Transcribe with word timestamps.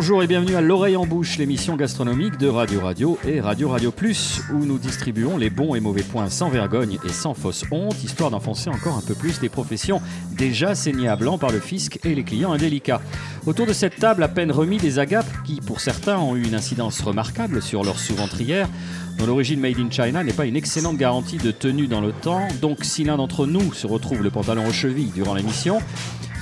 Bonjour 0.00 0.22
et 0.22 0.26
bienvenue 0.26 0.54
à 0.54 0.62
L'Oreille 0.62 0.96
en 0.96 1.04
Bouche, 1.04 1.36
l'émission 1.36 1.76
gastronomique 1.76 2.38
de 2.38 2.48
Radio 2.48 2.80
Radio 2.80 3.18
et 3.22 3.38
Radio 3.38 3.68
Radio 3.68 3.92
Plus, 3.92 4.40
où 4.50 4.64
nous 4.64 4.78
distribuons 4.78 5.36
les 5.36 5.50
bons 5.50 5.74
et 5.74 5.80
mauvais 5.80 6.02
points 6.02 6.30
sans 6.30 6.48
vergogne 6.48 6.96
et 7.04 7.12
sans 7.12 7.34
fausse 7.34 7.66
honte, 7.70 8.02
histoire 8.02 8.30
d'enfoncer 8.30 8.70
encore 8.70 8.96
un 8.96 9.02
peu 9.02 9.14
plus 9.14 9.40
des 9.40 9.50
professions 9.50 10.00
déjà 10.32 10.74
saignées 10.74 11.08
à 11.08 11.16
blanc 11.16 11.36
par 11.36 11.52
le 11.52 11.60
fisc 11.60 11.98
et 12.02 12.14
les 12.14 12.24
clients 12.24 12.52
indélicats. 12.52 13.02
Autour 13.44 13.66
de 13.66 13.74
cette 13.74 13.96
table, 13.96 14.22
à 14.22 14.28
peine 14.28 14.50
remis 14.50 14.78
des 14.78 14.98
agapes 14.98 15.30
qui, 15.44 15.60
pour 15.60 15.80
certains, 15.80 16.16
ont 16.16 16.34
eu 16.34 16.44
une 16.44 16.54
incidence 16.54 17.02
remarquable 17.02 17.60
sur 17.60 17.84
leur 17.84 17.98
sous-ventrière, 17.98 18.70
dont 19.18 19.26
l'origine 19.26 19.60
made 19.60 19.78
in 19.78 19.90
China 19.90 20.24
n'est 20.24 20.32
pas 20.32 20.46
une 20.46 20.56
excellente 20.56 20.96
garantie 20.96 21.36
de 21.36 21.50
tenue 21.50 21.88
dans 21.88 22.00
le 22.00 22.12
temps, 22.12 22.48
donc 22.62 22.86
si 22.86 23.04
l'un 23.04 23.18
d'entre 23.18 23.44
nous 23.44 23.74
se 23.74 23.86
retrouve 23.86 24.22
le 24.22 24.30
pantalon 24.30 24.66
aux 24.66 24.72
chevilles 24.72 25.12
durant 25.14 25.34
l'émission, 25.34 25.78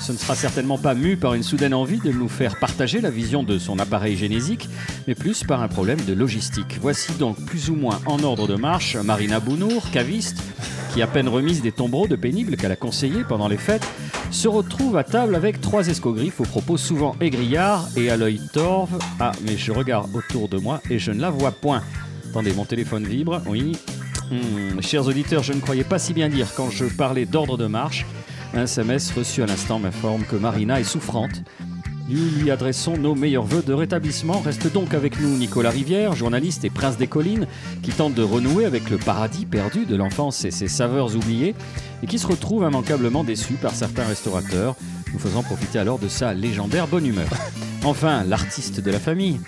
ce 0.01 0.13
ne 0.13 0.17
sera 0.17 0.35
certainement 0.35 0.79
pas 0.79 0.95
mu 0.95 1.17
par 1.17 1.35
une 1.35 1.43
soudaine 1.43 1.75
envie 1.75 1.99
de 1.99 2.13
nous 2.13 2.29
faire 2.29 2.59
partager 2.59 3.01
la 3.01 3.11
vision 3.11 3.43
de 3.43 3.59
son 3.59 3.79
appareil 3.79 4.17
génésique, 4.17 4.69
mais 5.07 5.15
plus 5.15 5.45
par 5.45 5.63
un 5.63 5.69
problème 5.69 6.01
de 6.07 6.13
logistique. 6.13 6.79
Voici 6.81 7.13
donc 7.15 7.45
plus 7.45 7.71
ou 7.71 7.75
moins 7.75 8.01
en 8.07 8.23
ordre 8.23 8.47
de 8.47 8.55
marche 8.55 8.97
Marina 8.97 9.41
Bounour, 9.41 9.91
caviste, 9.91 10.43
qui 10.93 11.03
à 11.03 11.07
peine 11.07 11.29
remise 11.29 11.63
des 11.63 11.73
tombereaux 11.73 12.09
de 12.09 12.17
pénibles 12.17 12.57
qu'elle 12.57 12.73
a 12.73 12.77
conseillés 12.77 13.25
pendant 13.29 13.49
les 13.49 13.57
fêtes, 13.57 13.87
se 14.31 14.49
retrouve 14.49 14.97
à 14.97 15.05
table 15.05 15.35
avec 15.35 15.61
trois 15.61 15.89
escogriffes 15.89 16.41
aux 16.41 16.45
propos 16.45 16.77
souvent 16.77 17.17
aigrillards 17.21 17.89
et 17.97 18.11
à 18.11 18.17
l'œil 18.17 18.41
torve. 18.53 18.99
Ah, 19.21 19.33
mais 19.45 19.57
je 19.57 19.73
regarde 19.73 20.15
autour 20.15 20.49
de 20.49 20.59
moi 20.59 20.81
et 20.91 20.99
je 20.99 21.11
ne 21.13 21.21
la 21.21 21.31
vois 21.31 21.53
point. 21.53 21.83
Attendez, 22.31 22.53
mon 22.53 22.65
téléphone 22.65 23.05
vibre, 23.05 23.43
oui. 23.47 23.73
Hmm, 24.31 24.81
chers 24.83 25.07
auditeurs, 25.07 25.43
je 25.43 25.55
ne 25.55 25.61
croyais 25.61 25.85
pas 25.85 25.99
si 25.99 26.13
bien 26.13 26.29
dire 26.29 26.49
quand 26.55 26.71
je 26.71 26.85
parlais 26.85 27.25
d'ordre 27.25 27.57
de 27.57 27.67
marche. 27.67 28.05
Un 28.55 28.63
SMS 28.63 29.13
reçu 29.13 29.43
à 29.43 29.47
l'instant 29.47 29.79
m'informe 29.79 30.25
que 30.25 30.37
Marina 30.37 30.81
est 30.81 30.85
souffrante. 30.85 31.43
Nous 32.09 32.41
lui 32.41 32.51
adressons 32.51 32.97
nos 32.97 33.15
meilleurs 33.15 33.45
voeux 33.45 33.63
de 33.63 33.75
rétablissement. 33.75 34.41
Reste 34.41 34.73
donc 34.73 34.95
avec 34.95 35.21
nous 35.21 35.37
Nicolas 35.37 35.69
Rivière, 35.69 36.15
journaliste 36.15 36.65
et 36.65 36.71
prince 36.71 36.97
des 36.97 37.07
collines, 37.07 37.47
qui 37.83 37.91
tente 37.91 38.15
de 38.15 38.23
renouer 38.23 38.65
avec 38.65 38.89
le 38.89 38.97
paradis 38.97 39.45
perdu 39.45 39.85
de 39.85 39.95
l'enfance 39.95 40.45
et 40.47 40.51
ses 40.51 40.69
saveurs 40.69 41.15
oubliées, 41.15 41.55
et 42.03 42.07
qui 42.07 42.19
se 42.19 42.27
retrouve 42.27 42.65
immanquablement 42.65 43.25
déçu 43.25 43.55
par 43.55 43.75
certains 43.75 44.07
restaurateurs, 44.07 44.75
nous 45.13 45.19
faisant 45.19 45.43
profiter 45.43 45.79
alors 45.79 45.99
de 45.99 46.09
sa 46.09 46.33
légendaire 46.33 46.87
bonne 46.87 47.07
humeur. 47.07 47.29
Enfin, 47.85 48.25
l'artiste 48.25 48.81
de 48.81 48.91
la 48.91 48.99
famille, 48.99 49.39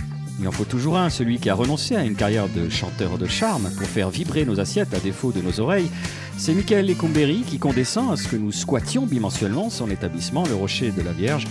il 0.40 0.48
en 0.48 0.52
faut 0.52 0.64
toujours 0.64 0.96
un, 0.96 1.10
celui 1.10 1.38
qui 1.38 1.50
a 1.50 1.54
renoncé 1.54 1.96
à 1.96 2.02
une 2.02 2.14
carrière 2.14 2.48
de 2.48 2.70
chanteur 2.70 3.18
de 3.18 3.26
charme 3.26 3.68
pour 3.76 3.86
faire 3.86 4.08
vibrer 4.08 4.46
nos 4.46 4.58
assiettes 4.58 4.94
à 4.94 4.98
défaut 4.98 5.32
de 5.32 5.42
nos 5.42 5.60
oreilles. 5.60 5.90
C'est 6.38 6.54
Michael 6.54 6.86
Lecomberi 6.86 7.42
qui 7.46 7.58
condescend 7.58 8.10
à 8.10 8.16
ce 8.16 8.26
que 8.26 8.36
nous 8.36 8.50
squattions 8.50 9.04
bimensuellement 9.04 9.68
son 9.68 9.90
établissement, 9.90 10.44
le 10.48 10.54
Rocher 10.54 10.92
de 10.92 11.02
la 11.02 11.12
Vierge. 11.12 11.46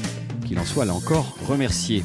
Qu'il 0.48 0.58
en 0.58 0.66
soit 0.66 0.86
là 0.86 0.96
encore 0.96 1.38
remercié. 1.48 2.04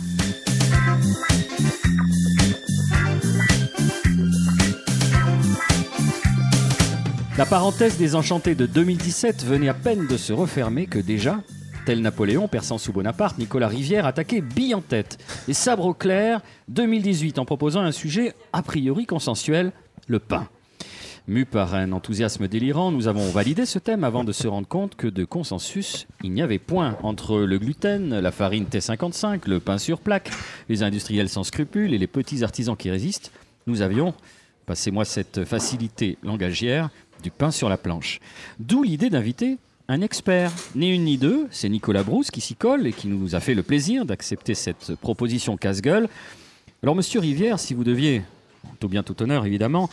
La 7.38 7.46
parenthèse 7.46 7.96
des 7.96 8.14
Enchantés 8.14 8.54
de 8.54 8.66
2017 8.66 9.44
venait 9.46 9.68
à 9.68 9.74
peine 9.74 10.06
de 10.06 10.16
se 10.18 10.34
refermer 10.34 10.86
que 10.86 10.98
déjà, 10.98 11.40
tel 11.84 12.00
Napoléon 12.00 12.48
perçant 12.48 12.78
sous 12.78 12.92
Bonaparte, 12.92 13.38
Nicolas 13.38 13.68
Rivière 13.68 14.06
attaquait 14.06 14.40
bille 14.40 14.74
en 14.74 14.80
tête 14.80 15.18
et 15.48 15.52
sabre 15.52 15.86
au 15.86 15.94
clair 15.94 16.40
2018 16.68 17.38
en 17.38 17.44
proposant 17.44 17.80
un 17.80 17.92
sujet 17.92 18.34
a 18.52 18.62
priori 18.62 19.06
consensuel, 19.06 19.72
le 20.06 20.18
pain. 20.18 20.48
Mu 21.26 21.46
par 21.46 21.74
un 21.74 21.92
enthousiasme 21.92 22.48
délirant, 22.48 22.90
nous 22.90 23.08
avons 23.08 23.30
validé 23.30 23.64
ce 23.64 23.78
thème 23.78 24.04
avant 24.04 24.24
de 24.24 24.32
se 24.32 24.46
rendre 24.46 24.68
compte 24.68 24.94
que 24.94 25.06
de 25.06 25.24
consensus, 25.24 26.06
il 26.22 26.32
n'y 26.32 26.42
avait 26.42 26.58
point 26.58 26.98
entre 27.02 27.38
le 27.38 27.58
gluten, 27.58 28.18
la 28.18 28.30
farine 28.30 28.66
T55, 28.66 29.48
le 29.48 29.60
pain 29.60 29.78
sur 29.78 30.00
plaque, 30.00 30.30
les 30.68 30.82
industriels 30.82 31.30
sans 31.30 31.44
scrupules 31.44 31.94
et 31.94 31.98
les 31.98 32.06
petits 32.06 32.44
artisans 32.44 32.76
qui 32.76 32.90
résistent. 32.90 33.32
Nous 33.66 33.80
avions, 33.80 34.12
passez-moi 34.66 35.06
cette 35.06 35.44
facilité 35.44 36.18
langagière, 36.22 36.90
du 37.22 37.30
pain 37.30 37.50
sur 37.50 37.70
la 37.70 37.78
planche. 37.78 38.20
D'où 38.58 38.82
l'idée 38.82 39.08
d'inviter 39.08 39.56
un 39.88 40.00
expert. 40.00 40.52
Ni 40.74 40.90
une 40.90 41.04
ni 41.04 41.18
deux, 41.18 41.46
c'est 41.50 41.68
Nicolas 41.68 42.02
Brousse 42.02 42.30
qui 42.30 42.40
s'y 42.40 42.54
colle 42.54 42.86
et 42.86 42.92
qui 42.92 43.08
nous 43.08 43.34
a 43.34 43.40
fait 43.40 43.54
le 43.54 43.62
plaisir 43.62 44.04
d'accepter 44.04 44.54
cette 44.54 44.94
proposition 44.96 45.56
casse-gueule. 45.56 46.08
Alors, 46.82 46.94
monsieur 46.94 47.20
Rivière, 47.20 47.58
si 47.58 47.74
vous 47.74 47.84
deviez, 47.84 48.22
tout 48.80 48.88
bien 48.88 49.02
tout 49.02 49.22
honneur 49.22 49.46
évidemment, 49.46 49.88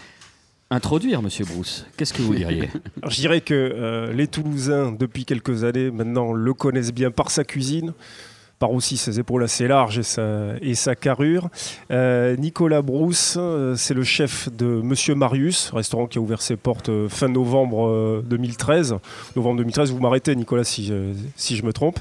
introduire 0.69 1.21
Monsieur 1.21 1.45
Brousse, 1.45 1.85
qu'est-ce 1.97 2.13
que 2.13 2.21
vous 2.21 2.35
diriez? 2.35 2.69
Je 3.07 3.15
dirais 3.15 3.41
que 3.41 3.53
euh, 3.53 4.13
les 4.13 4.27
Toulousains, 4.27 4.91
depuis 4.91 5.25
quelques 5.25 5.63
années 5.63 5.91
maintenant, 5.91 6.31
le 6.31 6.53
connaissent 6.53 6.93
bien 6.93 7.11
par 7.11 7.29
sa 7.29 7.43
cuisine, 7.43 7.93
par 8.61 8.71
aussi 8.73 8.95
ses 8.95 9.19
épaules 9.19 9.43
assez 9.43 9.67
larges 9.67 9.97
et 10.61 10.75
sa, 10.75 10.95
carrure. 10.95 11.49
Euh, 11.89 12.35
Nicolas 12.37 12.83
Brousse, 12.83 13.35
euh, 13.39 13.75
c'est 13.75 13.95
le 13.95 14.03
chef 14.03 14.49
de 14.55 14.65
Monsieur 14.67 15.15
Marius, 15.15 15.71
restaurant 15.73 16.05
qui 16.05 16.19
a 16.19 16.21
ouvert 16.21 16.43
ses 16.43 16.57
portes 16.57 16.89
euh, 16.89 17.09
fin 17.09 17.27
novembre 17.27 17.87
euh, 17.87 18.23
2013. 18.23 18.97
Novembre 19.35 19.57
2013, 19.57 19.91
vous 19.91 19.99
m'arrêtez 19.99 20.35
Nicolas 20.35 20.63
si, 20.63 20.85
je- 20.85 21.63
me 21.65 21.73
trompe. 21.73 21.99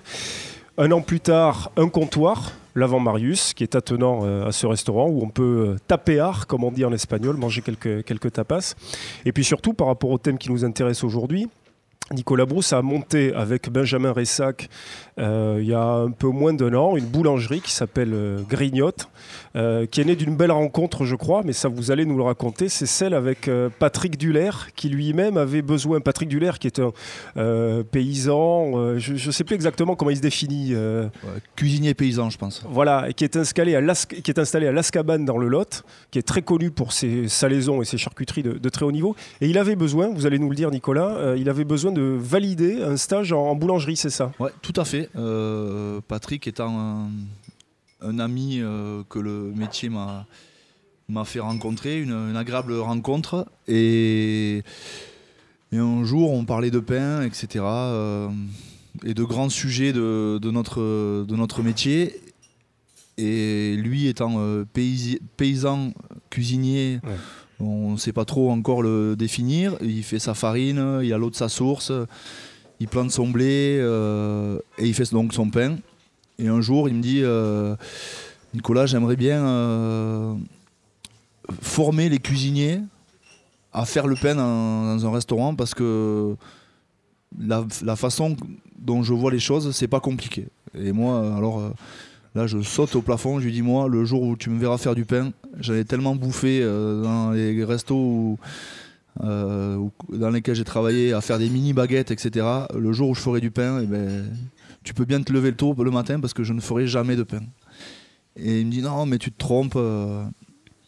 Un 0.76 0.92
an 0.92 1.00
plus 1.00 1.20
tard, 1.20 1.72
un 1.78 1.88
comptoir, 1.88 2.52
l'Avant 2.74 3.00
Marius, 3.00 3.54
qui 3.54 3.62
est 3.62 3.74
attenant 3.74 4.24
à 4.46 4.52
ce 4.52 4.66
restaurant 4.66 5.08
où 5.08 5.22
on 5.22 5.28
peut 5.30 5.66
euh, 5.70 5.76
tapear, 5.88 6.46
comme 6.46 6.62
on 6.62 6.70
dit 6.70 6.84
en 6.84 6.92
espagnol, 6.92 7.36
manger 7.38 7.62
quelques 7.62 8.32
tapas. 8.32 8.74
Et 9.24 9.32
puis 9.32 9.44
surtout, 9.44 9.72
par 9.72 9.86
rapport 9.86 10.10
au 10.10 10.18
thème 10.18 10.36
qui 10.36 10.52
nous 10.52 10.62
intéresse 10.64 11.04
aujourd'hui, 11.04 11.48
Nicolas 12.12 12.44
Brousse 12.44 12.72
a 12.72 12.82
monté 12.82 13.32
avec 13.34 13.70
Benjamin 13.70 14.10
Ressac 14.12 14.68
euh, 15.18 15.58
il 15.60 15.68
y 15.68 15.74
a 15.74 15.82
un 15.84 16.10
peu 16.10 16.28
moins 16.28 16.52
d'un 16.52 16.74
an 16.74 16.96
une 16.96 17.04
boulangerie 17.04 17.60
qui 17.60 17.72
s'appelle 17.72 18.12
euh, 18.14 18.40
Grignotte, 18.48 19.08
euh, 19.54 19.84
qui 19.86 20.00
est 20.00 20.04
née 20.04 20.16
d'une 20.16 20.34
belle 20.34 20.50
rencontre, 20.50 21.04
je 21.04 21.14
crois, 21.14 21.42
mais 21.44 21.52
ça 21.52 21.68
vous 21.68 21.90
allez 21.90 22.06
nous 22.06 22.16
le 22.16 22.22
raconter. 22.22 22.68
C'est 22.70 22.86
celle 22.86 23.12
avec 23.14 23.46
euh, 23.46 23.68
Patrick 23.78 24.16
Duller, 24.16 24.50
qui 24.76 24.88
lui-même 24.88 25.36
avait 25.36 25.60
besoin. 25.62 26.00
Patrick 26.00 26.28
Duller, 26.28 26.52
qui 26.58 26.66
est 26.68 26.80
un 26.80 27.82
paysan, 27.92 28.98
je 28.98 29.12
ne 29.12 29.32
sais 29.32 29.44
plus 29.44 29.54
exactement 29.54 29.94
comment 29.94 30.10
il 30.10 30.16
se 30.16 30.22
définit. 30.22 30.74
Ouais, 30.74 31.08
cuisinier 31.54 31.94
paysan, 31.94 32.30
je 32.30 32.38
pense. 32.38 32.64
voilà, 32.68 33.08
et 33.08 33.14
qui 33.14 33.24
est 33.24 33.36
installé 33.36 33.74
à 33.76 33.80
Las- 33.80 34.06
qui 34.06 34.30
est 34.30 34.38
installé 34.38 34.66
à 34.66 34.72
Lascabane 34.72 35.24
dans 35.24 35.36
le 35.38 35.48
Lot, 35.48 35.84
qui 36.10 36.18
est 36.18 36.22
très 36.26 36.42
connu 36.42 36.70
pour 36.70 36.92
ses 36.92 37.28
salaisons 37.28 37.82
et 37.82 37.84
ses 37.84 37.98
charcuteries 37.98 38.42
de, 38.42 38.52
de 38.54 38.68
très 38.68 38.84
haut 38.84 38.92
niveau. 38.92 39.14
Et 39.40 39.48
il 39.48 39.58
avait 39.58 39.76
besoin, 39.76 40.08
vous 40.14 40.26
allez 40.26 40.38
nous 40.38 40.48
le 40.48 40.56
dire 40.56 40.70
Nicolas, 40.70 41.34
il 41.36 41.48
avait 41.50 41.64
besoin 41.64 41.92
de 41.92 41.99
valider 42.02 42.82
un 42.82 42.96
stage 42.96 43.32
en, 43.32 43.40
en 43.50 43.54
boulangerie, 43.54 43.96
c'est 43.96 44.10
ça? 44.10 44.32
Ouais, 44.38 44.50
tout 44.62 44.72
à 44.76 44.84
fait. 44.84 45.08
Euh, 45.16 46.00
Patrick 46.06 46.46
étant 46.46 46.78
un, 46.78 47.10
un 48.02 48.18
ami 48.18 48.58
euh, 48.60 49.02
que 49.08 49.18
le 49.18 49.52
métier 49.54 49.88
m'a 49.88 50.26
m'a 51.08 51.24
fait 51.24 51.40
rencontrer, 51.40 52.00
une, 52.00 52.12
une 52.12 52.36
agréable 52.36 52.72
rencontre. 52.78 53.46
Et, 53.66 54.62
et 55.72 55.76
un 55.78 56.04
jour, 56.04 56.30
on 56.32 56.44
parlait 56.44 56.70
de 56.70 56.78
pain, 56.78 57.22
etc. 57.22 57.64
euh, 57.64 58.28
et 59.04 59.12
de 59.12 59.24
grands 59.24 59.48
sujets 59.48 59.92
de, 59.92 60.38
de 60.40 60.50
notre, 60.52 60.80
de 61.24 61.34
notre 61.36 61.64
métier. 61.64 62.20
Et 63.18 63.74
lui 63.76 64.06
étant 64.06 64.36
euh, 64.38 64.64
paysi- 64.72 65.18
paysan, 65.36 65.92
cuisinier, 66.30 67.00
Ouais. 67.02 67.16
On 67.60 67.92
ne 67.92 67.96
sait 67.96 68.12
pas 68.12 68.24
trop 68.24 68.50
encore 68.50 68.82
le 68.82 69.16
définir. 69.16 69.76
Il 69.82 70.02
fait 70.02 70.18
sa 70.18 70.34
farine, 70.34 71.00
il 71.02 71.12
a 71.12 71.18
l'eau 71.18 71.30
de 71.30 71.34
sa 71.34 71.48
source, 71.48 71.92
il 72.80 72.88
plante 72.88 73.10
son 73.10 73.28
blé 73.28 73.78
euh, 73.78 74.58
et 74.78 74.86
il 74.86 74.94
fait 74.94 75.10
donc 75.12 75.34
son 75.34 75.50
pain. 75.50 75.76
Et 76.38 76.48
un 76.48 76.60
jour, 76.60 76.88
il 76.88 76.94
me 76.94 77.02
dit 77.02 77.20
euh, 77.22 77.76
Nicolas, 78.54 78.86
j'aimerais 78.86 79.16
bien 79.16 79.46
euh, 79.46 80.34
former 81.60 82.08
les 82.08 82.18
cuisiniers 82.18 82.80
à 83.72 83.84
faire 83.84 84.06
le 84.06 84.16
pain 84.16 84.34
dans, 84.34 85.06
un 85.06 85.12
restaurant 85.12 85.54
parce 85.54 85.74
que 85.74 86.34
la, 87.38 87.64
la 87.82 87.96
façon 87.96 88.36
dont 88.78 89.02
je 89.02 89.12
vois 89.12 89.30
les 89.30 89.38
choses, 89.38 89.70
c'est 89.72 89.86
pas 89.86 90.00
compliqué. 90.00 90.48
Et 90.74 90.92
moi, 90.92 91.36
alors 91.36 91.62
là, 92.34 92.46
je 92.46 92.60
saute 92.60 92.94
au 92.96 93.02
plafond. 93.02 93.38
Je 93.40 93.44
lui 93.46 93.52
dis 93.52 93.62
Moi, 93.62 93.88
le 93.88 94.04
jour 94.04 94.22
où 94.22 94.36
tu 94.36 94.50
me 94.50 94.58
verras 94.58 94.78
faire 94.78 94.94
du 94.94 95.04
pain, 95.04 95.32
j'avais 95.58 95.84
tellement 95.84 96.14
bouffé 96.14 96.60
euh, 96.62 97.02
dans 97.02 97.30
les 97.32 97.64
restos 97.64 97.94
où- 97.96 98.38
euh, 99.24 99.76
où- 99.76 99.92
dans 100.16 100.30
lesquels 100.30 100.54
j'ai 100.54 100.64
travaillé 100.64 101.12
à 101.12 101.20
faire 101.20 101.38
des 101.38 101.48
mini 101.50 101.72
baguettes, 101.72 102.10
etc. 102.10 102.46
Le 102.74 102.92
jour 102.92 103.10
où 103.10 103.14
je 103.14 103.20
ferai 103.20 103.40
du 103.40 103.50
pain, 103.50 103.80
eh 103.82 103.86
ben, 103.86 104.26
tu 104.84 104.94
peux 104.94 105.04
bien 105.04 105.20
te 105.22 105.32
lever 105.32 105.50
le 105.50 105.56
tôt 105.56 105.74
le 105.82 105.90
matin 105.90 106.20
parce 106.20 106.32
que 106.32 106.44
je 106.44 106.52
ne 106.52 106.60
ferai 106.60 106.86
jamais 106.86 107.16
de 107.16 107.22
pain. 107.24 107.40
Et 108.36 108.60
il 108.60 108.66
me 108.66 108.70
dit 108.70 108.82
non, 108.82 109.06
mais 109.06 109.18
tu 109.18 109.30
te 109.32 109.38
trompes. 109.38 109.74
euh. 109.76 110.24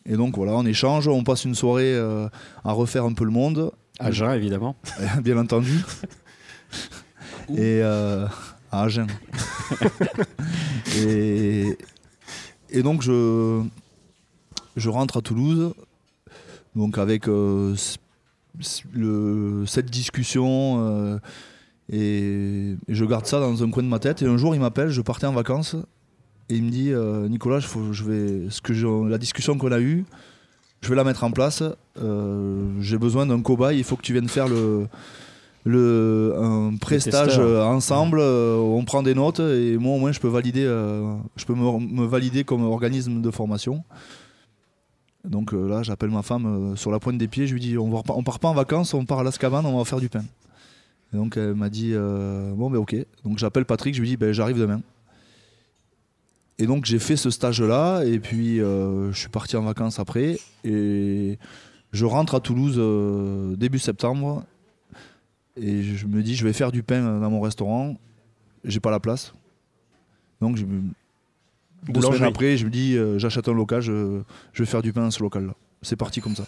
Et 0.06 0.16
donc 0.16 0.36
voilà, 0.36 0.52
on 0.52 0.64
échange, 0.66 1.06
on 1.08 1.22
passe 1.22 1.44
une 1.44 1.54
soirée 1.54 1.96
à 2.64 2.72
refaire 2.72 3.04
un 3.04 3.12
peu 3.12 3.24
le 3.24 3.30
monde, 3.30 3.70
À 4.00 4.10
jeun, 4.10 4.32
évidemment. 4.32 4.74
bien 5.22 5.36
entendu. 5.38 5.78
Et 7.50 7.80
euh, 7.82 8.26
à 8.72 8.82
Agen. 8.84 9.06
et, 10.96 12.82
donc 12.82 13.02
je, 13.02 13.62
je 14.76 14.88
rentre 14.88 15.18
à 15.18 15.22
Toulouse, 15.22 15.74
donc 16.76 16.98
avec 16.98 17.28
euh, 17.28 17.74
cette 19.66 19.90
discussion, 19.90 20.76
euh, 20.80 21.18
et, 21.92 22.76
je 22.88 23.04
garde 23.04 23.26
ça 23.26 23.40
dans 23.40 23.62
un 23.62 23.70
coin 23.70 23.82
de 23.82 23.88
ma 23.88 23.98
tête. 23.98 24.22
Et 24.22 24.26
un 24.26 24.36
jour, 24.36 24.54
il 24.54 24.60
m'appelle, 24.60 24.90
je 24.90 25.02
partais 25.02 25.26
en 25.26 25.32
vacances, 25.32 25.76
Et 26.48 26.56
il 26.56 26.64
me 26.64 26.70
dit 26.70 26.92
euh, 26.92 27.28
Nicolas, 27.28 27.60
je 27.60 28.04
vais, 28.04 28.50
ce 28.50 28.60
que 28.60 28.72
la 29.08 29.18
discussion 29.18 29.58
qu'on 29.58 29.72
a 29.72 29.80
eue, 29.80 30.04
je 30.80 30.88
vais 30.88 30.96
la 30.96 31.04
mettre 31.04 31.24
en 31.24 31.30
place. 31.30 31.62
J'ai 32.80 32.98
besoin 32.98 33.26
d'un 33.26 33.40
cobaye, 33.42 33.78
il 33.78 33.84
faut 33.84 33.96
que 33.96 34.02
tu 34.02 34.12
viennes 34.12 34.28
faire 34.28 34.48
le, 34.48 34.86
le, 35.64 36.34
un 36.38 36.76
prestage 36.76 37.28
testeur. 37.28 37.46
euh, 37.46 37.62
ensemble. 37.64 38.18
euh, 38.20 38.56
on 38.56 38.84
prend 38.84 39.02
des 39.02 39.14
notes 39.14 39.40
et 39.40 39.76
moi, 39.78 39.94
au 39.94 39.98
moins, 39.98 40.12
je 40.12 40.18
peux, 40.20 40.28
valider, 40.28 40.64
euh, 40.64 41.14
je 41.36 41.44
peux 41.44 41.54
me, 41.54 41.78
me 41.78 42.04
valider 42.04 42.42
comme 42.44 42.64
organisme 42.64 43.20
de 43.22 43.30
formation. 43.30 43.84
Donc 45.24 45.54
euh, 45.54 45.68
là, 45.68 45.82
j'appelle 45.84 46.10
ma 46.10 46.22
femme 46.22 46.76
sur 46.76 46.90
la 46.90 46.98
pointe 46.98 47.16
des 47.18 47.28
pieds. 47.28 47.46
Je 47.46 47.52
lui 47.54 47.60
dis 47.60 47.78
on, 47.78 47.90
va, 47.90 48.02
on 48.08 48.24
part 48.24 48.40
pas 48.40 48.48
en 48.48 48.54
vacances, 48.54 48.92
on 48.92 49.04
part 49.04 49.20
à 49.20 49.22
l'Ascaban, 49.22 49.64
on 49.64 49.78
va 49.78 49.84
faire 49.84 50.00
du 50.00 50.08
pain. 50.08 50.24
Et 51.14 51.16
donc 51.16 51.36
elle 51.36 51.54
m'a 51.54 51.68
dit 51.68 51.92
bon 51.94 52.70
ben 52.70 52.78
ok. 52.78 52.96
Donc 53.24 53.38
j'appelle 53.38 53.64
Patrick, 53.64 53.94
je 53.94 54.00
lui 54.00 54.08
dis 54.08 54.16
ben 54.16 54.32
j'arrive 54.32 54.58
demain. 54.58 54.80
Et 56.58 56.66
donc 56.66 56.86
j'ai 56.86 56.98
fait 56.98 57.16
ce 57.16 57.30
stage-là 57.30 58.02
et 58.04 58.18
puis 58.18 58.56
je 58.58 59.10
suis 59.14 59.28
parti 59.28 59.56
en 59.56 59.62
vacances 59.62 59.98
après 60.00 60.38
et 60.64 61.38
je 61.92 62.04
rentre 62.04 62.34
à 62.34 62.40
Toulouse 62.40 62.80
début 63.58 63.78
septembre 63.78 64.42
et 65.56 65.82
je 65.82 66.06
me 66.06 66.22
dis 66.22 66.34
je 66.36 66.44
vais 66.44 66.52
faire 66.52 66.72
du 66.72 66.82
pain 66.82 67.00
dans 67.20 67.30
mon 67.30 67.40
restaurant. 67.40 67.96
J'ai 68.64 68.80
pas 68.80 68.90
la 68.90 69.00
place. 69.00 69.34
Donc 70.40 70.56
je 70.56 70.64
me- 70.64 70.80
deux 71.86 71.92
Boulangerie. 71.94 72.18
semaines 72.18 72.28
après, 72.30 72.56
je 72.56 72.64
me 72.64 72.70
dis 72.70 72.96
euh, 72.96 73.18
j'achète 73.18 73.48
un 73.48 73.52
local, 73.54 73.80
je, 73.80 74.20
je 74.52 74.62
vais 74.62 74.66
faire 74.70 74.82
du 74.82 74.92
pain 74.92 75.02
dans 75.02 75.10
ce 75.10 75.22
local-là. 75.22 75.54
C'est 75.82 75.96
parti 75.96 76.20
comme 76.20 76.36
ça. 76.36 76.44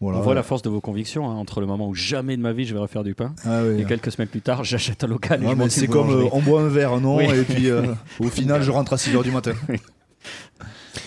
Voilà. 0.00 0.18
On 0.18 0.22
voit 0.22 0.34
la 0.34 0.42
force 0.42 0.60
de 0.62 0.68
vos 0.68 0.80
convictions 0.82 1.30
hein, 1.30 1.34
entre 1.36 1.60
le 1.60 1.66
moment 1.66 1.88
où 1.88 1.94
jamais 1.94 2.36
de 2.36 2.42
ma 2.42 2.52
vie 2.52 2.66
je 2.66 2.74
vais 2.74 2.80
refaire 2.80 3.02
du 3.04 3.14
pain 3.14 3.34
Ah 3.46 3.62
ouais. 3.62 3.80
et 3.80 3.84
quelques 3.84 4.12
semaines 4.12 4.28
plus 4.28 4.42
tard 4.42 4.62
j'achète 4.62 5.02
un 5.04 5.06
local 5.06 5.42
et 5.42 5.46
Ouais, 5.46 5.52
je 5.52 5.56
mais 5.56 5.68
c'est 5.70 5.86
comme 5.86 6.10
euh, 6.10 6.28
on 6.32 6.42
boit 6.42 6.60
un 6.60 6.68
verre, 6.68 7.00
non 7.00 7.16
Oui. 7.16 7.24
Et 7.32 7.44
puis 7.44 7.70
euh, 7.70 7.94
au 8.20 8.28
final, 8.28 8.60
je 8.62 8.70
rentre 8.70 8.92
à 8.92 8.96
6h 8.96 9.22
du 9.22 9.30
matin. 9.30 9.52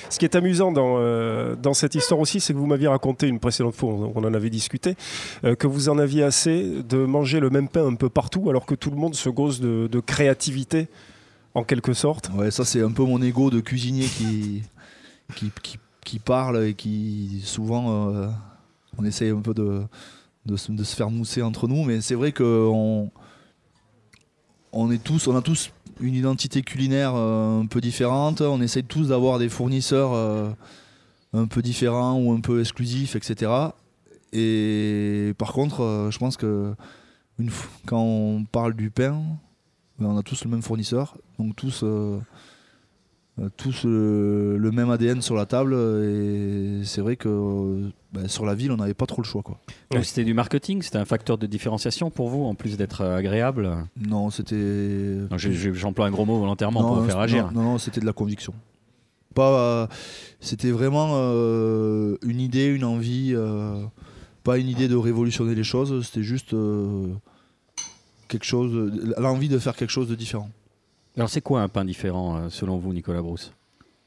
Ce 0.10 0.18
qui 0.18 0.26
est 0.26 0.36
amusant 0.36 0.72
dans, 0.72 0.96
euh, 0.98 1.56
dans 1.56 1.76
cette 1.76 1.94
histoire 1.94 2.20
aussi, 2.20 2.40
c'est 2.40 2.54
que 2.54 2.58
vous 2.58 2.66
m'aviez 2.66 2.88
raconté 2.88 3.28
une 3.28 3.40
précédente 3.40 3.76
fois, 3.76 3.90
on, 3.94 4.24
en 4.24 4.34
avait 4.34 4.50
discuté, 4.50 4.96
euh, 5.44 5.56
que 5.56 5.68
vous 5.68 5.88
en 5.90 6.00
aviez 6.00 6.24
assez 6.24 6.82
de 6.84 6.98
manger 7.06 7.40
le 7.40 7.52
même 7.52 7.70
pain 7.70 7.86
un 7.86 7.94
peu 7.94 8.10
partout, 8.10 8.50
alors 8.50 8.66
que 8.66 8.74
tout 8.74 8.90
le 8.90 8.98
monde 8.98 9.14
se 9.14 9.30
gosse 9.30 9.60
de, 9.60 10.00
créativité, 10.00 10.88
en 11.54 11.64
quelque 11.64 11.94
sorte. 11.94 12.32
Ouais, 12.36 12.50
ça 12.52 12.66
c'est 12.66 12.82
un 12.82 12.92
peu 12.92 13.04
mon 13.04 13.22
ego 13.22 13.52
de 13.52 13.60
cuisinier 13.60 14.06
qui, 14.06 14.64
qui, 16.04 16.20
parle 16.20 16.66
et 16.66 16.74
qui 16.74 17.42
souvent 17.44 18.12
euh, 18.12 18.28
on 18.98 19.06
essaye 19.06 19.30
un 19.30 19.42
peu 19.42 19.54
de, 19.54 19.84
de, 20.48 20.58
se, 20.58 20.72
de 20.72 20.84
se 20.84 20.96
faire 20.96 21.12
mousser 21.12 21.44
entre 21.44 21.68
nous, 21.68 21.84
mais 21.84 22.02
c'est 22.02 22.16
vrai 22.16 22.32
qu'on 22.32 23.12
on 24.72 24.92
est 24.92 25.04
tous, 25.04 25.28
on 25.28 25.36
a 25.36 25.42
tous 25.42 25.72
une 26.00 26.16
identité 26.16 26.62
culinaire 26.62 27.14
euh, 27.16 27.62
un 27.62 27.66
peu 27.66 27.82
différente. 27.82 28.42
On 28.42 28.62
essaye 28.62 28.84
tous 28.84 29.10
d'avoir 29.10 29.40
des 29.40 29.50
fournisseurs 29.50 30.14
euh, 30.14 30.50
un 31.34 31.48
peu 31.48 31.62
différents 31.62 32.20
ou 32.20 32.32
un 32.32 32.42
peu 32.42 32.60
exclusifs, 32.60 33.16
etc. 33.16 33.52
Et 34.32 35.34
par 35.38 35.54
contre, 35.54 35.82
euh, 35.82 36.12
je 36.12 36.20
pense 36.20 36.38
que 36.38 36.74
quand 37.86 38.02
on 38.02 38.46
parle 38.46 38.74
du 38.74 38.90
pain, 38.90 39.22
ben, 40.00 40.08
on 40.08 40.18
a 40.18 40.24
tous 40.24 40.44
le 40.44 40.50
même 40.50 40.62
fournisseur, 40.62 41.18
donc 41.38 41.56
tous, 41.56 41.86
tous 43.56 43.84
le 43.86 44.72
même 44.74 44.90
ADN 44.90 45.22
sur 45.22 45.36
la 45.36 45.46
table. 45.46 45.74
Et 45.74 46.82
c'est 46.84 47.02
vrai 47.02 47.16
que 47.16 47.90
ben, 48.12 48.28
sur 48.28 48.46
la 48.46 48.56
ville, 48.56 48.72
on 48.72 48.78
n'avait 48.78 48.94
pas 48.94 49.06
trop 49.06 49.22
le 49.22 49.28
choix. 49.28 49.44
Quoi. 49.44 49.60
Donc 49.92 50.04
c'était 50.06 50.24
du 50.24 50.34
marketing, 50.34 50.82
c'était 50.82 50.98
un 50.98 51.06
facteur 51.06 51.38
de 51.38 51.46
différenciation 51.46 52.10
pour 52.10 52.30
vous 52.30 52.44
en 52.44 52.56
plus 52.56 52.78
d'être 52.78 53.02
euh, 53.02 53.18
agréable? 53.18 53.70
Non, 54.00 54.30
c'était. 54.30 54.56
Non, 54.56 55.38
J'emploie 55.38 56.08
un 56.08 56.12
gros 56.12 56.26
mot 56.26 56.40
volontairement 56.40 56.82
pour 56.82 56.96
vous 56.96 57.06
faire 57.06 57.20
agir. 57.20 57.52
Non, 57.52 57.64
non, 57.64 57.78
c'était 57.78 58.02
de 58.02 58.06
la 58.06 58.14
conviction. 58.14 58.54
Pas, 59.36 59.60
euh, 59.60 59.88
c'était 60.40 60.72
vraiment 60.72 61.10
euh, 61.14 62.18
une 62.24 62.40
idée, 62.40 62.66
une 62.66 62.84
envie, 62.84 63.34
euh, 63.36 63.84
pas 64.44 64.58
une 64.58 64.68
idée 64.68 64.88
de 64.88 64.96
révolutionner 64.96 65.54
les 65.54 65.64
choses. 65.64 66.04
C'était 66.04 66.24
juste 66.24 66.54
euh, 66.56 67.14
quelque 68.28 68.46
chose, 68.46 68.92
l'envie 69.18 69.50
de 69.50 69.60
faire 69.60 69.76
quelque 69.76 69.92
chose 69.92 70.10
de 70.10 70.16
différent. 70.16 70.50
Alors 71.16 71.30
c'est 71.30 71.42
quoi 71.42 71.62
un 71.62 71.68
pain 71.68 71.86
différent 71.86 72.38
euh, 72.38 72.50
selon 72.50 72.78
vous 72.78 72.92
Nicolas 72.92 73.22
Brousse? 73.22 73.54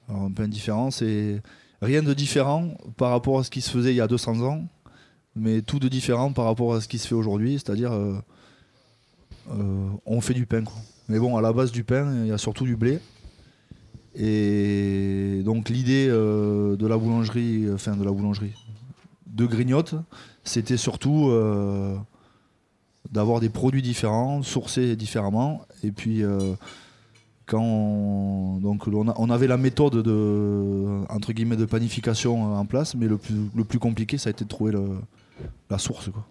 Alors, 0.08 0.22
un 0.22 0.32
pain 0.32 0.48
différent, 0.48 0.90
c'est 0.90 1.40
rien 1.82 2.02
de 2.02 2.14
différent 2.14 2.79
par 2.96 3.11
rapport 3.11 3.40
à 3.40 3.44
ce 3.44 3.50
qui 3.50 3.61
se 3.61 3.70
faisait 3.70 3.93
il 3.93 3.96
y 3.96 4.00
a 4.00 4.06
200 4.06 4.40
ans, 4.40 4.64
mais 5.34 5.62
tout 5.62 5.81
de 5.81 5.88
différent 5.88 6.32
par 6.32 6.44
rapport 6.44 6.75
à 6.75 6.81
ce 6.81 6.88
qui 6.88 6.99
se 6.99 7.08
fait 7.08 7.14
aujourd'hui, 7.14 7.55
c'est-à-dire 7.55 7.93
euh, 7.93 8.14
euh, 9.50 9.88
on 10.06 10.20
fait 10.20 10.34
du 10.34 10.46
pain. 10.46 10.62
Mais 11.08 11.19
bon, 11.19 11.37
à 11.37 11.43
la 11.43 11.52
base 11.52 11.73
du 11.73 11.82
pain, 11.82 12.23
il 12.23 12.29
y 12.29 12.32
a 12.32 12.38
surtout 12.38 12.64
du 12.64 12.76
blé. 12.76 13.00
Et 14.14 15.43
donc 15.44 15.69
l'idée 15.69 16.06
euh, 16.08 16.76
de 16.76 16.87
la 16.87 16.96
boulangerie, 16.96 17.67
enfin 17.73 17.96
de 17.96 18.05
la 18.05 18.12
boulangerie, 18.12 18.55
de 19.26 19.44
Grignotte, 19.44 19.94
c'était 20.44 20.76
surtout 20.76 21.32
d'avoir 23.11 23.40
des 23.40 23.49
produits 23.49 23.82
différents, 23.82 24.43
sourcés 24.43 24.94
différemment, 24.94 25.67
et 25.82 25.90
puis 25.90 26.23
quand 27.47 27.62
on, 27.62 28.59
donc 28.59 28.87
on, 28.87 29.31
avait 29.31 29.47
la 29.47 29.56
méthode 29.56 30.03
de 30.03 31.03
entre 31.09 31.33
guillemets 31.33 31.56
de 31.56 31.65
panification 31.65 32.53
euh, 32.55 32.56
en 32.56 32.65
place, 32.65 32.94
mais 32.94 33.09
le 33.09 33.19
plus, 33.19 33.35
le 33.55 33.65
plus 33.65 33.79
compliqué 33.79 34.19
ça 34.19 34.29
a 34.29 34.33
été 34.33 34.44
de 34.44 34.49
trouver 34.49 34.73
le- 34.73 34.99
la 35.71 35.79
source. 35.79 36.11
Quoi. 36.11 36.25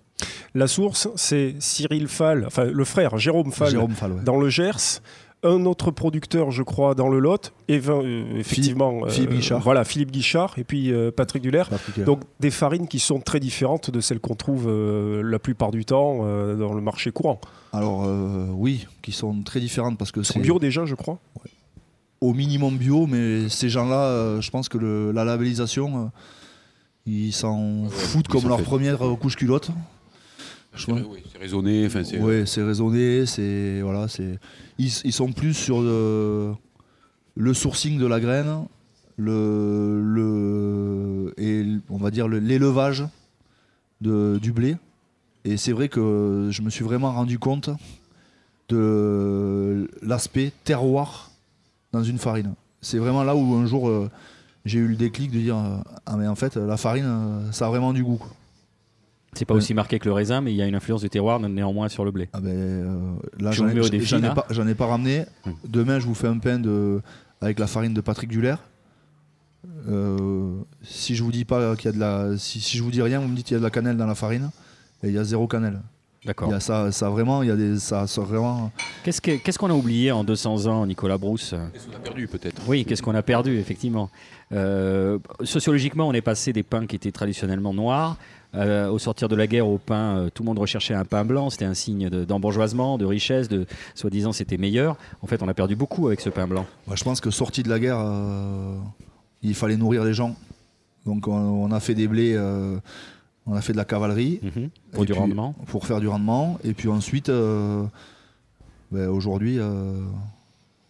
La 0.53 0.67
source, 0.67 1.07
c'est 1.15 1.55
Cyril 1.59 2.07
Fall, 2.07 2.45
enfin 2.45 2.65
le 2.65 2.85
frère 2.85 3.17
Jérôme 3.17 3.51
Fall, 3.51 3.71
Jérôme 3.71 3.91
Fall. 3.91 4.13
ouais. 4.13 4.23
dans 4.23 4.37
le 4.39 4.49
Gers. 4.49 5.01
Un 5.43 5.65
autre 5.65 5.89
producteur, 5.89 6.51
je 6.51 6.61
crois, 6.61 6.93
dans 6.93 7.09
le 7.09 7.17
Lot, 7.17 7.51
et 7.67 7.81
euh, 7.87 8.37
effectivement, 8.37 9.07
Philippe 9.09 9.31
Guichard. 9.31 9.59
voilà, 9.61 9.83
Philippe 9.83 10.11
Guichard, 10.11 10.53
et 10.59 10.63
puis 10.63 10.91
euh, 10.93 11.09
Patrick 11.09 11.41
Duller. 11.41 11.63
Donc 12.05 12.21
des 12.39 12.51
farines 12.51 12.87
qui 12.87 12.99
sont 12.99 13.19
très 13.19 13.39
différentes 13.39 13.89
de 13.89 13.99
celles 14.01 14.19
qu'on 14.19 14.35
trouve 14.35 14.67
euh, 14.67 15.23
la 15.23 15.39
plupart 15.39 15.71
du 15.71 15.83
temps 15.83 16.19
euh, 16.21 16.55
dans 16.55 16.73
le 16.73 16.81
marché 16.81 17.11
courant. 17.11 17.41
Alors 17.73 18.03
euh, 18.05 18.45
oui, 18.51 18.85
qui 19.01 19.11
sont 19.13 19.41
très 19.41 19.59
différentes 19.59 19.97
parce 19.97 20.11
que 20.11 20.21
c'est 20.21 20.39
bio 20.39 20.59
déjà, 20.59 20.85
je 20.85 20.93
crois. 20.93 21.17
au 22.21 22.33
minimum 22.33 22.77
bio, 22.77 23.07
mais 23.07 23.49
ces 23.49 23.69
gens-là, 23.69 24.03
euh, 24.03 24.41
je 24.41 24.51
pense 24.51 24.69
que 24.69 24.77
le- 24.77 25.11
la 25.11 25.23
labellisation, 25.25 25.97
euh, 25.97 26.07
ils 27.07 27.33
s'en 27.33 27.85
foutent 27.89 28.27
ils 28.29 28.31
comme 28.31 28.47
leur 28.47 28.59
fait. 28.59 28.63
première 28.63 29.03
euh, 29.03 29.15
couche 29.15 29.35
culotte. 29.37 29.71
C'est 30.99 31.07
oui, 31.09 31.19
c'est 31.31 31.37
raisonné. 31.37 31.89
C'est 31.89 32.17
Ouais, 32.19 32.45
c'est 32.45 32.63
raisonné, 32.63 33.25
c'est 33.25 33.81
voilà, 33.81 34.07
c'est 34.07 34.39
ils, 34.77 34.91
ils 35.03 35.13
sont 35.13 35.31
plus 35.31 35.53
sur 35.53 35.81
le, 35.81 36.53
le 37.35 37.53
sourcing 37.53 37.99
de 37.99 38.05
la 38.05 38.19
graine, 38.19 38.65
le, 39.17 40.01
le 40.01 41.33
et 41.37 41.65
on 41.89 41.97
va 41.97 42.09
dire 42.11 42.27
le- 42.27 42.39
l'élevage 42.39 43.03
de 44.01 44.39
du 44.41 44.51
blé. 44.53 44.77
Et 45.43 45.57
c'est 45.57 45.71
vrai 45.73 45.89
que 45.89 46.47
je 46.51 46.61
me 46.61 46.69
suis 46.69 46.83
vraiment 46.85 47.11
rendu 47.11 47.37
compte 47.39 47.69
de 48.69 49.89
l'aspect 50.01 50.51
terroir 50.63 51.31
dans 51.91 52.03
une 52.03 52.17
farine. 52.17 52.53
C'est 52.81 52.97
vraiment 52.97 53.23
là 53.23 53.35
où 53.35 53.53
un 53.55 53.65
jour 53.65 53.89
euh, 53.89 54.09
j'ai 54.65 54.79
eu 54.79 54.87
le 54.87 54.95
déclic 54.95 55.31
de 55.31 55.39
dire 55.39 55.57
euh, 55.57 55.77
ah 56.05 56.15
mais 56.17 56.27
en 56.27 56.35
fait 56.35 56.55
la 56.55 56.77
farine 56.77 57.05
euh, 57.05 57.51
ça 57.51 57.67
a 57.67 57.69
vraiment 57.69 57.93
du 57.93 58.03
goût. 58.03 58.17
quoi. 58.17 58.29
C'est 59.41 59.45
pas 59.45 59.55
aussi 59.55 59.73
marqué 59.73 59.97
que 59.97 60.05
le 60.05 60.13
raisin, 60.13 60.39
mais 60.39 60.51
il 60.53 60.55
y 60.55 60.61
a 60.61 60.67
une 60.67 60.75
influence 60.75 61.01
du 61.01 61.09
terroir 61.09 61.39
néanmoins 61.39 61.89
sur 61.89 62.05
le 62.05 62.11
blé. 62.11 62.29
Ah 62.31 62.39
ben, 62.39 62.49
euh, 62.51 63.13
là, 63.39 63.49
Je 63.49 63.57
j'en 63.57 63.69
ai, 64.21 64.25
ai 64.27 64.33
pas, 64.35 64.45
j'en 64.51 64.67
ai 64.67 64.75
pas 64.75 64.85
ramené. 64.85 65.25
Hmm. 65.47 65.51
Demain, 65.67 65.97
je 65.99 66.05
vous 66.05 66.13
fais 66.13 66.27
un 66.27 66.37
pain 66.37 66.59
de, 66.59 67.01
avec 67.41 67.57
la 67.57 67.65
farine 67.65 67.95
de 67.95 68.01
Patrick 68.01 68.29
Duller. 68.29 68.53
Euh, 69.89 70.59
si 70.83 71.15
je 71.15 71.23
vous 71.23 71.31
dis 71.31 71.43
pas 71.43 71.75
qu'il 71.75 71.85
y 71.85 71.89
a 71.89 71.91
de 71.91 71.99
la, 71.99 72.37
si, 72.37 72.59
si 72.61 72.77
je 72.77 72.83
vous 72.83 72.91
dis 72.91 73.01
rien, 73.01 73.19
vous 73.19 73.27
me 73.27 73.35
dites 73.35 73.47
qu'il 73.47 73.55
y 73.55 73.57
a 73.57 73.59
de 73.59 73.63
la 73.63 73.71
cannelle 73.71 73.97
dans 73.97 74.05
la 74.05 74.13
farine. 74.13 74.51
Et 75.01 75.07
il 75.07 75.13
y 75.15 75.17
a 75.17 75.23
zéro 75.23 75.47
cannelle. 75.47 75.79
D'accord. 76.23 76.49
Il 76.49 76.51
y 76.51 76.55
a 76.55 76.59
ça, 76.59 76.91
ça 76.91 77.09
vraiment, 77.09 77.41
il 77.41 77.49
y 77.49 77.51
a 77.51 77.55
des, 77.55 77.79
ça, 77.79 78.05
ça 78.05 78.21
vraiment. 78.21 78.71
Qu'est-ce 79.03 79.21
que- 79.21 79.37
qu'est-ce 79.37 79.57
qu'on 79.57 79.71
a 79.71 79.73
oublié 79.73 80.11
en 80.11 80.23
200 80.23 80.67
ans, 80.67 80.85
Nicolas 80.85 81.17
Brousse? 81.17 81.55
Qu'est-ce 81.73 81.87
qu'on 81.87 81.95
a 81.95 81.99
perdu 81.99 82.27
peut-être? 82.27 82.61
Oui, 82.67 82.85
qu'est-ce 82.85 83.01
qu'on 83.01 83.15
a 83.15 83.23
perdu, 83.23 83.57
effectivement 83.57 84.11
Euh, 84.53 85.17
Sociologiquement, 85.43 86.07
on 86.07 86.13
est 86.13 86.21
passé 86.21 86.53
des 86.53 86.61
pains 86.61 86.85
qui 86.85 86.95
étaient 86.95 87.11
traditionnellement 87.11 87.73
noirs. 87.73 88.17
Euh, 88.55 88.89
au 88.89 88.99
sortir 88.99 89.29
de 89.29 89.35
la 89.35 89.47
guerre, 89.47 89.67
au 89.67 89.77
pain, 89.77 90.17
euh, 90.17 90.29
tout 90.33 90.43
le 90.43 90.47
monde 90.47 90.59
recherchait 90.59 90.93
un 90.93 91.05
pain 91.05 91.23
blanc. 91.23 91.49
C'était 91.49 91.65
un 91.65 91.73
signe 91.73 92.09
de- 92.09 92.25
d'embourgeoisement, 92.25 92.97
de, 92.97 93.05
richesse, 93.05 93.47
de 93.47 93.65
soi-disant 93.95 94.31
c'était 94.33 94.57
meilleur. 94.57 94.97
En 95.21 95.27
fait, 95.27 95.41
on 95.41 95.47
a 95.47 95.53
perdu 95.53 95.75
beaucoup 95.75 96.07
avec 96.07 96.19
ce 96.21 96.29
pain 96.29 96.47
blanc. 96.47 96.65
Je 96.93 97.03
pense 97.03 97.21
que 97.21 97.31
sorti 97.31 97.63
de 97.63 97.69
la 97.69 97.79
guerre, 97.79 97.99
euh, 97.99 98.75
il 99.41 99.55
fallait 99.55 99.77
nourrir 99.77 100.03
les 100.03 100.13
gens. 100.13 100.35
Donc, 101.05 101.27
on, 101.27 101.33
on 101.33 101.71
a 101.71 101.79
fait 101.79 101.95
des 101.95 102.07
blés, 102.07 102.37
on 103.47 103.53
a 103.55 103.61
fait 103.61 103.71
de 103.73 103.77
la 103.77 103.85
cavalerie. 103.85 104.39
Mhm. 104.43 104.69
Pour 104.91 105.05
du 105.05 105.13
puis- 105.13 105.19
rendement. 105.21 105.53
pour 105.67 105.87
faire 105.87 105.99
du 105.99 106.07
rendement. 106.07 106.59
Et 106.63 106.73
puis 106.73 106.89
ensuite, 106.89 107.29
ben, 108.91 109.07
aujourd'hui, 109.09 109.59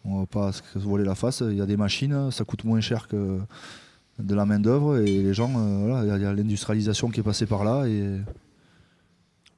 on 0.03 0.19
va 0.19 0.25
pas 0.25 0.51
se 0.51 0.61
voiler 0.79 1.05
la 1.05 1.15
face. 1.15 1.43
Il 1.47 1.55
y 1.57 1.61
a 1.61 1.65
des 1.65 1.77
machines, 1.77 2.31
ça 2.31 2.43
coûte 2.43 2.63
moins 2.63 2.81
cher 2.81 3.07
que 3.07 3.37
de 4.19 4.35
la 4.35 4.45
main 4.45 4.59
d'œuvre 4.59 4.97
et 4.99 5.05
les 5.05 5.33
gens, 5.33 5.51
euh, 5.57 6.01
il 6.03 6.21
y 6.21 6.25
a- 6.25 6.33
l'industrialisation 6.33 7.09
qui 7.09 7.19
est 7.19 7.23
passée 7.23 7.45
par 7.45 7.63
là 7.63 7.85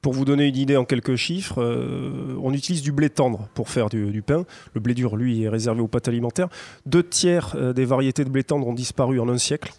Pour 0.00 0.12
vous 0.12 0.24
donner 0.24 0.46
une 0.46 0.56
idée 0.56 0.76
en 0.76 0.84
quelques 0.84 1.16
chiffres, 1.16 1.62
euh, 1.62 2.38
on 2.42 2.52
utilise 2.52 2.82
du 2.82 2.92
blé 2.92 3.10
tendre 3.10 3.48
pour 3.54 3.68
faire 3.68 3.88
du, 3.88 4.22
pain. 4.22 4.44
Le 4.74 4.80
blé 4.80 4.94
dur, 4.94 5.16
lui, 5.16 5.42
est 5.42 5.48
réservé 5.48 5.80
aux 5.80 5.88
pâtes 5.88 6.08
alimentaires. 6.08 6.48
Deux 6.86 7.02
tiers 7.02 7.54
euh, 7.56 7.72
des 7.72 7.84
variétés 7.84 8.24
de 8.24 8.30
blé 8.30 8.44
tendre 8.44 8.66
ont 8.66 8.74
disparu 8.74 9.20
en 9.20 9.28
un 9.28 9.38
siècle. 9.38 9.72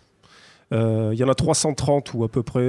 Il 0.72 1.13
y 1.17 1.24
en 1.24 1.29
a 1.29 1.36
330 1.36 2.13
ou 2.15 2.24
à 2.25 2.27
peu 2.27 2.44
près 2.44 2.67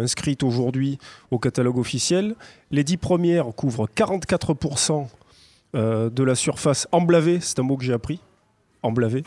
inscrites 0.00 0.44
aujourd'hui 0.44 0.98
au 1.32 1.38
catalogue 1.40 1.78
officiel. 1.78 2.36
Les 2.70 2.84
dix 2.84 2.98
premières 2.98 3.46
couvrent 3.56 3.88
44% 3.88 5.08
euh, 5.74 6.10
de 6.10 6.22
la 6.22 6.34
surface 6.34 6.86
emblavée, 6.92 7.40
c'est 7.40 7.58
un 7.58 7.62
mot 7.62 7.76
que 7.76 7.84
j'ai 7.84 7.94
appris, 7.94 8.20
emblavée. 8.82 9.24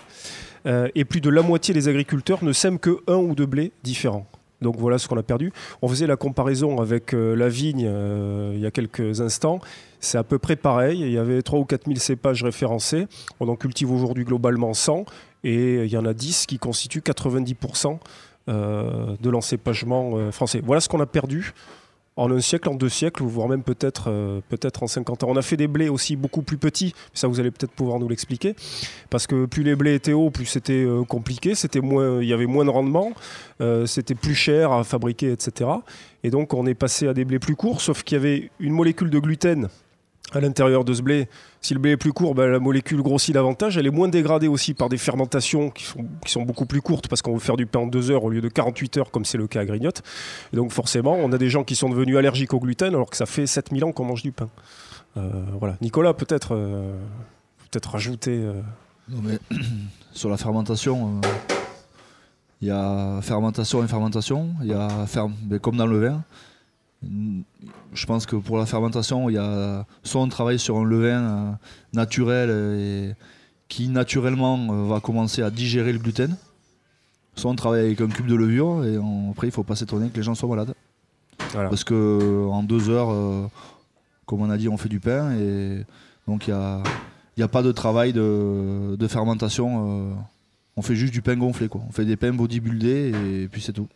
Euh, 0.65 0.88
et 0.95 1.05
plus 1.05 1.22
de 1.22 1.29
la 1.29 1.41
moitié 1.41 1.74
des 1.74 1.88
agriculteurs 1.88 2.43
ne 2.43 2.51
sèment 2.51 2.79
que 2.79 3.00
un 3.07 3.17
ou 3.17 3.36
deux 3.36 3.45
blés 3.45 3.72
différents. 3.84 4.25
Donc 4.62 4.77
voilà 4.77 4.98
ce 4.98 5.07
qu'on 5.07 5.17
a 5.17 5.24
perdu. 5.24 5.51
On 5.81 5.88
faisait 5.88 6.07
la 6.07 6.15
comparaison 6.15 6.81
avec 6.81 7.13
euh, 7.13 7.36
la 7.36 7.50
vigne 7.50 7.86
euh, 7.88 8.53
il 8.55 8.62
y 8.62 8.65
a 8.65 8.72
quelques 8.72 9.22
instants. 9.22 9.60
C'est 10.00 10.17
à 10.17 10.24
peu 10.24 10.39
près 10.39 10.55
pareil. 10.55 11.01
Il 11.01 11.12
y 11.12 11.17
avait 11.17 11.41
3 11.41 11.60
ou 11.60 11.65
4 11.65 11.86
000 11.86 11.98
cépages 11.98 12.43
référencés. 12.43 13.07
On 13.39 13.48
en 13.50 13.55
cultive 13.55 13.91
aujourd'hui 13.91 14.24
globalement 14.24 14.74
100. 14.74 15.05
Et 15.43 15.84
il 15.84 15.91
y 15.91 15.98
en 15.98 16.05
a 16.05 16.13
10 16.13 16.48
qui 16.48 16.57
constituent 16.57 17.01
90% 17.01 18.00
euh, 18.48 19.15
de 19.22 19.29
l'encépagement 19.29 20.31
français. 20.31 20.62
Voilà 20.63 20.81
ce 20.81 20.89
qu'on 20.89 21.00
a 21.00 21.05
perdu 21.05 21.53
en 22.17 22.31
un 22.31 22.39
siècle, 22.39 22.69
en 22.69 22.75
deux 22.75 22.89
siècles, 22.89 23.24
voire 23.24 23.48
même 23.48 23.63
peut-être 23.63 24.05
euh, 24.10 24.41
en 24.81 24.88
50 24.88 25.24
ans. 25.24 25.27
On 25.29 25.36
a 25.36 25.41
fait 25.41 25.57
des 25.57 25.67
blés 25.67 25.89
aussi 25.89 26.15
beaucoup 26.15 26.41
plus 26.41 26.57
petits, 26.57 26.93
ça 27.13 27.27
vous 27.27 27.39
allez 27.39 27.51
peut-être 27.51 27.72
pouvoir 27.72 28.00
nous 28.00 28.07
l'expliquer, 28.07 28.55
parce 29.10 29.27
que 29.27 29.45
plus 29.45 29.63
les 29.63 29.75
blés 29.75 29.95
étaient 29.95 30.13
hauts, 30.13 30.29
plus 30.29 30.45
c'était 30.45 30.84
euh, 30.86 31.03
compliqué, 31.03 31.55
c'était 31.55 31.81
moins, 31.81 32.22
il 32.22 32.27
y 32.27 32.34
avait 32.34 32.45
moins 32.45 32.65
de 32.65 32.69
rendement, 32.69 33.12
euh, 33.62 33.86
c'était 33.86 34.15
plus 34.15 34.36
cher 34.36 34.72
à 34.72 34.84
fabriquer, 34.84 35.31
etc. 35.31 35.69
Et 36.24 36.29
donc 36.29 36.53
on 36.53 36.65
est 36.65 36.74
passé 36.74 37.07
à 37.07 37.13
des 37.13 37.25
blés 37.25 37.39
plus 37.39 37.55
courts, 37.55 37.81
sauf 37.81 38.03
qu'il 38.03 38.17
y 38.17 38.19
avait 38.19 38.50
une 38.60 38.74
molécule 38.74 39.10
de 39.10 39.19
gluten 39.19 39.69
à 40.34 40.39
l'intérieur 40.39 40.84
de 40.84 40.94
ce 40.94 41.01
blé. 41.01 41.27
Si 41.62 41.74
le 41.74 41.79
blé 41.79 41.91
est 41.91 41.98
plus 41.98 42.13
court, 42.13 42.36
ben, 42.36 42.48
la 42.48 42.60
molécule 42.60 43.01
grossit 43.01 43.34
davantage. 43.34 43.77
Elle 43.77 43.88
est 43.88 43.91
moins 43.91 44.08
dégradée 44.08 44.48
aussi 44.48 44.74
par 44.74 44.89
des 44.89 44.98
fermentations 44.98 45.70
qui 45.70 45.86
sont, 46.25 46.44
beaucoup 46.44 46.65
plus 46.65 46.82
courtes 46.82 47.08
parce 47.08 47.22
qu'on 47.22 47.34
veut 47.34 47.39
faire 47.39 47.58
du 47.58 47.65
pain 47.65 47.79
en 47.79 47.88
2 47.88 48.12
heures 48.12 48.24
au 48.24 48.29
lieu 48.29 48.41
de 48.41 48.50
48 48.50 48.98
heures 48.98 49.12
comme 49.12 49.25
c'est 49.25 49.38
le 49.38 49.48
cas 49.48 49.62
à 49.62 49.65
Grignotte. 49.65 50.01
Et 50.53 50.58
donc 50.58 50.72
forcément, 50.72 51.13
on 51.13 51.32
a 51.32 51.38
des 51.38 51.50
gens 51.50 51.63
qui 51.63 51.75
sont 51.75 51.89
devenus 51.89 52.17
allergiques 52.17 52.53
au 52.53 52.60
gluten 52.60 52.94
alors 52.94 53.10
que 53.10 53.17
ça 53.17 53.25
fait 53.25 53.48
7000 53.48 53.86
ans 53.86 53.91
qu'on 53.91 54.05
mange 54.05 54.24
du 54.24 54.32
pain. 54.32 54.50
Euh, 55.17 55.29
voilà. 55.60 55.77
Nicolas, 55.82 56.13
peut-être 56.13 56.55
euh, 56.55 56.98
peut-être 57.72 57.91
rajouter... 57.91 58.38
euh, 58.38 58.62
Non, 59.10 59.20
mais 59.24 59.39
sur 60.12 60.29
la 60.29 60.38
fermentation, 60.38 61.22
il 62.62 62.67
y 62.67 62.72
a 62.72 63.20
fermentation 63.22 63.84
et 63.84 63.88
fermentation. 63.88 64.50
Il 64.62 64.67
y 64.67 64.74
a 64.74 65.05
comme 65.62 65.77
dans 65.77 65.88
le 65.88 66.00
vin. 66.00 66.24
Je 67.93 68.05
pense 68.05 68.25
que 68.25 68.35
pour 68.35 68.57
la 68.57 68.65
fermentation, 68.65 69.29
il 69.29 69.33
y 69.33 69.38
a 69.38 69.85
soit 70.03 70.21
on 70.21 70.27
travaille 70.27 70.59
sur 70.59 70.77
un 70.77 70.83
levain 70.83 71.21
euh, 71.24 71.51
naturel 71.93 72.50
et 72.50 73.13
qui 73.67 73.88
naturellement 73.89 74.59
euh, 74.71 74.88
va 74.88 75.00
commencer 75.00 75.41
à 75.41 75.50
digérer 75.50 75.93
le 75.93 76.00
gluten. 76.00 76.35
Soit 77.35 77.51
on 77.51 77.55
travaille 77.55 77.85
avec 77.85 78.00
un 78.01 78.07
cube 78.07 78.27
de 78.27 78.35
levure 78.35 78.83
et 78.85 78.97
on- 78.97 79.31
après 79.31 79.47
il 79.47 79.51
faut 79.51 79.63
pas 79.63 79.75
s'étonner 79.75 80.09
que 80.09 80.17
les 80.17 80.24
gens 80.24 80.35
soient 80.35 80.50
malades. 80.50 80.74
voilà. 81.51 81.69
Parce 81.69 81.83
que 81.83 82.47
en 82.50 82.63
deux 82.63 82.89
heures, 82.89 83.12
euh, 83.12 83.47
comme 84.25 84.41
on 84.41 84.50
a 84.50 84.57
dit, 84.57 84.69
on 84.69 84.77
fait 84.77 84.89
du 84.89 85.00
pain 85.00 85.33
et 85.38 85.85
donc 86.27 86.47
il 86.47 86.53
n'y 87.38 87.43
a, 87.43 87.47
pas 87.47 87.62
de 87.62 87.71
travail 87.71 88.13
de, 88.13 88.95
de 88.97 89.07
fermentation. 89.07 90.09
euh, 90.12 90.13
on 90.77 90.81
fait 90.81 90.95
juste 90.95 91.13
du 91.13 91.21
pain 91.21 91.35
gonflé. 91.38 91.67
Quoi. 91.69 91.81
On 91.88 91.91
fait 91.91 92.05
des 92.05 92.15
pains 92.17 92.33
bodybuildés 92.33 93.13
et 93.43 93.47
puis 93.47 93.62
c'est 93.62 93.74
tout. 93.74 93.88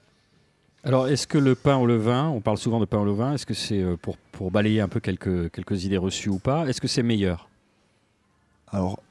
Alors, 0.83 1.07
est-ce 1.07 1.27
que 1.27 1.38
le 1.38 1.55
pain 1.55 1.75
au 1.75 1.86
levain, 1.86 2.29
on 2.29 2.39
parle 2.39 2.57
souvent 2.57 2.79
de 2.79 2.86
pain 2.86 3.00
au 3.00 3.05
levain, 3.05 3.33
est-ce 3.33 3.45
que 3.45 3.53
c'est 3.53 3.81
euh, 3.81 3.98
pour, 3.98 4.17
pour 4.31 4.50
balayer 4.50 4.79
un 4.79 4.88
peu 4.88 5.01
quelques, 5.01 5.51
quelques 5.51 5.83
idées 5.83 5.98
reçues 5.98 6.29
ou 6.29 6.39
pas 6.39 6.67
Est-ce 6.67 6.79
que 6.79 6.88
c'est 6.88 7.03
meilleur? 7.03 7.50
Alors, 8.69 9.01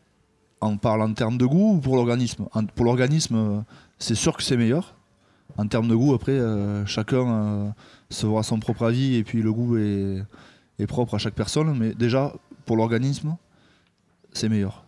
on 0.60 0.78
parle 0.78 1.02
en 1.02 1.12
termes 1.12 1.36
de 1.36 1.44
goût 1.44 1.74
ou 1.74 1.78
pour 1.78 1.96
l'organisme? 1.96 2.46
Pour 2.74 2.86
l'organisme, 2.86 3.36
euh, 3.36 3.60
c'est 3.98 4.14
sûr 4.14 4.36
que 4.36 4.42
c'est 4.42 4.56
meilleur. 4.56 4.94
En 5.58 5.66
termes 5.66 5.88
de 5.88 5.94
goût, 5.94 6.14
après, 6.14 6.32
euh, 6.32 6.86
chacun 6.86 7.26
euh, 7.28 7.68
se 8.08 8.26
fera 8.26 8.42
son 8.42 8.60
propre 8.60 8.84
avis 8.84 9.16
et 9.16 9.24
puis 9.24 9.42
le 9.42 9.52
goût 9.52 9.76
est, 9.76 10.22
est 10.78 10.86
propre 10.86 11.14
à 11.16 11.18
chaque 11.18 11.34
personne. 11.34 11.76
Mais 11.76 11.92
déjà, 11.94 12.32
pour 12.64 12.76
l'organisme, 12.76 13.36
c'est 14.32 14.48
meilleur. 14.48 14.84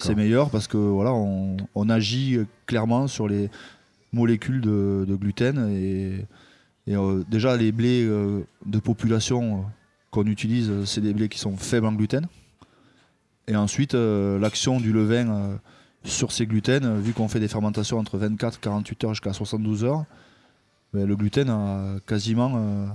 C'est 0.00 0.14
meilleur 0.14 0.50
parce 0.50 0.66
que 0.66 0.76
voilà, 0.76 1.14
on, 1.14 1.56
on 1.74 1.88
agit 1.88 2.38
clairement 2.66 3.06
sur 3.06 3.26
les 3.26 3.48
molécules 4.12 4.60
de, 4.60 5.06
gluten 5.20 5.70
et, 5.70 6.24
euh, 6.88 7.22
déjà 7.28 7.56
les 7.56 7.70
blés 7.72 8.04
euh, 8.04 8.40
de 8.64 8.78
population 8.78 9.58
euh, 9.58 9.62
qu'on 10.10 10.24
utilise, 10.26 10.84
c'est 10.84 11.02
des 11.02 11.12
blés 11.12 11.28
qui 11.28 11.38
sont 11.38 11.56
faibles 11.56 11.86
en 11.86 11.92
gluten. 11.92 12.26
Et 13.46 13.56
ensuite, 13.56 13.94
l'action 13.94 14.78
du 14.78 14.92
levain 14.92 15.58
sur 16.04 16.32
ces 16.32 16.46
gluten, 16.46 17.00
vu 17.00 17.14
qu'on 17.14 17.28
fait 17.28 17.40
des 17.40 17.48
fermentations 17.48 17.98
entre 17.98 18.18
24, 18.18 18.60
48 18.60 19.04
heures 19.04 19.14
jusqu'à 19.14 19.32
72 19.32 19.84
heures, 19.84 20.04
ben, 20.92 21.06
le 21.06 21.16
gluten 21.16 21.48
a 21.48 21.96
quasiment, 22.06 22.88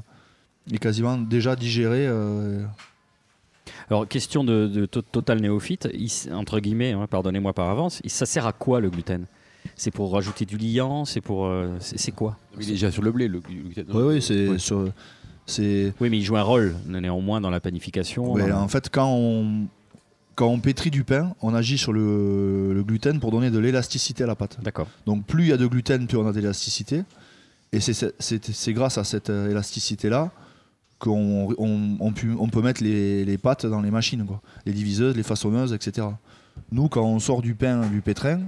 est 0.71 0.77
quasiment 0.77 1.17
déjà 1.17 1.55
digéré. 1.55 2.07
Alors, 3.89 4.07
question 4.07 4.43
de, 4.43 4.67
de 4.67 4.85
to- 4.85 5.01
total 5.01 5.41
néophyte, 5.41 5.89
entre 6.31 6.59
guillemets, 6.59 6.91
hein, 6.91 7.07
pardonnez-moi 7.09 7.53
par 7.53 7.69
avance, 7.69 8.01
ça 8.05 8.27
sert 8.27 8.45
à 8.45 8.53
quoi 8.53 8.79
le 8.79 8.91
gluten? 8.91 9.25
C'est 9.83 9.91
pour 9.91 10.13
rajouter 10.13 10.45
du 10.45 10.57
liant 10.57 11.03
C'est 11.03 11.19
pour. 11.19 11.45
euh, 11.45 11.75
c'est 11.81 11.99
c'est 11.99 12.13
quoi? 12.13 12.37
Il 12.57 12.63
est 12.63 12.71
déjà 12.71 12.89
sur 12.89 13.01
le 13.01 13.11
blé, 13.11 13.27
le, 13.27 13.41
le 13.49 13.61
gluten. 13.63 13.85
Oui, 13.93 14.03
oui, 14.15 14.21
c'est 14.21 14.57
sur- 14.57 14.87
c'est 15.45 15.93
Oui, 15.99 16.09
mais 16.09 16.17
il 16.19 16.23
joue 16.23 16.37
un 16.37 16.41
rôle, 16.41 16.73
néanmoins, 16.87 17.41
dans 17.41 17.49
la 17.49 17.59
panification. 17.59 18.31
Ouais, 18.31 18.47
dans- 18.49 18.61
en 18.61 18.67
fait, 18.69 18.89
quand 18.89 19.09
on, 19.13 19.67
quand 20.35 20.47
on 20.47 20.59
pétrit 20.61 20.89
du 20.89 21.03
pain, 21.03 21.35
on 21.41 21.53
agit 21.53 21.77
sur 21.77 21.91
le, 21.91 22.73
le 22.73 22.81
gluten 22.83 23.19
pour 23.19 23.31
donner 23.31 23.51
de 23.51 23.59
l'élasticité 23.59 24.23
à 24.23 24.27
la 24.27 24.35
pâte. 24.35 24.57
D'accord. 24.63 24.87
Donc 25.05 25.25
plus 25.25 25.43
il 25.43 25.49
y 25.49 25.51
a 25.51 25.57
de 25.57 25.67
gluten, 25.67 26.07
plus 26.07 26.17
on 26.17 26.25
a 26.27 26.31
de 26.31 26.39
l'élasticité. 26.39 27.03
Et 27.73 27.81
c'est- 27.81 27.93
c'est 27.93 28.13
c'est- 28.19 28.51
c'est 28.53 28.71
grâce 28.73 28.97
à 28.97 29.03
cette 29.03 29.29
euh, 29.31 29.51
élasticité-là 29.51 30.31
qu'on 30.97 31.53
on, 31.57 31.97
on 31.99 32.11
pu- 32.13 32.35
on 32.39 32.47
peut 32.47 32.61
mettre 32.61 32.81
les, 32.81 33.25
les 33.25 33.37
pâtes 33.37 33.65
dans 33.65 33.81
les 33.81 33.91
machines, 33.91 34.25
quoi. 34.25 34.41
les 34.65 34.71
diviseuses, 34.71 35.17
les 35.17 35.23
façonneuses, 35.23 35.73
etc. 35.73 36.07
Nous, 36.71 36.87
quand 36.87 37.03
on 37.03 37.19
sort 37.19 37.41
du 37.41 37.53
pain 37.55 37.85
du 37.87 37.99
pétrin, 38.01 38.39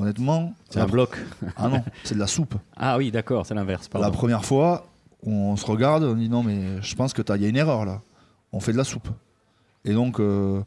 honnêtement, 0.00 0.54
C'est 0.70 0.80
un 0.80 0.86
bloc. 0.86 1.16
ah 1.56 1.68
non, 1.68 1.82
c'est 2.04 2.14
de 2.14 2.20
la 2.20 2.26
soupe. 2.26 2.54
Ah 2.76 2.96
oui, 2.96 3.10
d'accord, 3.10 3.46
c'est 3.46 3.54
l'inverse. 3.54 3.88
La 3.94 4.10
première 4.10 4.44
fois, 4.44 4.86
on 5.24 5.56
se 5.56 5.66
regarde, 5.66 6.04
on 6.04 6.14
dit 6.14 6.28
non, 6.28 6.42
mais 6.42 6.80
je 6.82 6.94
pense 6.94 7.12
qu'il 7.12 7.24
y 7.28 7.44
a 7.44 7.48
une 7.48 7.56
erreur 7.56 7.84
là. 7.84 8.00
On 8.52 8.60
fait 8.60 8.72
de 8.72 8.78
la 8.78 8.84
soupe. 8.84 9.08
Et 9.84 9.92
donc, 9.92 10.20
euh, 10.20 10.60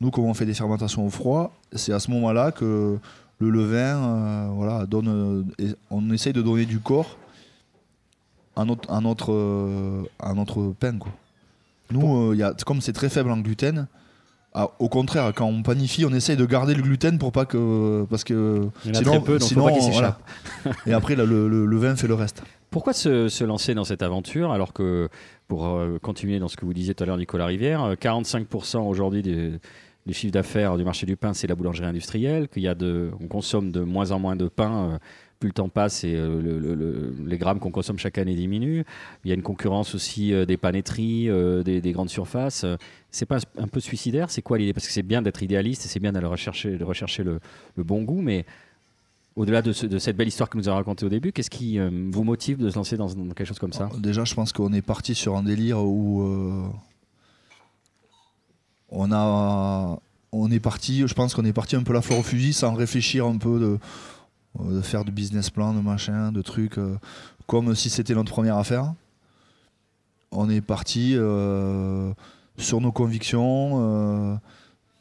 nous, 0.00 0.10
comme 0.10 0.24
on 0.24 0.34
fait 0.34 0.46
des 0.46 0.54
fermentations 0.54 1.04
au 1.06 1.10
froid, 1.10 1.54
c'est 1.72 1.92
à 1.92 2.00
ce 2.00 2.10
moment-là 2.12 2.52
que 2.52 2.98
le 3.38 3.50
levain, 3.50 3.96
euh, 3.96 4.48
voilà, 4.52 4.86
donne, 4.86 5.44
euh, 5.60 5.72
on 5.90 6.10
essaye 6.10 6.32
de 6.32 6.42
donner 6.42 6.64
du 6.64 6.80
corps 6.80 7.18
à 8.56 8.64
notre, 8.64 8.90
à 8.90 9.00
notre, 9.00 10.08
à 10.18 10.32
notre 10.32 10.72
pain. 10.78 10.96
Quoi. 10.98 11.12
Nous, 11.90 12.32
il 12.32 12.38
y 12.38 12.42
a, 12.42 12.54
comme 12.64 12.80
c'est 12.80 12.94
très 12.94 13.10
faible 13.10 13.30
en 13.30 13.38
gluten, 13.38 13.86
ah, 14.58 14.70
au 14.78 14.88
contraire, 14.88 15.32
quand 15.34 15.46
on 15.46 15.62
panifie, 15.62 16.04
on 16.06 16.12
essaye 16.12 16.36
de 16.36 16.44
garder 16.46 16.74
le 16.74 16.82
gluten 16.82 17.18
pour 17.18 17.30
pas 17.30 17.44
que. 17.44 18.04
Parce 18.10 18.24
que. 18.24 18.68
Il 18.84 18.88
y 18.88 18.90
en 18.90 18.94
a 18.94 18.98
sinon- 18.98 19.10
très 19.12 19.20
peu, 19.20 19.38
donc 19.38 19.48
sinon, 19.48 19.60
faut 19.62 19.68
pas 19.68 19.78
qu'il 19.78 19.92
voilà. 19.92 20.18
s'échappe. 20.64 20.76
Et 20.86 20.92
après, 20.92 21.14
là, 21.14 21.24
le, 21.24 21.46
le- 21.48 21.66
le 21.66 21.76
vin 21.76 21.94
fait 21.94 22.08
le 22.08 22.14
reste. 22.14 22.42
Pourquoi 22.70 22.92
se, 22.92 23.28
se 23.28 23.44
lancer 23.44 23.74
dans 23.74 23.84
cette 23.84 24.02
aventure 24.02 24.50
alors 24.52 24.72
que, 24.72 25.08
pour 25.46 25.66
euh, 25.66 25.98
continuer 26.02 26.38
dans 26.38 26.48
ce 26.48 26.56
que 26.56 26.64
vous 26.64 26.74
disiez 26.74 26.94
tout 26.94 27.04
à 27.04 27.06
l'heure, 27.06 27.16
Nicolas 27.18 27.46
Rivière, 27.46 27.82
euh, 27.84 27.94
45% 27.94 28.78
aujourd'hui 28.88 29.22
des, 29.22 29.52
des 30.06 30.12
chiffres 30.12 30.32
d'affaires 30.32 30.76
du 30.76 30.84
marché 30.84 31.06
du 31.06 31.16
pain, 31.16 31.32
c'est 31.32 31.46
la 31.46 31.54
boulangerie 31.54 31.86
industrielle, 31.86 32.48
qu'il 32.48 32.62
y 32.62 32.68
a 32.68 32.74
de, 32.74 33.10
on 33.20 33.28
consomme 33.28 33.70
de 33.70 33.80
moins 33.80 34.10
en 34.10 34.18
moins 34.18 34.36
de 34.36 34.48
pain. 34.48 34.90
euh, 34.94 34.98
plus 35.38 35.48
le 35.50 35.52
temps 35.52 35.68
passe 35.68 36.02
et 36.02 36.14
euh, 36.16 36.40
le- 36.40 36.58
le- 36.58 36.74
le- 36.74 37.14
les 37.26 37.36
grammes 37.36 37.58
qu'on 37.58 37.70
consomme 37.70 37.98
chaque 37.98 38.16
année 38.16 38.34
diminuent. 38.34 38.84
Il 39.22 39.28
y 39.28 39.32
a 39.32 39.34
une 39.34 39.42
concurrence 39.42 39.94
aussi 39.94 40.32
euh, 40.32 40.46
des 40.46 40.56
paneteries, 40.56 41.28
euh, 41.28 41.62
des, 41.62 41.82
des 41.82 41.92
grandes 41.92 42.08
surfaces. 42.08 42.64
C'est 43.16 43.24
pas 43.24 43.38
un 43.56 43.66
peu 43.66 43.80
suicidaire 43.80 44.30
C'est 44.30 44.42
quoi 44.42 44.58
l'idée? 44.58 44.74
Parce 44.74 44.86
que 44.86 44.92
c'est 44.92 45.02
bien 45.02 45.22
d'être 45.22 45.42
idéaliste 45.42 45.86
et 45.86 45.88
c'est 45.88 46.00
bien 46.00 46.12
d'aller 46.12 46.26
rechercher, 46.26 46.76
de 46.76 46.84
rechercher 46.84 47.24
le, 47.24 47.40
bon 47.78 48.02
goût, 48.02 48.20
mais 48.20 48.44
au-delà 49.36 49.62
de, 49.62 49.72
ce- 49.72 49.86
de 49.86 49.98
cette 49.98 50.18
belle 50.18 50.28
histoire 50.28 50.50
que 50.50 50.58
nous 50.58 50.68
a 50.68 50.74
racontée 50.74 51.06
au 51.06 51.08
début, 51.08 51.32
qu'est-ce 51.32 51.48
qui 51.48 51.78
euh, 51.78 51.88
vous 52.10 52.24
motive 52.24 52.58
de 52.58 52.68
se 52.68 52.76
lancer 52.76 52.98
dans, 52.98 53.08
quelque 53.08 53.46
chose 53.46 53.58
comme 53.58 53.72
ça? 53.72 53.88
Déjà, 53.96 54.24
je 54.24 54.34
pense 54.34 54.52
qu'on 54.52 54.70
est 54.74 54.82
parti 54.82 55.14
sur 55.14 55.34
un 55.34 55.44
délire 55.44 55.78
où 55.82 56.24
euh, 56.24 56.68
on 58.90 59.10
a, 59.12 59.98
on 60.32 60.50
est 60.50 60.60
parti. 60.60 61.08
Je 61.08 61.14
pense 61.14 61.34
qu'on 61.34 61.46
est 61.46 61.54
parti 61.54 61.74
un 61.74 61.84
peu 61.84 61.94
la 61.94 62.02
fleur 62.02 62.18
au 62.18 62.22
fusil 62.22 62.52
sans 62.52 62.74
réfléchir 62.74 63.24
un 63.24 63.38
peu 63.38 63.78
de, 64.60 64.80
faire 64.82 65.06
de 65.06 65.10
business 65.10 65.48
plan, 65.48 65.72
de 65.72 65.80
machin, 65.80 66.32
de 66.32 66.42
trucs, 66.42 66.76
euh, 66.76 66.98
comme 67.46 67.74
si 67.74 67.88
c'était 67.88 68.14
notre 68.14 68.32
première 68.32 68.58
affaire. 68.58 68.92
On 70.32 70.50
est 70.50 70.60
parti 70.60 71.16
sur 72.58 72.80
nos 72.80 72.92
convictions, 72.92 73.70
euh, 73.80 74.34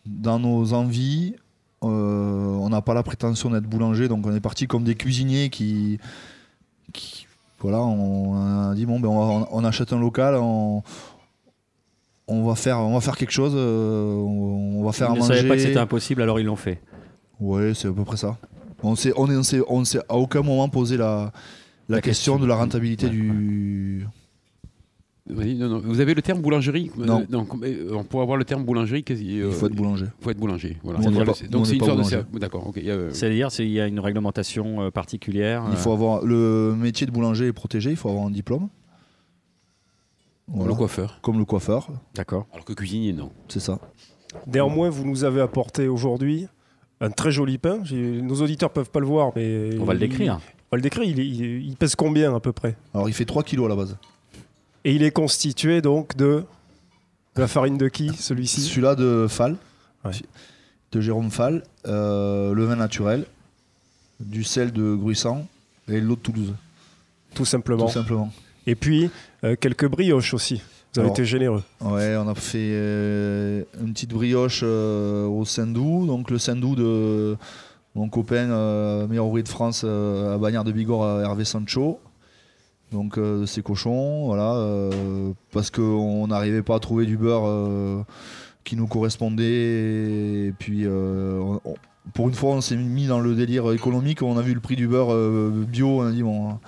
dans 0.06 0.40
nos 0.40 0.74
envies. 0.74 1.36
Euh, 1.84 1.88
on 1.88 2.70
n'a 2.70 2.82
pas 2.82 2.94
la 2.94 3.04
prétention 3.04 3.50
d'être 3.52 3.66
boulanger, 3.68 4.08
donc 4.08 4.26
on 4.26 4.34
est 4.36 4.40
parti 4.40 4.66
comme 4.68 4.84
des 4.84 4.96
cuisiniers 4.96 5.50
qui, 5.50 6.00
qui 6.94 7.28
voilà, 7.60 7.80
on 7.84 8.70
a 8.72 8.74
dit 8.76 8.86
bon, 8.86 9.00
ben 9.00 9.10
on, 9.10 9.40
va- 9.42 9.48
on 9.52 9.64
achète 9.64 9.94
un 9.94 10.00
local, 10.00 10.36
on, 10.36 10.82
on 12.28 12.44
va 12.46 12.56
faire, 12.56 12.80
on 12.80 12.94
va 12.94 13.02
faire 13.02 13.18
quelque 13.18 13.32
chose, 13.32 13.54
euh, 13.56 14.16
on, 14.16 14.84
va 14.84 14.92
faire 14.94 15.10
Ils 15.10 15.12
à 15.12 15.14
ne 15.16 15.20
manger. 15.20 15.36
savaient 15.36 15.48
pas 15.48 15.56
que 15.56 15.62
c'était 15.62 15.78
impossible, 15.78 16.22
alors 16.24 16.40
ils 16.40 16.46
l'ont 16.46 16.56
fait. 16.56 16.82
Ouais, 17.40 17.74
c'est 17.76 17.88
à 17.88 17.92
peu 17.92 18.04
près 18.04 18.18
ça. 18.18 18.38
On 18.82 18.96
s'est, 18.96 19.14
on 19.16 19.30
est- 19.30 19.36
on 19.38 19.44
s'est, 19.44 19.62
on 19.68 19.86
s'est 19.86 20.00
à 20.10 20.16
aucun 20.16 20.42
moment 20.42 20.70
posé 20.70 20.98
la, 20.98 21.32
la, 21.88 21.98
La 21.98 22.02
question, 22.02 22.34
question. 22.34 22.40
de 22.44 22.48
la 22.50 22.56
rentabilité 22.56 23.06
Ouais, 23.06 23.12
du. 23.12 24.08
Non, 25.28 25.70
non. 25.70 25.80
Vous 25.84 26.00
avez 26.02 26.14
le 26.14 26.22
terme 26.22 26.40
boulangerie 26.42 26.92
Euh, 27.00 27.06
Non. 27.06 27.26
euh, 27.64 28.04
Pour 28.10 28.22
avoir 28.22 28.38
le 28.38 28.46
terme 28.46 28.64
boulangerie, 28.64 29.04
quasi, 29.04 29.40
euh, 29.42 29.48
Il 29.48 29.54
faut 29.54 29.66
être 29.68 29.74
boulanger. 29.76 30.06
faut 30.20 30.30
être 30.30 30.38
boulanger. 30.38 30.78
Voilà. 30.84 31.00
On 31.00 31.04
pas- 31.12 31.26
donc 31.50 31.62
on 31.62 31.66
c'est 31.66 31.74
une 31.76 31.80
sorte 31.84 31.98
de 31.98 32.04
boulanger. 32.04 32.22
D'accord, 32.34 32.68
ok. 32.68 32.76
il 32.78 32.90
euh, 32.90 33.12
C'est-à-dire 33.12 33.48
qu'il 33.48 33.70
y 33.70 33.80
a 33.80 33.88
une 33.88 34.00
réglementation 34.00 34.82
euh, 34.84 34.92
particulière. 34.92 35.64
Il 35.70 35.74
euh, 35.74 35.78
faut 35.78 35.92
avoir 35.94 36.24
le 36.24 36.76
métier 36.78 37.08
de 37.08 37.12
boulanger 37.12 37.48
est 37.48 37.54
protégé, 37.54 37.90
il 37.90 37.96
faut 37.96 38.10
avoir 38.10 38.26
un 38.28 38.32
diplôme. 38.32 38.70
Voilà. 40.48 40.70
le 40.74 40.76
coiffeur. 40.78 41.20
Comme 41.24 41.40
le 41.40 41.46
coiffeur, 41.46 41.88
D'accord. 42.14 42.46
Alors 42.54 42.66
que 42.66 42.74
cuisinier, 42.74 43.14
non. 43.14 43.32
c'est 43.48 43.60
ça. 43.60 43.80
Néanmoins, 44.46 44.90
vous 44.90 45.04
nous 45.06 45.24
avez 45.24 45.42
apporté 45.42 45.88
aujourd'hui 45.88 46.46
un 47.02 47.10
très 47.10 47.32
joli 47.32 47.58
pain. 47.58 47.80
Nos 47.92 48.42
auditeurs 48.42 48.70
peuvent 48.70 48.92
pas 48.92 49.00
le 49.00 49.08
voir, 49.08 49.32
mais 49.36 49.72
On 49.80 49.86
va 49.86 49.94
le 49.96 50.00
il- 50.04 50.08
décrire. 50.08 50.36
On 50.72 50.76
va 50.76 50.78
le 50.78 50.82
décrire. 50.84 51.04
Il, 51.10 51.20
est- 51.20 51.28
il 51.28 51.44
est- 51.44 51.62
il 51.64 51.76
pèse 51.78 51.96
combien 51.96 52.36
à 52.36 52.40
peu 52.40 52.52
près? 52.52 52.78
Alors 52.94 53.10
il 53.10 53.14
fait 53.14 53.26
3 53.26 53.42
kilos 53.44 53.66
à 53.66 53.70
la 53.70 53.76
base. 53.76 53.98
Et 54.88 54.94
il 54.94 55.04
est 55.04 55.12
constitué 55.12 55.82
donc 55.82 56.16
de, 56.16 56.44
de 57.36 57.42
la 57.42 57.48
farine 57.48 57.78
de 57.78 57.88
qui 57.88 58.14
Celui-ci? 58.14 58.62
Celui-là 58.62 58.96
de 58.96 59.26
Fall, 59.28 59.58
Ouais. 60.04 60.12
de 60.92 61.02
Jérôme 61.02 61.32
Fall, 61.32 61.64
euh, 61.88 62.54
le 62.54 62.64
vin 62.66 62.76
naturel, 62.76 63.26
du 64.20 64.44
sel 64.44 64.72
de 64.72 64.94
Gruissant 64.94 65.48
et 65.90 66.00
de 66.00 66.06
l'eau 66.06 66.16
de 66.16 66.20
Toulouse, 66.22 66.54
Tout 67.34 67.46
simplement. 67.46 67.88
tout 67.88 67.92
simplement. 67.92 68.32
Et 68.68 68.76
puis 68.76 69.10
euh, 69.44 69.56
quelques 69.60 69.88
brioches 69.88 70.34
aussi. 70.36 70.56
Vous 70.94 71.00
avez 71.00 71.08
Alors, 71.08 71.16
été 71.18 71.26
généreux. 71.26 71.64
Ouais, 71.82 72.16
on 72.16 72.28
a 72.30 72.36
fait 72.36 72.58
euh, 72.72 73.64
une 73.82 73.92
petite 73.94 74.12
brioche 74.12 74.62
au 74.64 75.44
Sindou, 75.46 76.06
donc 76.06 76.30
le 76.30 76.38
Sindou 76.38 76.76
de 76.76 77.36
mon 77.96 78.08
copain, 78.08 78.46
meilleur 79.08 79.26
ouvrier 79.26 79.44
de 79.44 79.50
France 79.50 79.84
à 79.84 80.38
Bagnères 80.38 80.64
de 80.64 80.72
Bigorre, 80.72 81.22
Hervé 81.22 81.44
Sancho. 81.46 82.00
Donc 82.92 83.18
euh, 83.18 83.46
ses 83.46 83.62
cochons, 83.62 84.26
voilà, 84.26 84.54
euh, 84.56 85.32
parce 85.52 85.70
qu'on 85.72 86.28
n'arrivait 86.28 86.62
pas 86.62 86.76
à 86.76 86.80
trouver 86.80 87.06
du 87.06 87.18
beurre 87.18 87.44
euh, 87.46 88.04
qui 88.64 88.76
nous 88.76 88.88
correspondait. 88.88 89.44
Et 90.48 90.54
puis 90.58 90.84
euh, 90.86 91.40
on- 91.40 91.62
on- 91.66 91.76
pour 92.14 92.28
une 92.30 92.36
fois, 92.36 92.52
on 92.52 92.62
s'est 92.62 92.76
mis 92.78 93.08
dans 93.08 93.20
le 93.20 93.34
délire 93.36 93.72
économique. 93.72 94.22
On 94.22 94.38
a 94.38 94.42
vu 94.42 94.54
le 94.54 94.60
prix 94.60 94.76
du 94.76 94.88
beurre 94.88 95.08
bio, 95.66 96.02
on 96.02 96.08
a 96.08 96.12
dit 96.12 96.22
bon, 96.22 96.60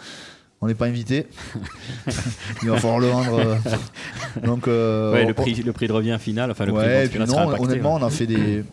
on 0.59 0.67
n'est 0.67 0.73
pas 0.73 0.87
invité. 0.87 1.27
Il 2.63 2.69
va 2.69 2.77
falloir 2.77 2.99
le 2.99 3.07
vendre. 3.07 3.57
Donc 4.43 4.65
Ouais, 4.65 5.21
on- 5.23 5.27
le, 5.27 5.33
prix, 5.33 5.53
le 5.55 5.71
prix 5.73 5.87
de 5.87 5.93
revient 5.93 6.17
final, 6.19 6.49
enfin 6.51 6.65
le 6.65 6.73
prix 6.73 6.83
de 7.19 7.25
non, 7.25 7.37
impacté, 7.37 7.63
honnêtement, 7.63 7.95
ouais. 7.97 8.01
on 8.01 8.05
a 8.05 8.09
fait 8.09 8.25
des, 8.25 8.63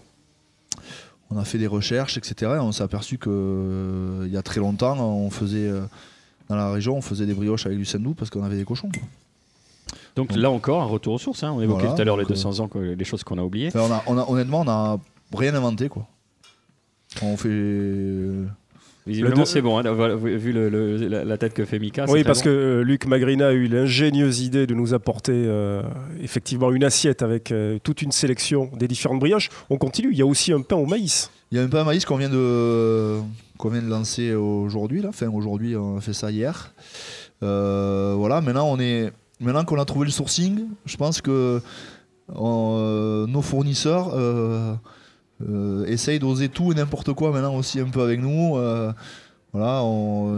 on 1.30 1.36
a 1.38 1.44
fait 1.44 1.58
des 1.58 1.66
recherches, 1.66 2.16
etc. 2.16 2.52
Et 2.56 2.58
on 2.58 2.72
s'est 2.72 2.82
aperçu 2.82 3.18
que 3.18 3.28
euh, 3.30 4.24
il 4.26 4.32
y 4.32 4.36
a 4.38 4.42
très 4.42 4.60
longtemps, 4.60 4.98
on 4.98 5.28
faisait 5.30 5.68
euh, 5.68 5.82
dans 6.48 6.56
la 6.56 6.70
région, 6.72 6.96
on 6.96 7.00
faisait 7.00 7.26
des 7.26 7.34
brioches 7.34 7.66
avec 7.66 7.78
du 7.78 7.84
sandou 7.84 8.14
parce 8.14 8.30
qu'on 8.30 8.42
avait 8.42 8.56
des 8.56 8.64
cochons. 8.64 8.88
quoi. 8.92 9.02
Donc 10.16 10.34
là 10.36 10.50
encore, 10.50 10.82
un 10.82 10.86
retour 10.86 11.14
aux 11.14 11.18
sources. 11.18 11.42
hein. 11.42 11.52
On 11.56 11.60
évoquait 11.60 11.82
Voilà, 11.82 11.96
tout 11.96 12.02
à 12.02 12.04
l'heure 12.04 12.16
les 12.16 12.24
donc, 12.24 12.30
200 12.30 12.60
ans, 12.60 12.68
que- 12.68 12.78
les 12.78 13.04
choses 13.04 13.24
qu'on 13.24 13.38
a 13.38 13.42
oubliées. 13.42 13.68
Enfin, 13.74 13.80
on 13.88 13.92
a, 13.92 14.02
on 14.06 14.18
a- 14.18 14.30
honnêtement, 14.30 14.60
on 14.60 14.64
n'a 14.64 14.98
rien 15.36 15.54
inventé, 15.54 15.88
quoi. 15.88 16.06
On 17.22 17.36
fait. 17.36 17.48
euh, 17.50 18.44
Visiblement, 19.06 19.44
c'est 19.44 19.60
bon, 19.60 19.76
hein, 19.78 20.14
vu 20.16 20.50
le- 20.52 20.70
le- 20.70 20.96
la, 21.08 21.24
la 21.24 21.36
tête 21.36 21.52
que 21.52 21.66
fait 21.66 21.78
Mika. 21.78 22.06
Oui, 22.08 22.24
parce 22.24 22.40
que 22.40 22.48
euh, 22.48 22.82
Luc 22.82 23.04
Magrina 23.06 23.48
a 23.48 23.52
eu 23.52 23.66
l'ingénieuse 23.66 24.40
idée 24.40 24.66
de 24.66 24.74
nous 24.74 24.94
apporter 24.94 25.32
euh, 25.34 25.82
effectivement 26.22 26.72
une 26.72 26.84
assiette 26.84 27.20
avec 27.20 27.52
euh, 27.52 27.78
toute 27.82 28.00
une 28.00 28.12
sélection 28.12 28.70
des 28.78 28.88
différentes 28.88 29.18
brioches. 29.20 29.50
On 29.68 29.76
continue. 29.76 30.08
Il 30.12 30.16
y 30.18 30.22
a 30.22 30.26
aussi 30.26 30.52
un 30.54 30.62
pain 30.62 30.76
au 30.76 30.86
maïs. 30.86 31.30
Il 31.52 31.58
y 31.58 31.60
a 31.60 31.64
un 31.64 31.68
pain 31.68 31.82
à 31.82 31.84
maïs 31.84 32.06
qu'on 32.06 32.16
vient 32.16 32.30
de 32.30 33.18
qu'on 33.58 33.68
vient 33.68 33.82
de 33.82 33.88
lancer 33.88 34.34
aujourd'hui 34.34 35.02
là. 35.02 35.10
Enfin 35.10 35.28
aujourd'hui, 35.28 35.76
on 35.76 35.98
a 35.98 36.00
fait 36.00 36.12
ça 36.12 36.30
hier. 36.30 36.72
Euh, 37.42 38.14
voilà. 38.16 38.40
Maintenant 38.40 38.68
on 38.68 38.78
est 38.78 39.12
maintenant 39.40 39.64
qu'on 39.64 39.78
a 39.78 39.84
trouvé 39.84 40.06
le 40.06 40.10
sourcing, 40.10 40.66
je 40.86 40.96
pense 40.96 41.20
que 41.20 41.60
euh, 42.34 43.26
nos 43.26 43.42
fournisseurs 43.42 44.12
euh, 44.14 44.76
essayent 45.86 46.18
d'oser 46.18 46.48
tout 46.48 46.72
et 46.72 46.74
n'importe 46.74 47.12
quoi 47.12 47.32
maintenant 47.32 47.54
aussi 47.54 47.80
un 47.80 47.88
peu 47.88 48.02
avec 48.02 48.20
nous. 48.20 48.56
Voilà, 49.52 49.82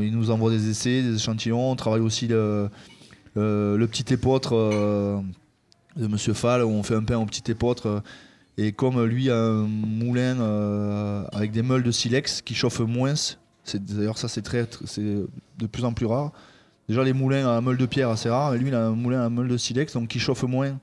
ils 0.03 0.13
nous 0.13 0.31
envoient 0.31 0.51
des 0.51 0.69
essais, 0.69 1.01
des 1.03 1.15
échantillons. 1.15 1.71
On 1.71 1.77
travaille 1.77 2.03
aussi 2.03 2.29
le, 2.29 2.69
petit 3.35 4.13
épeautre 4.13 4.55
de 4.55 6.07
Monsieur 6.07 6.35
Fall 6.35 6.63
où 6.63 6.69
on 6.69 6.83
fait 6.83 6.97
un 6.97 7.03
pain 7.03 7.17
au 7.17 7.25
petit 7.25 7.51
épeautre. 7.51 8.03
Et 8.59 8.73
comme 8.73 9.03
lui 9.05 9.31
a 9.31 9.37
un 9.37 9.67
moulin 9.67 10.41
euh, 10.41 11.25
avec 11.33 11.53
des 11.53 11.63
meules 11.63 11.83
de 11.83 11.91
silex 11.91 12.43
qui 12.43 12.55
chauffent 12.55 12.81
moins, 12.81 13.15
c'est 13.65 13.85
d'ailleurs 13.85 14.19
ça 14.19 14.29
c'est 14.29 14.43
très, 14.43 14.65
tr- 14.65 14.87
c'est 14.87 15.03
de 15.03 15.67
plus 15.67 15.85
en 15.85 15.93
plus 15.93 16.07
rare. 16.07 16.33
Déjà 16.89 17.03
les 17.03 17.13
moulins 17.13 17.49
à 17.49 17.61
meule 17.61 17.77
de 17.77 17.87
pierre 17.87 18.11
assez 18.11 18.29
rare, 18.29 18.53
mais 18.53 18.59
lui 18.59 18.69
il 18.69 18.75
a 18.75 18.87
un 18.87 18.91
moulin 18.93 19.25
à 19.25 19.29
meule 19.29 19.49
de 19.49 19.57
silex 19.57 19.93
donc 19.93 20.09
qui 20.09 20.19
chauffe 20.19 20.45
moins 20.45 20.79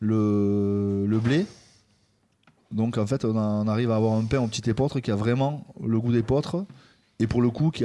le, 0.00 1.20
blé. 1.22 1.46
Donc 2.72 2.98
en 2.98 3.06
fait 3.06 3.24
on, 3.24 3.68
arrive 3.68 3.90
à 3.90 3.96
avoir 3.96 4.14
un 4.14 4.24
pain 4.24 4.40
au 4.40 4.48
petit 4.48 4.68
épeautre 4.68 5.00
qui 5.00 5.10
a 5.10 5.16
vraiment 5.16 5.64
le 5.82 6.00
goût 6.00 6.12
d'épeautre 6.12 6.64
et 7.20 7.26
pour 7.26 7.40
le 7.40 7.50
coup 7.50 7.70
qui, 7.70 7.84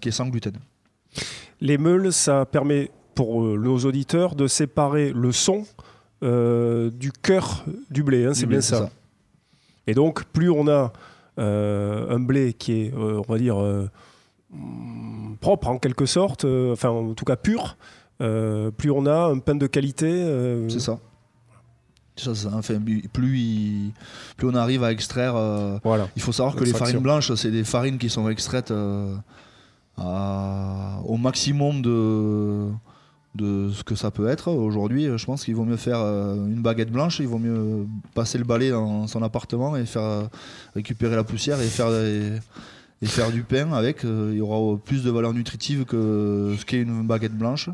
qui 0.00 0.08
est 0.08 0.12
sans 0.12 0.28
gluten. 0.28 0.54
Les 1.60 1.78
meules, 1.78 2.12
ça 2.12 2.44
permet 2.44 2.90
pour 3.14 3.44
euh, 3.44 3.56
nos 3.56 3.78
auditeurs 3.78 4.34
de 4.34 4.46
séparer 4.46 5.12
le 5.12 5.32
son 5.32 5.64
euh, 6.22 6.90
du 6.90 7.12
cœur 7.12 7.64
du 7.90 8.02
blé. 8.02 8.24
hein, 8.26 8.34
c'est 8.34 8.46
bien 8.46 8.60
ça. 8.60 8.90
Et 9.86 9.94
donc, 9.94 10.24
plus 10.26 10.50
on 10.50 10.68
a 10.68 10.92
euh, 11.38 12.14
un 12.14 12.20
blé 12.20 12.52
qui 12.52 12.72
est, 12.82 12.94
euh, 12.94 13.20
on 13.26 13.32
va 13.32 13.38
dire, 13.38 13.56
propre 15.40 15.68
en 15.68 15.78
quelque 15.78 16.06
sorte, 16.06 16.44
enfin 16.44 16.90
en 16.90 17.14
tout 17.14 17.24
cas 17.24 17.36
pur, 17.36 17.76
plus 18.18 18.90
on 18.90 19.06
a 19.06 19.26
un 19.26 19.38
pain 19.38 19.54
de 19.54 19.66
qualité. 19.66 20.10
C'est 20.68 20.80
ça. 20.80 20.98
C'est 22.14 22.34
ça, 22.34 22.50
Enfin, 22.52 22.74
plus, 23.12 23.38
il- 23.38 23.92
plus 24.36 24.46
on 24.46 24.54
arrive 24.54 24.84
à 24.84 24.92
extraire 24.92 25.34
euh, 25.34 25.78
Voilà. 25.82 26.08
Il 26.14 26.20
faut 26.20 26.30
savoir 26.32 26.54
que 26.54 26.62
les 26.62 26.72
farines 26.78 26.98
blanches, 27.02 27.32
c'est 27.34 27.50
des 27.50 27.64
farines 27.64 27.96
qui 27.96 28.10
sont 28.10 28.28
extraites 28.28 28.70
euh, 28.70 29.16
à- 29.96 30.98
au 31.06 31.16
maximum 31.16 31.80
de, 31.80 32.68
de 33.34 33.70
ce 33.72 33.82
que 33.82 33.94
ça 33.94 34.10
peut 34.10 34.28
être. 34.28 34.50
Aujourd'hui, 34.52 35.08
je 35.16 35.24
pense 35.24 35.44
qu'il 35.44 35.54
vaut 35.54 35.64
mieux 35.64 35.76
faire 35.76 36.00
euh, 36.00 36.34
une 36.46 36.60
baguette 36.60 36.90
blanche, 36.92 37.18
il 37.20 37.28
vaut 37.28 37.38
mieux 37.38 37.86
passer 38.14 38.38
le 38.38 38.44
balai 38.44 38.70
dans 38.70 39.06
son 39.06 39.22
appartement 39.22 39.76
et 39.76 39.86
faire 39.86 40.02
euh, 40.02 40.22
récupérer 40.74 41.16
la 41.16 41.24
poussière 41.24 41.60
et 41.60 41.66
faire, 41.66 41.90
et 41.92 43.06
faire 43.06 43.30
du 43.30 43.42
pain 43.42 43.72
avec. 43.72 44.04
Euh, 44.04 44.30
Il 44.32 44.38
y 44.38 44.40
aura 44.40 44.76
plus 44.78 45.02
de 45.02 45.10
valeur 45.10 45.32
nutritive 45.32 45.84
que 45.84 46.54
ce 46.58 46.64
qu'est 46.64 46.82
une 46.82 47.06
baguette 47.06 47.36
blanche. 47.36 47.70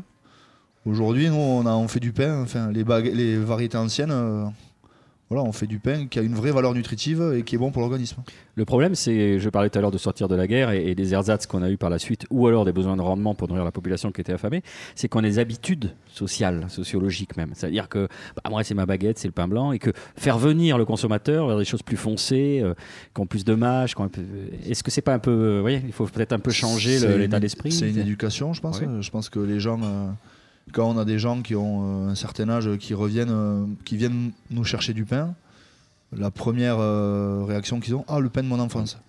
Aujourd'hui, 0.85 1.29
nous, 1.29 1.35
on, 1.35 1.65
a, 1.65 1.71
on 1.71 1.87
fait 1.89 1.99
du 1.99 2.13
pain, 2.13 2.41
enfin, 2.41 2.71
les, 2.71 2.85
les 3.13 3.37
variétés 3.37 3.77
anciennes. 3.77 4.13
Voilà, 5.29 5.43
on 5.43 5.51
fait 5.51 5.67
du 5.67 5.79
pain 5.79 6.07
qui 6.07 6.17
a 6.19 6.21
une 6.21 6.33
vraie 6.33 6.51
valeur 6.51 6.73
nutritive 6.73 7.33
et 7.37 7.43
qui 7.43 7.55
est 7.55 7.57
bon 7.57 7.71
pour 7.71 7.81
l'organisme. 7.81 8.17
Le 8.55 8.65
problème, 8.65 8.95
c'est, 8.95 9.39
je 9.39 9.49
parlais 9.49 9.69
tout 9.69 9.77
à 9.77 9.81
l'heure 9.81 9.91
de 9.91 9.97
sortir 9.97 10.27
de 10.27 10.35
la 10.35 10.47
guerre 10.47 10.71
et, 10.71 10.87
et 10.89 10.95
des 10.95 11.13
ersatz 11.13 11.45
qu'on 11.45 11.61
a 11.61 11.69
eu 11.69 11.77
par 11.77 11.89
la 11.89 11.99
suite, 11.99 12.25
ou 12.29 12.47
alors 12.47 12.65
des 12.65 12.71
besoins 12.71 12.97
de 12.97 13.01
rendement 13.01 13.35
pour 13.35 13.47
nourrir 13.47 13.63
la 13.63 13.71
population 13.71 14.11
qui 14.11 14.21
était 14.21 14.33
affamée, 14.33 14.63
c'est 14.95 15.07
qu'on 15.07 15.19
a 15.19 15.23
des 15.23 15.39
habitudes 15.39 15.93
sociales, 16.07 16.65
sociologiques 16.69 17.37
même. 17.37 17.51
C'est-à-dire 17.53 17.87
que 17.89 18.07
bah, 18.35 18.49
moi, 18.49 18.63
c'est 18.63 18.73
ma 18.73 18.85
baguette, 18.85 19.19
c'est 19.19 19.27
le 19.27 19.33
pain 19.33 19.47
blanc, 19.47 19.71
et 19.71 19.79
que 19.79 19.91
faire 20.15 20.37
venir 20.39 20.77
le 20.77 20.85
consommateur 20.85 21.47
vers 21.47 21.57
des 21.57 21.65
choses 21.65 21.83
plus 21.83 21.97
foncées, 21.97 22.59
euh, 22.63 22.73
qui 23.13 23.21
ont 23.21 23.27
plus 23.27 23.45
de 23.45 23.53
mâche, 23.53 23.95
peu- 23.95 24.21
est-ce 24.67 24.83
que 24.83 24.91
c'est 24.91 25.01
pas 25.01 25.13
un 25.13 25.19
peu, 25.19 25.31
euh, 25.31 25.55
vous 25.57 25.61
voyez, 25.61 25.81
il 25.85 25.93
faut 25.93 26.05
peut-être 26.05 26.33
un 26.33 26.39
peu 26.39 26.51
changer 26.51 26.99
l'état 27.17 27.39
d'esprit 27.39 27.71
C'est 27.71 27.89
une 27.89 27.97
éducation, 27.99 28.53
je 28.53 28.61
pense. 28.61 28.81
Je 28.99 29.09
pense 29.11 29.29
que 29.29 29.39
les 29.39 29.59
gens, 29.59 29.79
euh, 29.83 30.07
quand 30.71 30.89
on 30.89 30.97
a 30.97 31.05
des 31.05 31.19
gens 31.19 31.41
qui 31.41 31.55
ont 31.55 32.07
euh, 32.07 32.09
un 32.09 32.15
certain 32.15 32.49
âge, 32.49 32.69
qui 32.77 32.93
reviennent, 32.93 33.29
euh, 33.31 33.65
qui 33.85 33.97
viennent 33.97 34.31
nous 34.51 34.63
chercher 34.63 34.93
du 34.93 35.05
pain, 35.05 35.33
la 36.15 36.31
première 36.31 36.77
euh, 36.79 37.43
réaction 37.47 37.79
qu'ils 37.79 37.95
ont, 37.95 38.05
ah 38.07 38.19
le 38.19 38.29
pain 38.29 38.43
de 38.43 38.47
mon 38.47 38.59
enfance. 38.59 38.99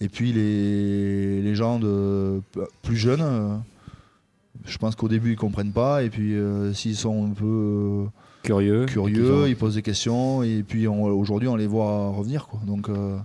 Et 0.00 0.08
puis 0.08 0.32
les, 0.32 1.40
les 1.40 1.54
gens 1.54 1.78
de 1.78 2.42
plus 2.82 2.96
jeunes, 2.96 3.62
je 4.64 4.78
pense 4.78 4.94
qu'au 4.94 5.08
début 5.08 5.32
ils 5.32 5.36
comprennent 5.36 5.72
pas, 5.72 6.02
et 6.02 6.10
puis 6.10 6.34
euh, 6.34 6.72
s'ils 6.72 6.96
sont 6.96 7.26
un 7.26 7.32
peu 7.32 8.06
Curieux. 8.42 8.86
curieux, 8.86 9.48
ils 9.48 9.56
posent 9.56 9.74
des 9.74 9.82
questions, 9.82 10.42
et 10.42 10.62
puis 10.62 10.86
aujourd'hui 10.86 11.48
on 11.48 11.56
les 11.56 11.66
voit 11.66 12.10
revenir. 12.10 12.46
Quoi. 12.46 12.60
Donc 12.66 12.88
euh, 12.88 13.16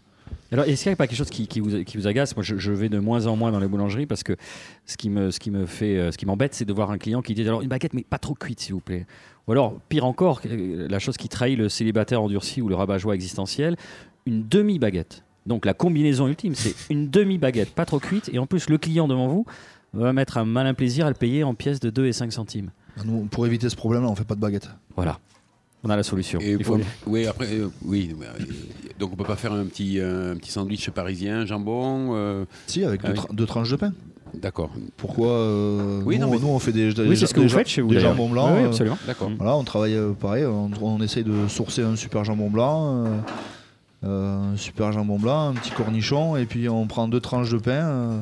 Alors, 0.51 0.65
est-ce 0.65 0.83
qu'il 0.83 0.89
n'y 0.89 0.93
a 0.93 0.95
pas 0.97 1.07
quelque 1.07 1.17
chose 1.17 1.29
qui, 1.29 1.47
qui 1.47 1.61
vous, 1.61 1.83
qui 1.83 1.95
vous 1.97 2.07
agace? 2.07 2.35
Moi, 2.35 2.43
je, 2.43 2.57
je 2.57 2.73
vais 2.73 2.89
de 2.89 2.99
moins 2.99 3.25
en 3.27 3.37
moins 3.37 3.51
dans 3.51 3.59
les 3.59 3.67
boulangeries 3.67 4.05
parce 4.05 4.23
que 4.23 4.35
ce 4.85 4.97
qui 4.97 5.09
me, 5.09 5.31
ce 5.31 5.39
qui 5.39 5.49
me 5.49 5.65
fait, 5.65 5.97
euh, 5.97 6.11
ce 6.11 6.17
qui 6.17 6.25
m'embête, 6.25 6.53
c'est 6.53 6.65
de 6.65 6.73
voir 6.73 6.91
un 6.91 6.97
client 6.97 7.21
qui 7.21 7.33
dit 7.33 7.43
alors 7.43 7.61
une 7.61 7.69
baguette, 7.69 7.93
mais 7.93 8.03
pas 8.03 8.17
trop 8.17 8.33
cuite, 8.33 8.59
s'il 8.59 8.73
vous 8.73 8.81
plaît. 8.81 9.05
Ou 9.47 9.53
alors, 9.53 9.79
pire 9.87 10.05
encore, 10.05 10.41
euh, 10.45 10.87
la 10.89 10.99
chose 10.99 11.15
qui 11.15 11.29
trahit 11.29 11.57
le 11.57 11.69
célibataire 11.69 12.21
endurci 12.21 12.61
ou 12.61 12.67
le 12.67 12.75
rabat-joie 12.75 13.15
existentiel, 13.15 13.77
une 14.25 14.47
demi-baguette. 14.47 15.23
Donc, 15.45 15.65
la 15.65 15.73
combinaison 15.73 16.27
ultime, 16.27 16.53
c'est 16.53 16.75
une 16.89 17.09
demi-baguette, 17.09 17.73
pas 17.73 17.85
trop 17.85 17.99
cuite, 17.99 18.29
et 18.33 18.37
en 18.37 18.45
plus, 18.45 18.69
le 18.69 18.77
client 18.77 19.07
devant 19.07 19.27
vous 19.27 19.45
va 19.93 20.13
mettre 20.13 20.37
un 20.37 20.45
malin 20.45 20.73
plaisir 20.73 21.05
à 21.05 21.09
le 21.09 21.15
payer 21.15 21.43
en 21.43 21.53
pièces 21.55 21.79
de 21.79 21.89
2 21.89 22.05
et 22.07 22.13
5 22.13 22.31
centimes. 22.31 22.71
Bah, 22.97 23.03
Nous, 23.05 23.25
pour 23.25 23.47
éviter 23.47 23.69
ce 23.69 23.75
problème-là, 23.75 24.09
on 24.09 24.15
fait 24.15 24.25
pas 24.25 24.35
de 24.35 24.41
baguette. 24.41 24.69
Voilà. 24.95 25.19
On 25.83 25.89
a 25.89 25.95
la 25.95 26.03
solution. 26.03 26.39
Et 26.41 26.51
Il 26.51 26.63
faut- 26.63 26.77
pour- 26.77 26.85
oui, 27.07 27.25
après, 27.25 27.47
euh, 27.53 27.69
oui. 27.83 28.15
euh, 28.21 28.25
Donc 28.99 29.13
on 29.13 29.15
peut 29.15 29.23
pas 29.23 29.35
faire 29.35 29.51
un 29.53 29.65
petit, 29.65 29.99
euh, 29.99 30.33
un 30.33 30.35
petit 30.35 30.51
sandwich 30.51 30.89
parisien, 30.91 31.45
jambon. 31.47 32.11
euh, 32.15 32.45
Si, 32.67 32.83
avec 32.83 33.01
deux, 33.03 33.13
oui. 33.13 33.17
tra- 33.17 33.33
deux 33.35 33.45
tranches 33.47 33.71
de 33.71 33.75
pain. 33.77 33.93
D'accord, 34.35 34.69
Pourquoi 34.95 35.27
euh, 35.29 36.01
Oui, 36.05 36.17
nous, 36.19 36.27
non, 36.27 36.31
mais- 36.33 36.39
nous, 36.39 36.47
on 36.47 36.59
fait 36.59 36.71
des, 36.71 36.93
des 36.93 37.01
Oui, 37.07 37.17
c'est 37.17 37.25
ce 37.25 37.33
que 37.33 37.39
des 37.39 37.47
vous 37.47 37.51
ja- 37.51 37.57
faites 37.57 37.67
chez 37.67 37.81
vous. 37.81 37.89
Des 37.89 37.95
d'ailleurs. 37.95 38.11
jambons 38.11 38.29
blancs. 38.29 38.49
Oui, 38.51 38.57
oui, 38.59 38.63
euh, 38.63 38.67
absolument. 38.67 38.97
d'accord. 39.07 39.29
Voilà, 39.37 39.55
on 39.57 39.63
travaille 39.63 39.95
euh, 39.95 40.11
pareil, 40.13 40.45
on, 40.45 40.69
on 40.81 41.01
essaye 41.01 41.23
de 41.23 41.47
sourcer 41.49 41.81
un 41.81 41.95
super 41.97 42.23
jambon 42.23 42.49
blanc, 42.49 43.05
euh, 43.05 43.17
euh, 44.05 44.53
un 44.53 44.57
super 44.57 44.91
jambon 44.93 45.17
blanc, 45.19 45.49
un 45.49 45.53
petit 45.53 45.71
cornichon, 45.71 46.37
et 46.37 46.45
puis 46.45 46.69
on 46.69 46.85
prend 46.87 47.07
deux 47.09 47.19
tranches 47.19 47.51
de 47.51 47.57
pain, 47.57 47.71
euh, 47.89 48.21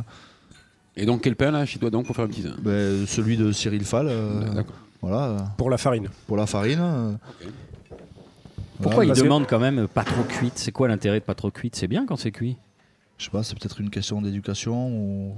Et 0.97 1.05
donc 1.05 1.21
quel 1.21 1.35
pain 1.35 1.51
là 1.51 1.65
chez 1.65 1.77
toi 1.77 1.89
donc 1.91 2.05
pour 2.07 2.15
faire 2.15 2.25
un 2.25 2.29
petit. 2.29 2.43
ben, 2.63 3.05
celui 3.05 3.37
de 3.37 3.51
Cyril 3.51 3.83
Fall, 3.83 4.07
euh, 4.09 4.49
D'accord. 4.55 4.75
Voilà, 5.01 5.53
Pour 5.57 5.69
la 5.69 5.77
farine. 5.77 6.09
pour 6.27 6.37
la 6.37 6.45
farine. 6.45 7.17
Pourquoi 8.81 8.95
voilà, 8.95 9.03
il 9.05 9.07
parce 9.09 9.19
que- 9.19 9.23
demande 9.25 9.45
quand 9.47 9.59
même 9.59 9.87
pas 9.87 10.03
trop 10.03 10.23
cuite? 10.23 10.53
C'est 10.57 10.71
quoi 10.71 10.87
l'intérêt 10.87 11.19
de 11.19 11.25
pas 11.25 11.35
trop 11.35 11.51
cuite? 11.51 11.75
C'est 11.75 11.87
bien 11.87 12.05
quand 12.05 12.15
c'est 12.15 12.31
cuit. 12.31 12.57
Je 13.17 13.25
sais 13.25 13.31
pas, 13.31 13.43
c'est 13.43 13.57
peut-être 13.59 13.81
une 13.81 13.89
question 13.89 14.21
d'éducation 14.21 14.87
ou... 14.89 15.33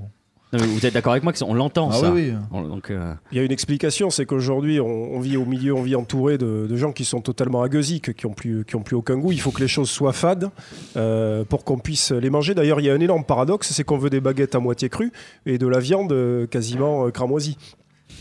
Non, 0.54 0.60
mais 0.60 0.68
vous 0.68 0.86
êtes 0.86 0.94
d'accord 0.94 1.14
avec 1.14 1.24
moi 1.24 1.32
qu'on 1.32 1.54
l'entend 1.54 1.90
Ah 1.92 1.96
ça 1.96 2.12
oui, 2.12 2.30
oui. 2.32 2.38
On- 2.52 2.62
Donc, 2.64 2.92
euh, 2.92 3.14
Il 3.32 3.38
y 3.38 3.42
a 3.42 3.44
une 3.44 3.54
explication, 3.54 4.10
c'est 4.10 4.26
qu'aujourd'hui, 4.26 4.82
on, 4.82 4.86
on 4.86 5.20
vit 5.22 5.38
au 5.38 5.46
milieu, 5.46 5.74
on 5.74 5.82
vit 5.82 5.96
entouré 5.96 6.38
de, 6.38 6.68
de 6.70 6.76
gens 6.76 6.92
qui 6.92 7.06
sont 7.06 7.22
totalement 7.22 7.64
agueusiques, 7.64 8.14
qui 8.14 8.28
n'ont 8.28 8.34
plus, 8.34 8.66
qui 8.66 8.76
ont 8.76 8.84
plus 8.84 8.98
aucun 8.98 9.18
goût. 9.18 9.32
Il 9.32 9.40
faut 9.40 9.52
que 9.52 9.62
les 9.62 9.70
choses 9.70 9.90
soient 9.90 10.12
fades 10.14 10.50
euh, 10.98 11.46
pour 11.46 11.64
qu'on 11.64 11.78
puisse 11.80 12.12
les 12.12 12.30
manger. 12.30 12.54
D'ailleurs, 12.54 12.82
il 12.82 12.86
y 12.86 12.90
a 12.90 12.94
un 12.94 13.00
énorme 13.00 13.24
paradoxe, 13.24 13.72
c'est 13.72 13.86
qu'on 13.86 13.98
veut 13.98 14.10
des 14.10 14.20
baguettes 14.20 14.54
à 14.54 14.60
moitié 14.60 14.90
crues 14.90 15.14
et 15.46 15.58
de 15.58 15.68
la 15.68 15.80
viande 15.80 16.12
euh, 16.12 16.46
quasiment 16.48 17.10
cramoisie. 17.12 17.58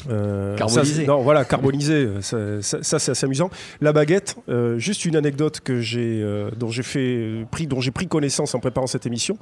Euh, 0.09 0.57
ça, 0.69 0.85
c'est- 0.85 1.05
non, 1.07 1.21
voilà, 1.23 1.45
carbonisée. 1.45 2.07
euh, 2.07 2.21
Ça, 2.23 2.63
ça- 2.63 2.83
ça, 2.83 2.99
c'est 2.99 3.11
assez 3.11 3.27
amusant. 3.27 3.51
La 3.81 3.93
baguette, 3.93 4.37
euh, 4.49 4.79
juste 4.79 5.05
une 5.05 5.17
anecdote 5.17 5.61
que 5.61 5.81
j'ai, 5.81 6.23
euh, 6.23 6.51
dont 6.57 6.71
j'ai 6.71 6.83
fait, 6.83 7.45
pris, 7.51 7.67
dont 7.67 7.81
j'ai 7.81 7.91
pris 7.91 8.07
connaissance 8.09 8.55
en 8.55 8.61
préparant 8.61 8.87
cette 8.87 9.07
émission. 9.07 9.37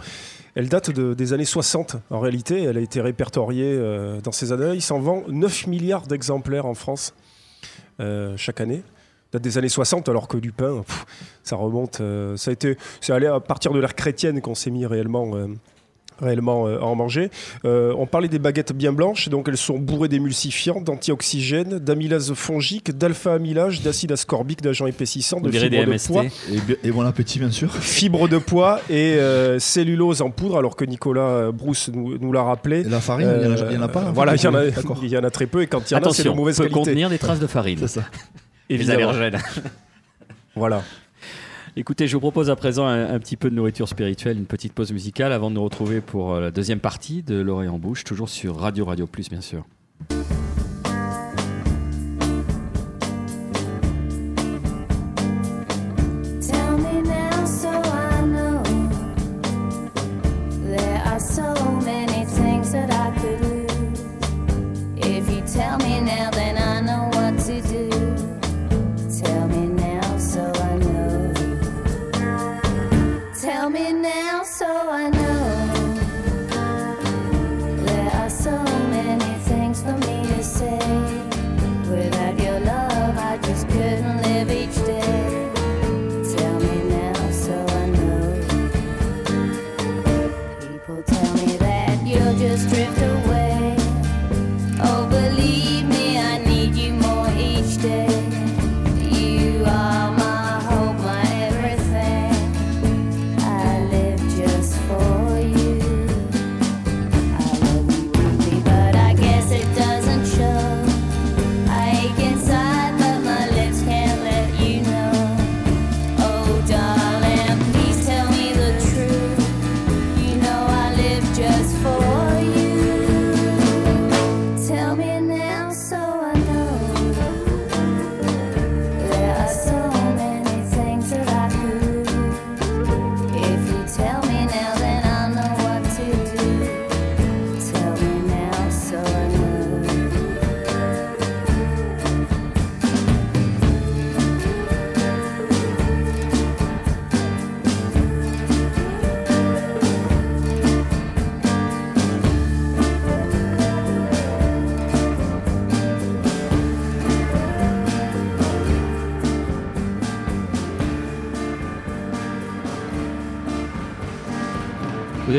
Elle 0.54 0.68
date 0.68 0.90
de- 0.90 1.14
des 1.14 1.32
années 1.32 1.44
60. 1.44 1.96
En 2.10 2.18
réalité, 2.20 2.62
elle 2.64 2.76
a 2.78 2.80
été 2.80 3.00
répertoriée 3.00 3.78
dans 4.24 4.32
ces 4.32 4.52
années. 4.52 4.72
Il 4.74 4.82
s'en 4.82 4.98
vend 5.00 5.22
9 5.28 5.66
milliards 5.66 6.06
d'exemplaires 6.06 6.66
en 6.66 6.74
France 6.74 7.14
chaque 8.36 8.60
année. 8.60 8.82
Date 9.32 9.42
des 9.42 9.58
années 9.58 9.68
60, 9.68 10.08
alors 10.08 10.26
que 10.26 10.38
du 10.38 10.52
pain, 10.52 10.82
pff, 10.86 11.04
ça 11.44 11.54
remonte. 11.56 12.00
euh, 12.00 12.34
ça 12.38 12.50
a 12.50 12.52
été, 12.52 12.78
c'est 13.02 13.12
allé 13.12 13.26
à 13.26 13.40
partir 13.40 13.72
de 13.72 13.78
l'ère 13.78 13.94
chrétienne 13.94 14.40
qu'on 14.40 14.54
s'est 14.54 14.70
mis 14.70 14.86
réellement. 14.86 15.36
euh, 15.36 15.48
réellement 16.20 16.66
euh, 16.66 16.78
à 16.80 16.84
en 16.84 16.94
manger. 16.94 17.30
Euh, 17.64 17.92
on 17.98 18.06
parlait 18.06 18.28
des 18.28 18.38
baguettes 18.38 18.72
bien 18.72 18.92
blanches, 18.92 19.28
donc 19.28 19.48
elles 19.48 19.56
sont 19.56 19.78
bourrées 19.78 20.08
d'émulsifiants, 20.08 20.80
d'antioxygènes, 20.80 21.78
d'amylase 21.78 22.32
fongique, 22.34 22.96
d'alpha-amylage, 22.96 23.82
d'acide 23.82 24.12
ascorbique, 24.12 24.62
d'agents 24.62 24.86
épaississants, 24.86 25.40
de 25.40 25.50
fibres 25.50 25.84
de 25.86 25.96
poids 26.06 26.24
Et, 26.24 26.88
et 26.88 26.90
bon 26.90 27.02
appétit, 27.06 27.38
bien 27.38 27.50
sûr. 27.50 27.72
fibres 27.80 28.28
de 28.28 28.38
poids 28.38 28.80
et 28.90 29.14
euh, 29.14 29.58
cellulose 29.58 30.22
en 30.22 30.30
poudre, 30.30 30.58
alors 30.58 30.76
que 30.76 30.84
Nicolas 30.84 31.50
Brousse 31.52 31.90
nous, 31.92 32.18
nous 32.18 32.32
l'a 32.32 32.42
rappelé. 32.42 32.80
Et 32.80 32.84
la 32.84 33.00
farine, 33.00 33.28
il 33.40 33.74
y 33.74 33.76
en 33.76 33.82
a- 33.82 33.84
en 33.86 33.88
pas 33.88 34.04
en 34.04 34.12
Voilà, 34.12 34.34
il 34.34 34.42
y, 34.42 34.46
en 34.46 34.54
a, 34.54 34.64
il 34.64 35.08
y 35.08 35.16
en 35.16 35.24
a 35.24 35.30
très 35.30 35.46
peu, 35.46 35.62
et 35.62 35.66
quand 35.66 35.90
il 35.90 35.94
y 35.94 35.96
en 35.96 35.98
a, 35.98 36.00
c'est 36.12 36.22
de 36.24 36.28
Attention, 36.28 36.34
mauvaise 36.34 36.56
peut 36.56 36.64
qualité. 36.64 36.78
contenir 36.80 37.10
des 37.10 37.18
traces 37.18 37.40
de 37.40 37.46
farine. 37.46 37.78
C'est 37.80 37.88
ça. 37.88 38.02
Les 38.68 38.74
Évidemment. 38.76 39.10
allergènes. 39.10 39.40
Voilà. 40.56 40.82
Écoutez, 41.80 42.08
je 42.08 42.16
vous 42.16 42.20
propose 42.20 42.50
à 42.50 42.56
présent 42.56 42.88
un, 42.88 43.20
petit 43.20 43.36
peu 43.36 43.50
de 43.50 43.54
nourriture 43.54 43.88
spirituelle, 43.88 44.36
une 44.36 44.46
petite 44.46 44.72
pause 44.72 44.90
musicale 44.90 45.32
avant 45.32 45.48
de 45.48 45.54
nous 45.54 45.62
retrouver 45.62 46.00
pour 46.00 46.34
euh, 46.34 46.40
la 46.40 46.50
deuxième 46.50 46.80
partie 46.80 47.22
de 47.22 47.36
L'oreille 47.36 47.68
en 47.68 47.78
bouche, 47.78 48.02
toujours 48.02 48.28
sur 48.28 48.56
Radio 48.56 48.84
Radio 48.84 49.06
Plus, 49.06 49.30
bien 49.30 49.40
sûr. 49.40 49.64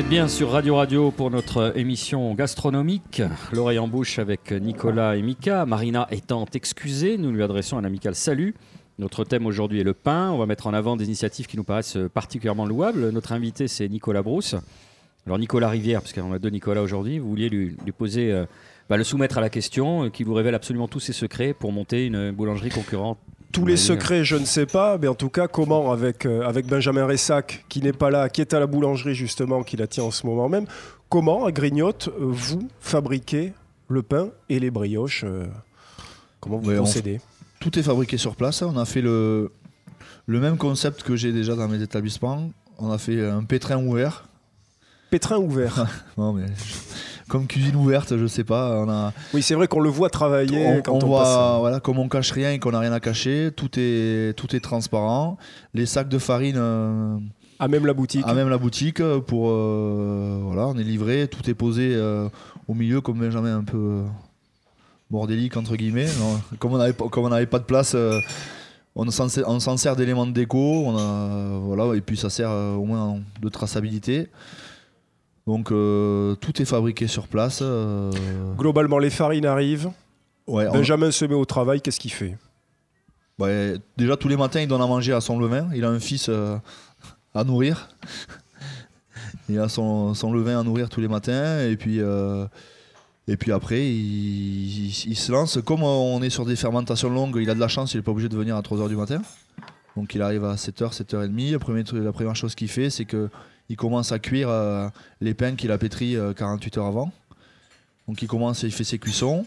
Bien 0.10 0.28
sur 0.28 0.50
Radio 0.50 0.76
Radio 0.76 1.12
pour 1.12 1.30
notre 1.30 1.78
émission 1.78 2.34
gastronomique, 2.34 3.22
l'oreille 3.52 3.78
en 3.78 3.88
bouche 3.88 4.18
avec 4.18 4.52
Nicolas 4.52 5.16
et 5.16 5.22
Mika. 5.22 5.68
Marina 5.68 6.08
étant 6.10 6.46
excusée, 6.52 7.20
nous 7.20 7.32
lui 7.32 7.44
adressons 7.44 7.78
un 7.78 7.84
amical 7.84 8.16
salut. 8.16 8.56
Notre 8.98 9.24
thème 9.24 9.46
aujourd'hui 9.46 9.82
est 9.82 9.84
le 9.84 9.94
pain. 9.94 10.32
On 10.32 10.40
va 10.40 10.48
mettre 10.48 10.66
en 10.66 10.74
avant 10.74 10.98
des 10.98 11.06
initiatives 11.06 11.46
qui 11.46 11.58
nous 11.58 11.64
paraissent 11.64 12.00
particulièrement 12.12 12.66
louables. 12.66 13.12
Notre 13.12 13.34
invité, 13.34 13.68
c'est 13.68 13.88
Nicolas 13.88 14.24
Brousse. 14.24 14.56
Alors 15.28 15.38
Nicolas 15.38 15.70
Rivière, 15.70 16.02
parce 16.02 16.14
qu'on 16.14 16.34
a 16.34 16.40
deux 16.40 16.50
Nicolas 16.50 16.82
aujourd'hui, 16.82 17.20
vous 17.20 17.30
vouliez 17.30 17.50
lui, 17.50 17.78
poser, 17.96 18.32
euh, 18.32 18.46
bah, 18.90 18.98
le 18.98 19.04
soumettre 19.04 19.38
à 19.38 19.42
la 19.42 19.52
question, 19.52 20.06
euh, 20.06 20.10
qui 20.10 20.24
vous 20.24 20.34
révèle 20.34 20.56
absolument 20.56 20.88
tous 20.88 21.02
ses 21.02 21.14
secrets 21.14 21.54
pour 21.54 21.72
monter 21.72 22.08
une 22.08 22.32
boulangerie 22.32 22.70
concurrente. 22.70 23.20
Tous 23.52 23.66
les 23.66 23.78
secrets, 23.78 24.24
je 24.24 24.36
ne 24.36 24.46
sais 24.46 24.68
pas, 24.68 24.98
mais 25.00 25.08
en 25.08 25.16
tout 25.16 25.30
cas, 25.30 25.48
comment 25.48 25.92
avec, 25.92 26.26
euh, 26.26 26.48
avec 26.48 26.68
Benjamin 26.68 27.06
Ressac, 27.06 27.66
qui 27.68 27.82
n'est 27.82 27.94
pas 27.94 28.12
là, 28.12 28.30
qui 28.30 28.42
est 28.42 28.54
à 28.54 28.60
la 28.60 28.68
boulangerie 28.68 29.16
justement, 29.16 29.64
qui 29.64 29.76
la 29.76 29.88
tient 29.88 30.04
en 30.04 30.12
ce 30.12 30.28
moment 30.28 30.50
même, 30.50 30.66
comment 31.10 31.46
à 31.46 31.52
Grignotte, 31.52 32.10
euh, 32.10 32.14
vous 32.20 32.68
fabriquez 32.80 33.54
le 33.88 34.04
pain 34.04 34.30
et 34.50 34.60
les 34.60 34.70
brioches 34.70 35.24
euh, 35.26 35.48
Comment 36.40 36.58
vous 36.60 36.72
on 36.72 36.76
procédez? 36.76 37.20
Tout 37.60 37.78
est 37.78 37.84
fabriqué 37.84 38.18
sur 38.18 38.36
place. 38.36 38.62
On 38.62 38.78
a 38.78 38.86
fait 38.86 39.02
le, 39.02 39.52
le 40.28 40.40
même 40.40 40.58
concept 40.58 41.04
que 41.04 41.16
j'ai 41.16 41.34
déjà 41.34 41.56
dans 41.56 41.68
mes 41.68 41.82
établissements. 41.82 42.52
On 42.78 42.92
a 42.92 42.98
fait 42.98 43.28
un 43.28 43.44
pétrin 43.44 43.84
ouvert. 43.84 44.26
Pétrin 45.10 45.38
ouvert. 45.38 45.86
Non, 46.18 46.34
mais 46.34 46.46
comme 47.30 47.48
cuisine 47.48 47.76
ouverte, 47.78 48.18
je 48.18 48.28
sais 48.28 48.44
pas. 48.44 48.82
On 48.86 48.90
a, 48.90 49.14
oui, 49.34 49.42
c'est 49.42 49.56
vrai 49.56 49.68
qu'on 49.70 49.80
le 49.80 49.90
voit 49.90 50.10
travailler 50.10 50.66
on, 50.66 50.82
quand 50.82 50.92
on 50.94 51.04
on, 51.04 51.08
voit, 51.08 51.24
passe. 51.24 51.60
voilà, 51.60 51.80
comme 51.80 52.00
on 52.00 52.10
cache 52.10 52.32
rien 52.32 52.52
et 52.52 52.60
qu'on 52.60 52.72
n'a 52.72 52.80
rien 52.80 52.92
à 52.92 53.00
cacher, 53.00 53.52
tout 53.56 53.70
est, 53.78 54.34
tout 54.36 54.54
est 54.56 54.60
transparent. 54.60 55.38
Les 55.74 55.86
sacs 55.86 56.10
de 56.10 56.18
farine, 56.18 56.58
euh, 56.58 57.16
À 57.60 57.68
même 57.70 57.86
la 57.86 57.94
boutique. 57.94 58.24
à 58.26 58.34
même 58.34 58.50
la 58.50 58.58
boutique 58.58 59.02
pour 59.28 59.50
euh, 59.50 60.40
voilà 60.44 60.68
on 60.68 60.78
est 60.78 60.84
livré 60.84 61.28
tout 61.28 61.50
est 61.50 61.54
posé 61.54 61.92
euh, 61.94 62.28
au 62.68 62.74
milieu 62.74 63.02
comme 63.02 63.20
Benjamin 63.20 63.58
un 63.58 63.64
peu 63.64 63.78
euh, 63.78 64.04
bordélique 65.12 65.58
entre 65.58 65.76
guillemets 65.76 66.08
Non, 66.20 66.40
comme 66.60 66.74
on 66.74 66.78
n'avait 66.78 66.94
pas 66.94 67.08
comme 67.10 67.26
on 67.26 67.30
n'avait 67.30 67.46
pas 67.46 67.60
de 67.60 67.66
place 67.66 67.94
euh, 67.96 68.18
on 68.96 69.10
s'en 69.12 69.78
sert, 69.78 69.96
d'éléments 69.96 70.26
de 70.26 70.32
déco 70.32 70.58
on 70.86 70.98
a 70.98 71.60
voilà 71.60 71.96
et 71.96 72.02
puis 72.02 72.18
ça 72.18 72.30
sert 72.30 72.50
euh, 72.50 72.76
au 72.76 72.86
moins 72.86 73.18
de 73.42 73.50
traçabilité 73.50 74.30
donc 75.50 75.72
euh, 75.72 76.36
tout 76.36 76.62
est 76.62 76.66
fabriqué 76.66 77.08
sur 77.08 77.28
place 77.28 77.60
euh, 77.64 78.12
Globalement, 78.58 79.00
les 79.00 79.10
farines 79.10 79.46
arrivent. 79.48 79.90
ouais, 80.48 80.68
on- 80.68 80.74
Benjamin 80.74 81.10
se 81.12 81.26
met 81.26 81.34
au 81.34 81.46
travail. 81.46 81.82
Qu'est-ce 81.82 82.00
qu'il 82.00 82.12
fait? 82.14 82.38
Ouais, 83.40 83.76
déjà 83.98 84.16
tous 84.16 84.28
les 84.28 84.38
matins, 84.38 84.60
il 84.62 84.68
donne 84.68 84.82
à 84.82 84.86
manger 84.88 85.14
à 85.14 85.22
son 85.22 85.40
levain. 85.40 85.68
Il 85.74 85.84
a 85.86 85.90
un 85.90 86.00
fils 86.00 86.28
euh, 86.30 86.58
à 87.34 87.44
nourrir. 87.44 87.90
il 89.50 89.60
a 89.60 89.70
son, 89.70 90.14
son 90.14 90.32
levain 90.34 90.60
à 90.60 90.64
nourrir 90.64 90.90
tous 90.90 91.02
les 91.02 91.08
matins. 91.08 91.62
Et 91.68 91.76
puis, 91.78 92.00
euh, 92.00 92.46
et 93.28 93.38
puis 93.38 93.52
après, 93.52 93.80
il, 93.88 94.88
il- 94.88 95.06
il 95.08 95.16
se 95.16 95.32
lance. 95.32 95.58
Comme 95.66 95.84
on 95.84 96.22
est 96.22 96.30
sur 96.30 96.46
des 96.46 96.56
fermentations 96.56 97.10
longues, 97.10 97.38
il 97.42 97.50
a 97.50 97.56
de 97.56 97.60
la 97.60 97.68
chance, 97.68 97.94
il 97.94 97.98
n'est 97.98 98.04
pas 98.04 98.12
obligé 98.12 98.30
de 98.30 98.38
venir 98.38 98.56
à 98.56 98.62
3h 98.62 98.88
du 98.90 98.96
matin. 98.96 99.22
Donc 99.96 100.14
il 100.16 100.22
arrive 100.22 100.46
à 100.46 100.56
7h, 100.56 100.94
7h30. 100.94 101.52
Le 101.52 101.60
premier 101.60 101.84
truc- 101.84 102.04
la 102.04 102.12
première 102.12 102.36
chose 102.36 102.56
qu'il 102.56 102.68
fait, 102.70 102.90
c'est 102.90 103.06
qu'il 103.70 103.78
commence 103.78 104.12
à 104.12 104.18
cuire 104.18 104.50
euh, 104.50 104.90
les 105.22 105.36
pains 105.36 105.56
qu'il 105.56 105.70
a 105.72 105.78
pétris 105.78 106.16
euh, 106.16 106.34
48 106.34 106.80
heures 106.80 106.88
avant. 106.88 107.12
Donc 108.08 108.20
il 108.24 108.28
commence, 108.28 108.64
il 108.64 108.72
fait 108.72 108.84
ses 108.84 108.98
cuissons 108.98 109.46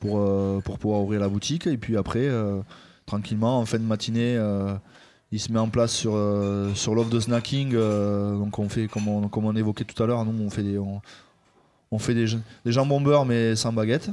pour, 0.00 0.18
euh, 0.18 0.60
pour 0.64 0.80
pouvoir 0.80 1.00
ouvrir 1.02 1.20
la 1.20 1.28
boutique. 1.28 1.68
Et 1.68 1.76
puis 1.76 1.96
après, 1.96 2.26
euh, 2.26 2.60
tranquillement, 3.06 3.60
en 3.60 3.66
fin 3.66 3.78
de 3.78 3.84
matinée, 3.84 4.34
euh, 4.36 4.74
il 5.30 5.38
se 5.38 5.52
met 5.52 5.60
en 5.60 5.68
place 5.68 5.92
sur, 5.92 6.12
euh, 6.16 6.74
sur 6.74 6.96
l'offre 6.96 7.10
de 7.10 7.20
snacking. 7.20 7.72
euh, 7.74 8.36
donc 8.36 8.58
on 8.58 8.68
fait, 8.68 8.88
comme 8.88 9.06
on, 9.06 9.28
comme 9.28 9.44
on 9.44 9.54
évoquait 9.54 9.84
tout 9.84 10.02
à 10.02 10.06
l'heure, 10.08 10.24
nous 10.24 10.42
on 10.44 10.50
fait 10.50 10.64
des, 10.64 10.76
on, 10.78 11.00
on 11.92 11.98
fait 12.00 12.14
des, 12.14 12.26
des 12.64 12.72
jambons 12.72 13.00
beurre 13.00 13.24
mais 13.26 13.54
sans 13.54 13.72
baguette. 13.72 14.10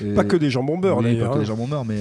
Et- 0.00 0.14
Pas 0.14 0.22
que 0.24 0.36
des 0.36 0.50
jambons 0.50 0.78
beurre, 0.78 0.98
oui, 0.98 1.04
d'ailleurs, 1.04 1.30
pas 1.30 1.32
que 1.34 1.38
hein. 1.38 1.40
des 1.40 1.46
jambons 1.46 1.66
beurre, 1.66 1.84
mais 1.84 2.00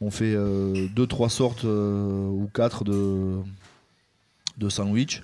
on 0.00 0.10
fait 0.10 0.34
euh, 0.34 0.88
deux, 0.96 1.06
trois 1.06 1.28
sortes 1.30 1.64
euh, 1.64 2.28
ou 2.28 2.50
quatre 2.52 2.82
de, 2.82 3.36
de 4.58 4.68
sandwich 4.68 5.22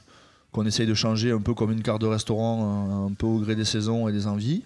qu'on 0.52 0.66
essaye 0.66 0.86
de 0.86 0.94
changer 0.94 1.30
un 1.30 1.40
peu 1.40 1.54
comme 1.54 1.70
une 1.72 1.82
carte 1.82 2.00
de 2.00 2.06
restaurant, 2.06 3.06
un 3.06 3.12
peu 3.14 3.26
au 3.26 3.38
gré 3.38 3.54
des 3.54 3.64
saisons 3.64 4.08
et 4.08 4.12
des 4.12 4.26
envies 4.26 4.64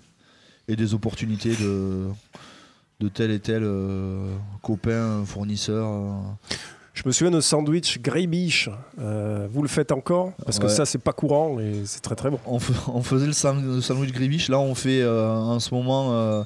et 0.66 0.76
des 0.76 0.94
opportunités 0.94 1.54
de, 1.56 2.06
de 3.00 3.08
tel 3.08 3.30
et 3.30 3.38
tel 3.40 3.62
euh, 3.64 4.34
copain, 4.62 5.24
fournisseur. 5.26 5.86
euh. 5.86 6.12
Je 6.94 7.02
me 7.04 7.12
souviens 7.12 7.32
de 7.32 7.40
sandwich 7.40 8.00
Grey. 8.00 8.28
Euh, 9.00 9.48
vous 9.50 9.62
le 9.62 9.68
faites 9.68 9.90
encore? 9.92 10.32
Parce 10.44 10.58
que 10.58 10.66
Ouais. 10.66 10.70
ça, 10.72 10.86
c'est 10.86 10.98
pas 10.98 11.12
courant 11.12 11.58
et 11.58 11.82
c'est 11.84 12.00
très 12.00 12.14
très 12.14 12.30
bon. 12.30 12.38
On, 12.46 12.58
faisait 13.02 13.26
le, 13.26 13.32
sandwich 13.32 14.12
gribiche. 14.12 14.48
Là, 14.48 14.60
on 14.60 14.74
fait 14.76 15.02
euh, 15.02 15.28
en 15.34 15.58
ce 15.60 15.74
moment. 15.74 16.44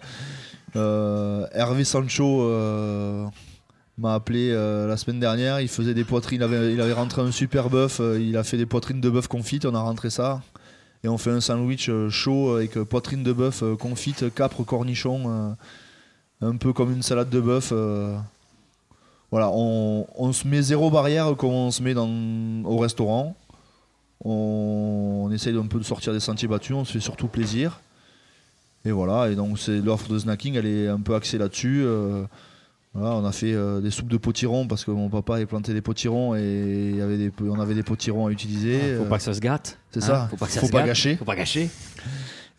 Hervé 0.75 1.85
Sancho 1.85 2.43
m'a 3.99 4.15
appelé 4.15 4.51
euh, 4.51 4.87
la 4.87 4.97
semaine 4.97 5.21
dernière. 5.21 5.61
Il 5.61 5.69
faisait 5.69 5.95
des 5.95 6.05
poitrines. 6.05 6.41
Il 6.41 6.45
avait, 6.45 6.73
il 6.73 6.81
avait 6.81 6.93
rentré 6.93 7.23
un 7.23 7.33
super 7.33 7.69
bœuf. 7.69 8.01
euh, 8.01 8.21
il 8.21 8.37
a 8.37 8.45
fait 8.45 8.57
des 8.57 8.67
poitrines 8.67 9.01
de 9.01 9.11
bœuf 9.11 9.27
confites. 9.29 9.67
On 9.67 9.75
a 9.75 9.81
rentré 9.81 10.11
ça. 10.11 10.41
Et 11.05 11.09
on 11.09 11.19
fait 11.19 11.31
un 11.31 11.41
sandwich 11.41 11.89
euh, 11.89 12.09
chaud 12.11 12.57
avec 12.57 12.75
poitrine 12.85 13.23
de 13.23 13.33
bœuf 13.33 13.63
confite, 13.79 14.35
capre, 14.35 14.65
cornichon. 14.65 15.57
un 16.41 16.57
peu 16.57 16.73
comme 16.73 16.93
une 16.93 17.03
salade 17.03 17.31
de 17.31 17.41
bœuf. 17.41 17.73
Voilà, 19.31 19.51
on, 19.53 20.07
on 20.17 20.33
se 20.33 20.49
met 20.49 20.63
zéro 20.63 20.91
barrière 20.91 21.37
comme 21.37 21.51
on 21.51 21.71
se 21.71 21.83
met 21.83 21.93
dans, 21.93 22.09
au 22.65 22.79
restaurant. 22.79 23.37
On, 24.25 25.25
on 25.27 25.31
essaye 25.31 25.57
un 25.57 25.67
peu 25.67 25.79
de 25.79 25.85
sortir 25.85 26.13
des 26.13 26.21
sentiers 26.21 26.49
battus, 26.49 26.75
on 26.75 26.85
se 26.85 26.93
fait 26.93 27.01
surtout 27.01 27.29
plaisir. 27.29 27.81
Et 28.85 28.91
voilà, 28.91 29.29
et 29.31 29.35
donc 29.35 29.59
c'est 29.59 29.81
l'offre 29.81 30.09
de 30.09 30.19
snacking, 30.19 30.55
elle 30.55 30.67
est 30.67 30.89
un 30.89 31.01
peu 31.01 31.15
axée 31.15 31.37
là-dessus. 31.37 31.85
Voilà, 32.95 33.17
on 33.17 33.25
a 33.25 33.33
fait 33.33 33.53
euh, 33.53 33.81
des 33.81 33.91
soupes 33.91 34.09
de 34.09 34.17
potirons 34.17 34.67
parce 34.67 34.85
que 34.85 34.91
mon 34.91 35.11
papa 35.11 35.37
avait 35.37 35.47
planté 35.47 35.75
des 35.75 35.83
potirons 35.83 36.35
et 36.35 36.91
il 36.91 36.97
y 36.97 37.03
avait 37.03 37.19
des, 37.19 37.33
on 37.43 37.61
avait 37.61 37.75
des 37.75 37.83
potirons 37.83 38.27
à 38.27 38.31
utiliser. 38.31 38.79
Faut 38.97 39.05
euh, 39.05 39.09
pas 39.09 39.19
que 39.19 39.25
ça 39.25 39.35
se 39.35 39.41
gâte. 39.41 39.79
c'est 39.91 40.03
hein, 40.05 40.07
ça, 40.07 40.29
Faut 40.31 40.37
pas 40.37 40.47
que 40.47 40.53
ça 40.53 40.61
faut 40.61 40.67
se 40.67 40.73
pas 40.73 40.79
gâte, 40.79 40.89
gâcher. 40.89 41.17
Faut 41.17 41.25
pas 41.25 41.37
gâcher. 41.37 41.69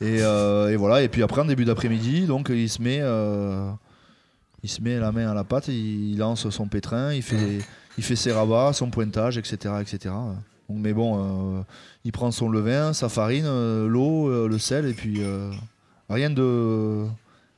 Et, 0.01 0.21
euh, 0.21 0.69
et 0.69 0.75
voilà, 0.75 1.01
et 1.01 1.09
puis 1.09 1.23
après 1.23 1.41
en 1.41 1.45
début 1.45 1.65
d'après-midi, 1.65 2.25
donc 2.25 2.49
il 2.49 2.69
se 2.69 2.81
met, 2.81 2.99
euh, 3.01 3.69
il 4.63 4.69
se 4.69 4.81
met 4.81 4.97
la 4.97 5.11
main 5.11 5.29
à 5.29 5.33
la 5.33 5.43
pâte, 5.43 5.67
il, 5.67 6.11
il 6.11 6.17
lance 6.17 6.49
son 6.49 6.67
pétrin, 6.67 7.13
il 7.13 7.23
fait, 7.23 7.59
il 7.97 8.03
fait 8.03 8.15
ses 8.15 8.31
rabats, 8.31 8.71
son 8.71 8.89
pointage, 8.91 9.37
etc., 9.37 9.73
etc. 9.81 10.15
Donc, 10.69 10.77
mais 10.77 10.93
bon, 10.93 11.65
il 12.05 12.13
prend 12.13 12.31
son 12.31 12.47
levain, 12.47 12.93
sa 12.93 13.09
farine, 13.09 13.45
l'eau, 13.87 14.47
le 14.47 14.57
sel, 14.57 14.85
et 14.85 14.93
puis 14.93 15.21
rien 16.07 16.29
de, 16.29 17.05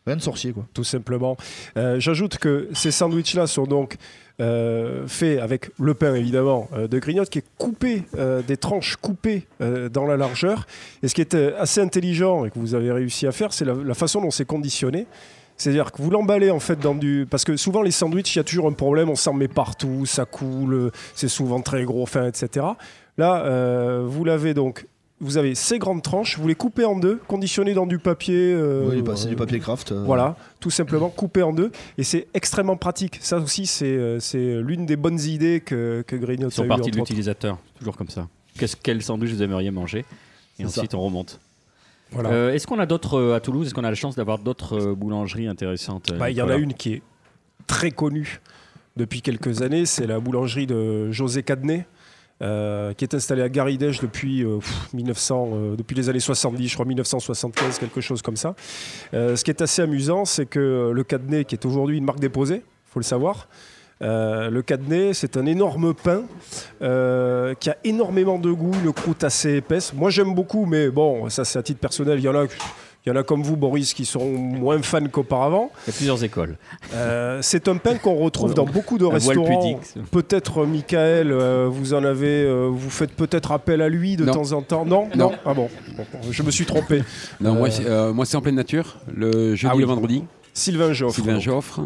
de 0.07 0.21
sorcier 0.21 0.51
quoi. 0.51 0.65
tout 0.73 0.83
simplement. 0.83 1.37
Euh, 1.77 1.99
J'ajoute 1.99 2.37
que 2.37 2.67
ces 2.73 2.91
sandwichs-là 2.91 3.47
sont 3.47 3.65
donc 3.65 3.97
euh, 4.39 5.05
faits 5.07 5.39
avec 5.39 5.69
le 5.79 5.93
pain 5.93 6.15
évidemment 6.15 6.69
euh, 6.73 6.87
de 6.87 6.99
grignote 6.99 7.29
qui 7.29 7.39
est 7.39 7.45
coupé, 7.57 8.03
des 8.47 8.57
tranches 8.57 8.95
coupées 8.95 9.45
dans 9.59 10.05
la 10.05 10.17
largeur. 10.17 10.65
Et 11.03 11.07
ce 11.07 11.15
qui 11.15 11.21
est 11.21 11.35
assez 11.35 11.81
intelligent 11.81 12.45
et 12.45 12.49
que 12.49 12.59
vous 12.59 12.75
avez 12.75 12.91
réussi 12.91 13.27
à 13.27 13.31
faire, 13.31 13.53
c'est 13.53 13.65
la, 13.65 13.73
la 13.73 13.93
façon 13.93 14.21
dont 14.21 14.31
c'est 14.31 14.45
conditionné. 14.45 15.05
C'est-à-dire 15.57 15.91
que 15.91 16.01
vous 16.01 16.09
l'emballez 16.09 16.49
en 16.49 16.59
fait 16.59 16.79
dans 16.79 16.95
du... 16.95 17.27
Parce 17.29 17.43
que 17.43 17.55
souvent 17.55 17.83
les 17.83 17.91
sandwichs, 17.91 18.35
il 18.35 18.39
y 18.39 18.41
a 18.41 18.43
toujours 18.43 18.67
un 18.67 18.73
problème, 18.73 19.09
on 19.09 19.15
s'en 19.15 19.33
met 19.33 19.47
partout, 19.47 20.07
ça 20.07 20.25
coule, 20.25 20.91
c'est 21.13 21.27
souvent 21.27 21.61
très 21.61 21.83
gros, 21.83 22.07
fin, 22.07 22.25
etc. 22.25 22.65
Là, 23.17 23.99
vous 24.03 24.25
l'avez 24.25 24.55
donc... 24.55 24.85
Vous 25.21 25.37
avez 25.37 25.55
ces 25.55 25.77
grandes 25.79 26.01
tranches, 26.01 26.37
vous 26.37 26.47
les 26.47 26.55
coupez 26.55 26.83
en 26.83 26.97
deux, 26.97 27.19
conditionnées 27.27 27.73
dans 27.73 27.85
du 27.85 27.99
papier. 27.99 28.53
euh, 28.53 28.89
oui, 28.89 29.01
bah, 29.01 29.13
c'est 29.15 29.29
du 29.29 29.35
papier 29.35 29.59
craft. 29.59 29.91
euh, 29.91 30.03
voilà, 30.03 30.35
tout 30.59 30.71
simplement 30.71 31.09
coupé 31.09 31.43
en 31.43 31.53
deux. 31.53 31.71
Et 31.97 32.03
c'est 32.03 32.27
extrêmement 32.33 32.75
pratique. 32.75 33.19
Ça 33.21 33.37
aussi, 33.37 33.67
c'est 33.67 33.85
euh, 33.85 34.19
c'est 34.19 34.61
l'une 34.61 34.85
des 34.85 34.95
bonnes 34.95 35.19
idées 35.19 35.61
que, 35.61 36.03
que 36.07 36.15
Grignote 36.15 36.51
Ils 36.51 36.55
sont 36.55 36.63
a 36.63 36.65
eu, 36.65 36.69
partis 36.69 36.91
de 36.91 36.97
l'utilisateur, 36.97 37.57
toujours 37.77 37.95
comme 37.95 38.09
ça. 38.09 38.27
Qu'est-ce 38.57 38.75
quel 38.75 39.01
sandwich 39.01 39.31
vous 39.31 39.43
aimeriez 39.43 39.71
manger? 39.71 39.99
Et 39.99 40.05
C'est 40.57 40.65
ensuite, 40.65 40.93
on 40.95 41.01
remonte. 41.01 41.39
Voilà. 42.11 42.29
Euh, 42.31 42.53
Est-ce 42.53 42.67
qu'on 42.67 42.79
a 42.79 42.85
d'autres 42.85 43.17
euh, 43.17 43.35
à 43.35 43.39
Toulouse 43.39 43.67
Est-ce 43.67 43.73
qu'on 43.73 43.83
a 43.83 43.89
la 43.89 43.95
chance 43.95 44.15
d'avoir 44.15 44.39
d'autres 44.39 44.77
euh, 44.77 44.95
boulangeries 44.95 45.47
intéressantes 45.47 46.11
Bah, 46.17 46.29
Il 46.29 46.35
y 46.35 46.41
en 46.41 46.49
a 46.49 46.55
une 46.57 46.73
qui 46.73 46.93
est 46.93 47.01
très 47.67 47.91
connue 47.91 48.41
depuis 48.97 49.21
quelques 49.21 49.61
années. 49.61 49.85
C'est 49.85 50.07
la 50.07 50.19
boulangerie 50.19 50.67
de 50.67 51.09
José 51.11 51.43
Cadnet. 51.43 51.85
Euh, 52.41 52.93
qui 52.93 53.03
est 53.03 53.13
installée 53.13 53.41
à 53.41 53.49
Garidèche 53.49 54.01
depuis, 54.01 54.43
euh, 54.43 54.57
pff, 54.57 54.93
1900, 54.93 55.49
euh, 55.53 55.75
depuis 55.75 55.95
les 55.95 56.09
années 56.09 56.19
70, 56.19 56.67
je 56.67 56.73
crois 56.73 56.85
1975, 56.85 57.79
quelque 57.79 58.01
chose 58.01 58.21
comme 58.21 58.37
ça. 58.37 58.55
Euh, 59.13 59.35
ce 59.35 59.43
qui 59.43 59.51
est 59.51 59.61
assez 59.61 59.81
amusant, 59.81 60.25
c'est 60.25 60.45
que 60.45 60.91
le 60.93 61.03
Cadnet, 61.03 61.45
qui 61.45 61.55
est 61.55 61.65
aujourd'hui 61.65 61.97
une 61.97 62.05
marque 62.05 62.19
déposée, 62.19 62.63
faut 62.87 62.99
le 62.99 63.05
savoir, 63.05 63.47
euh, 64.01 64.49
le 64.49 64.61
Cadnet, 64.61 65.13
c'est 65.13 65.37
un 65.37 65.45
énorme 65.45 65.93
pain 65.93 66.23
euh, 66.81 67.53
qui 67.59 67.69
a 67.69 67.77
énormément 67.83 68.39
de 68.39 68.51
goût, 68.51 68.71
une 68.83 68.91
croûte 68.91 69.23
assez 69.23 69.57
épaisse. 69.57 69.93
Moi, 69.93 70.09
j'aime 70.09 70.33
beaucoup, 70.33 70.65
mais 70.65 70.89
bon, 70.89 71.29
ça 71.29 71.45
c'est 71.45 71.59
à 71.59 71.63
titre 71.63 71.79
personnel. 71.79 72.17
Il 72.17 72.23
y 72.23 72.27
en 72.27 72.35
a, 72.35 72.45
il 73.05 73.09
y 73.09 73.11
en 73.11 73.15
a 73.15 73.23
comme 73.23 73.41
vous, 73.41 73.57
Boris, 73.57 73.93
qui 73.93 74.05
sont 74.05 74.25
moins 74.29 74.81
fans 74.83 75.07
qu'auparavant. 75.11 75.71
Il 75.87 75.89
y 75.91 75.93
a 75.93 75.95
plusieurs 75.97 76.23
écoles. 76.23 76.57
Euh, 76.93 77.39
c'est 77.41 77.67
un 77.67 77.77
pain 77.77 77.95
qu'on 77.97 78.15
retrouve 78.15 78.53
dans 78.53 78.65
beaucoup 78.77 78.97
de 78.99 79.05
restaurants. 79.05 79.79
Peut-être, 80.11 80.59
euh, 80.59 80.65
Michael, 80.67 81.31
euh, 81.31 81.67
vous 81.71 81.93
en 81.95 82.03
avez, 82.03 82.43
euh, 82.43 82.69
vous 82.71 82.89
faites 82.91 83.11
peut-être 83.13 83.51
appel 83.51 83.81
à 83.81 83.89
lui 83.89 84.17
de 84.17 84.25
Non. 84.25 84.33
temps 84.33 84.51
en 84.51 84.61
temps. 84.61 84.85
Non, 84.85 85.07
Non. 85.15 85.31
Ah 85.45 85.53
bon, 85.55 85.67
je 86.29 86.43
me 86.43 86.51
suis 86.51 86.65
trompé. 86.65 87.03
Non, 87.39 87.55
moi, 87.55 87.71
c'est- 87.71 87.87
euh, 87.87 88.13
moi 88.13 88.25
c'est 88.25 88.37
en 88.37 88.41
pleine 88.41 88.55
nature, 88.55 88.97
le 89.11 89.55
jeudi 89.55 89.71
Ah 89.71 89.75
oui. 89.75 89.81
le 89.81 89.87
vendredi, 89.87 90.23
Sylvain 90.53 90.93
Joffre, 90.93 91.15
Sylvain 91.15 91.33
donc, 91.33 91.41
Joffre. 91.41 91.81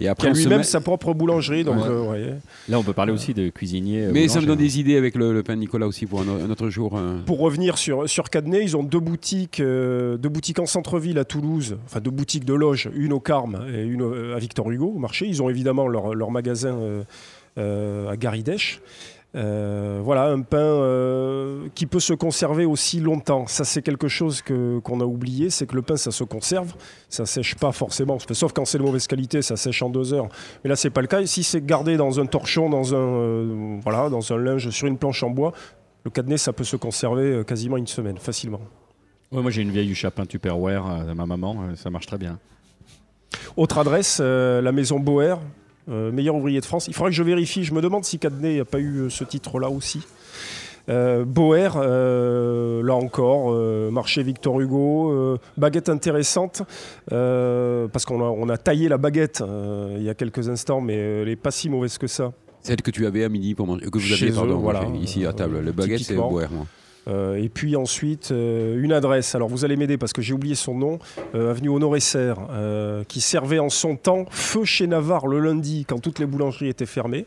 Et 0.00 0.08
après, 0.08 0.32
lui-même 0.32 0.58
met- 0.58 0.64
sa 0.64 0.80
propre 0.80 1.12
boulangerie. 1.12 1.62
Donc, 1.64 1.76
Ouais. 1.76 1.82
euh. 1.88 2.34
Là, 2.68 2.78
on 2.78 2.82
peut 2.82 2.92
parler 2.94 3.12
aussi 3.12 3.34
de 3.34 3.48
cuisinier. 3.50 4.04
euh, 4.06 4.10
Mais 4.12 4.28
ça 4.28 4.40
me 4.40 4.46
donne 4.46 4.58
des 4.58 4.80
idées 4.80 4.96
avec 4.96 5.14
le, 5.14 5.32
le 5.32 5.42
pain 5.42 5.54
de 5.54 5.60
Nicolas 5.60 5.86
aussi 5.86 6.06
pour 6.06 6.20
un, 6.22 6.50
autre 6.50 6.70
jour. 6.70 6.96
euh. 6.96 7.18
Pour 7.26 7.38
revenir 7.40 7.76
sur, 7.78 8.08
sur 8.08 8.30
Cadenet, 8.30 8.62
ils 8.62 8.76
ont 8.76 8.82
deux 8.82 8.98
boutiques, 9.00 9.60
euh, 9.60 10.16
deux 10.16 10.28
boutiques 10.30 10.58
en 10.58 10.66
centre-ville 10.66 11.18
à 11.18 11.24
Toulouse, 11.24 11.76
enfin 11.84 12.00
deux 12.00 12.10
boutiques 12.10 12.44
de 12.46 12.54
loge, 12.54 12.88
une 12.94 13.12
au 13.12 13.20
Carme 13.20 13.64
et 13.74 13.82
une 13.82 14.02
euh, 14.02 14.34
à 14.34 14.38
Victor 14.38 14.70
Hugo 14.70 14.92
au 14.96 14.98
marché. 14.98 15.26
Ils 15.28 15.42
ont 15.42 15.50
évidemment 15.50 15.86
leur, 15.86 16.14
leur 16.14 16.30
magasin 16.30 16.74
euh, 16.76 17.02
euh, 17.58 18.08
à 18.08 18.16
Garidèche. 18.16 18.80
Euh, 19.36 20.00
voilà, 20.02 20.24
un 20.24 20.40
pain 20.42 20.58
euh, 20.58 21.68
qui 21.76 21.86
peut 21.86 22.00
se 22.00 22.12
conserver 22.14 22.64
aussi 22.64 22.98
longtemps. 22.98 23.46
Ça, 23.46 23.64
c'est 23.64 23.80
quelque 23.80 24.08
chose 24.08 24.42
que- 24.42 24.80
qu'on 24.80 25.00
a 25.00 25.04
oublié, 25.04 25.50
c'est 25.50 25.66
que 25.68 25.76
le 25.76 25.82
pain, 25.82 25.96
ça 25.96 26.10
se 26.10 26.24
conserve, 26.24 26.74
ça 27.08 27.24
sèche 27.26 27.54
pas 27.54 27.70
forcément, 27.70 28.18
sauf 28.32 28.52
quand 28.52 28.64
c'est 28.64 28.78
de 28.78 28.82
mauvaise 28.82 29.06
qualité, 29.06 29.40
ça 29.40 29.56
sèche 29.56 29.82
en 29.82 29.88
deux 29.88 30.12
heures. 30.12 30.28
Mais 30.64 30.68
là, 30.70 30.74
c'est 30.74 30.90
pas 30.90 31.00
le 31.00 31.06
cas. 31.06 31.24
Si 31.26 31.44
c'est 31.44 31.64
gardé 31.64 31.96
dans 31.96 32.18
un 32.18 32.26
torchon, 32.26 32.68
dans 32.70 32.92
un, 32.92 32.98
euh, 32.98 33.78
voilà, 33.84 34.08
dans 34.10 34.32
un 34.32 34.36
linge, 34.36 34.68
sur 34.70 34.88
une 34.88 34.98
planche 34.98 35.22
en 35.22 35.30
bois, 35.30 35.52
le 36.04 36.10
cadenet, 36.10 36.36
ça 36.38 36.52
peut 36.52 36.64
se 36.64 36.74
conserver 36.76 37.44
quasiment 37.46 37.76
une 37.76 37.86
semaine, 37.86 38.18
facilement. 38.18 38.60
Ouais, 39.30 39.42
moi, 39.42 39.52
j'ai 39.52 39.62
une 39.62 39.70
vieille 39.70 39.94
chapin 39.94 40.26
Tupperware 40.26 41.06
de 41.06 41.12
ma 41.12 41.24
maman. 41.26 41.76
ça 41.76 41.88
marche 41.88 42.06
très 42.06 42.18
bien. 42.18 42.40
Autre 43.56 43.78
adresse, 43.78 44.18
la 44.18 44.72
maison 44.72 44.98
Boer, 44.98 45.38
euh, 45.88 46.12
meilleur 46.12 46.34
ouvrier 46.34 46.60
de 46.60 46.64
France. 46.64 46.88
Il 46.88 46.94
faudrait 46.94 47.10
que 47.10 47.16
je 47.16 47.22
vérifie. 47.22 47.64
Je 47.64 47.74
me 47.74 47.80
demande 47.80 48.04
si 48.04 48.18
Cadenet 48.18 48.58
n'a 48.58 48.64
pas 48.64 48.78
eu 48.78 48.98
euh, 49.02 49.10
ce 49.10 49.24
titre-là 49.24 49.70
aussi. 49.70 50.02
Euh, 50.88 51.24
Boer, 51.24 51.70
euh, 51.76 52.82
là 52.82 52.94
encore, 52.94 53.52
euh, 53.52 53.90
marché 53.90 54.22
Victor 54.22 54.60
Hugo, 54.60 55.38
baguette 55.56 55.88
intéressante, 55.88 56.62
parce 57.08 58.04
qu'on 58.04 58.20
a, 58.20 58.24
on 58.24 58.48
a 58.48 58.56
taillé 58.56 58.88
la 58.88 58.98
baguette 58.98 59.42
il 59.96 60.02
y 60.02 60.08
a 60.08 60.14
quelques 60.14 60.48
instants, 60.48 60.80
mais 60.80 60.94
elle 60.94 61.28
n'est 61.28 61.36
pas 61.36 61.50
si 61.50 61.68
mauvaise 61.68 61.98
que 61.98 62.06
ça. 62.06 62.32
Celle 62.62 62.82
que 62.82 62.90
tu 62.90 63.06
avais 63.06 63.24
à 63.24 63.28
midi 63.28 63.54
pour 63.54 63.66
manger, 63.66 63.86
que 63.90 63.98
vous 63.98 64.12
aviez, 64.12 64.32
pardon, 64.32 64.54
eux, 64.54 64.56
voilà. 64.56 64.84
ici 65.00 65.24
à 65.24 65.32
table. 65.32 65.60
Le 65.60 65.72
baguette, 65.72 66.00
c'est 66.00 66.14
boire, 66.14 66.50
moi. 66.50 66.66
Euh, 67.08 67.36
et 67.36 67.48
puis 67.48 67.76
ensuite, 67.76 68.30
euh, 68.30 68.80
une 68.82 68.92
adresse. 68.92 69.34
Alors 69.34 69.48
vous 69.48 69.64
allez 69.64 69.76
m'aider 69.76 69.98
parce 69.98 70.12
que 70.12 70.22
j'ai 70.22 70.34
oublié 70.34 70.54
son 70.54 70.74
nom. 70.74 70.98
Euh, 71.34 71.50
avenue 71.50 71.68
Honoré-Serre, 71.68 72.38
euh, 72.50 73.04
qui 73.04 73.20
servait 73.20 73.58
en 73.58 73.70
son 73.70 73.96
temps 73.96 74.26
Feu 74.30 74.64
chez 74.64 74.86
Navarre 74.86 75.26
le 75.26 75.40
lundi 75.40 75.84
quand 75.88 75.98
toutes 75.98 76.18
les 76.18 76.26
boulangeries 76.26 76.68
étaient 76.68 76.86
fermées. 76.86 77.26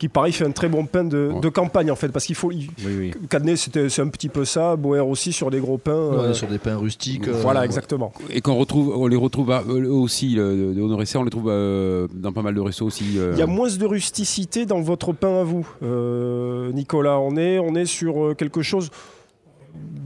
Qui 0.00 0.08
pareil 0.08 0.32
fait 0.32 0.46
un 0.46 0.50
très 0.50 0.68
bon 0.70 0.86
pain 0.86 1.04
de, 1.04 1.30
Ouais. 1.34 1.40
de 1.40 1.48
campagne 1.50 1.90
en 1.90 1.94
fait. 1.94 2.08
Parce 2.08 2.24
qu'il 2.24 2.34
faut. 2.34 2.50
il- 2.50 2.70
Oui, 2.86 2.92
oui. 2.98 3.10
Cadenet, 3.28 3.56
c'était- 3.56 3.90
c'est 3.90 4.00
un 4.00 4.08
petit 4.08 4.30
peu 4.30 4.46
ça. 4.46 4.74
Boer 4.74 5.00
aussi 5.06 5.30
sur 5.30 5.50
des 5.50 5.60
gros 5.60 5.76
pains. 5.76 5.92
Euh, 5.92 6.30
est 6.30 6.34
sur 6.34 6.48
des 6.48 6.56
pains 6.58 6.76
rustiques. 6.78 7.28
euh, 7.28 7.32
voilà, 7.42 7.66
exactement. 7.66 8.10
Et 8.30 8.40
qu'on 8.40 8.54
retrouve, 8.56 8.94
on 8.96 9.06
les 9.06 9.16
retrouve 9.16 9.50
à- 9.50 9.62
euh, 9.68 9.88
aussi, 9.92 10.30
le- 10.30 10.72
de 10.74 10.80
Honoré 10.80 11.04
on 11.16 11.22
les 11.22 11.30
trouve 11.30 11.48
euh, 11.50 12.08
dans 12.14 12.32
pas 12.32 12.40
mal 12.40 12.54
de 12.54 12.60
restos 12.60 12.86
aussi. 12.86 13.18
euh, 13.18 13.32
Il 13.34 13.38
y 13.38 13.42
a 13.42 13.46
moins 13.46 13.68
de 13.68 13.84
rusticité 13.84 14.64
dans 14.64 14.80
votre 14.80 15.12
pain 15.12 15.40
à 15.40 15.44
vous, 15.44 15.68
euh, 15.82 16.72
Nicolas. 16.72 17.18
On 17.20 17.36
est, 17.36 17.58
on 17.58 17.74
est 17.74 17.84
sur 17.84 18.34
quelque 18.38 18.62
chose 18.62 18.88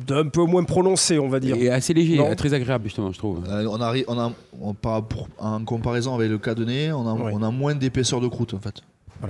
d'un 0.08 0.26
peu 0.26 0.42
moins 0.44 0.64
prononcé, 0.64 1.18
on 1.20 1.28
va 1.28 1.38
dire. 1.40 1.56
et 1.56 1.70
assez 1.70 1.94
léger, 1.94 2.16
Non. 2.18 2.34
très 2.34 2.52
agréable 2.52 2.84
justement, 2.84 3.12
je 3.12 3.18
trouve. 3.18 3.38
Euh, 3.48 3.66
on 3.70 3.80
arrive, 3.80 4.04
on 4.08 4.18
a, 4.18 4.32
on- 4.60 4.74
par 4.74 5.02
en 5.38 5.64
comparaison 5.64 6.14
avec 6.16 6.30
le 6.30 6.38
cadenet, 6.38 6.90
on 6.92 7.06
a, 7.06 7.12
on 7.12 7.42
a 7.42 7.50
moins 7.50 7.74
d'épaisseur 7.76 8.20
de 8.20 8.26
croûte 8.28 8.54
en 8.54 8.58
fait. 8.58 8.82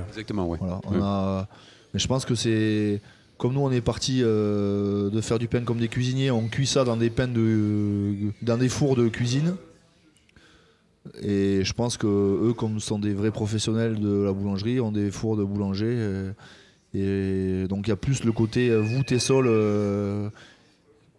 Exactement, 0.08 0.46
ouais. 0.48 0.58
Voilà, 0.60 0.80
on 0.86 0.92
Ouais. 0.92 0.98
a, 1.02 1.48
mais 1.92 2.00
je 2.00 2.06
pense 2.08 2.24
que 2.24 2.34
c'est 2.34 3.00
comme 3.38 3.52
nous 3.54 3.60
on 3.60 3.70
est 3.70 3.80
parti 3.80 4.20
euh, 4.22 5.10
de 5.10 5.20
faire 5.20 5.38
du 5.38 5.48
pain 5.48 5.62
comme 5.62 5.78
des 5.78 5.88
cuisiniers, 5.88 6.30
on 6.30 6.48
cuit 6.48 6.66
ça 6.66 6.84
dans 6.84 6.96
des 6.96 7.10
pains 7.10 7.28
de, 7.28 8.14
dans 8.42 8.56
des 8.56 8.68
fours 8.68 8.96
de 8.96 9.08
cuisine. 9.08 9.54
Et 11.22 11.60
je 11.64 11.72
pense 11.74 11.96
que 11.98 12.06
eux, 12.06 12.54
comme 12.54 12.80
sont 12.80 12.98
des 12.98 13.12
vrais 13.12 13.30
professionnels 13.30 14.00
de 14.00 14.22
la 14.22 14.32
boulangerie, 14.32 14.80
ont 14.80 14.92
des 14.92 15.10
fours 15.10 15.36
de 15.36 15.44
boulanger. 15.44 15.86
euh, 15.88 16.32
et 16.94 17.66
donc 17.68 17.86
il 17.86 17.90
y 17.90 17.92
a 17.92 17.96
plus 17.96 18.22
le 18.24 18.32
côté 18.32 18.70
euh, 18.70 18.78
voûte 18.80 19.12
et 19.12 19.18
sol. 19.18 19.46
euh, 19.48 20.30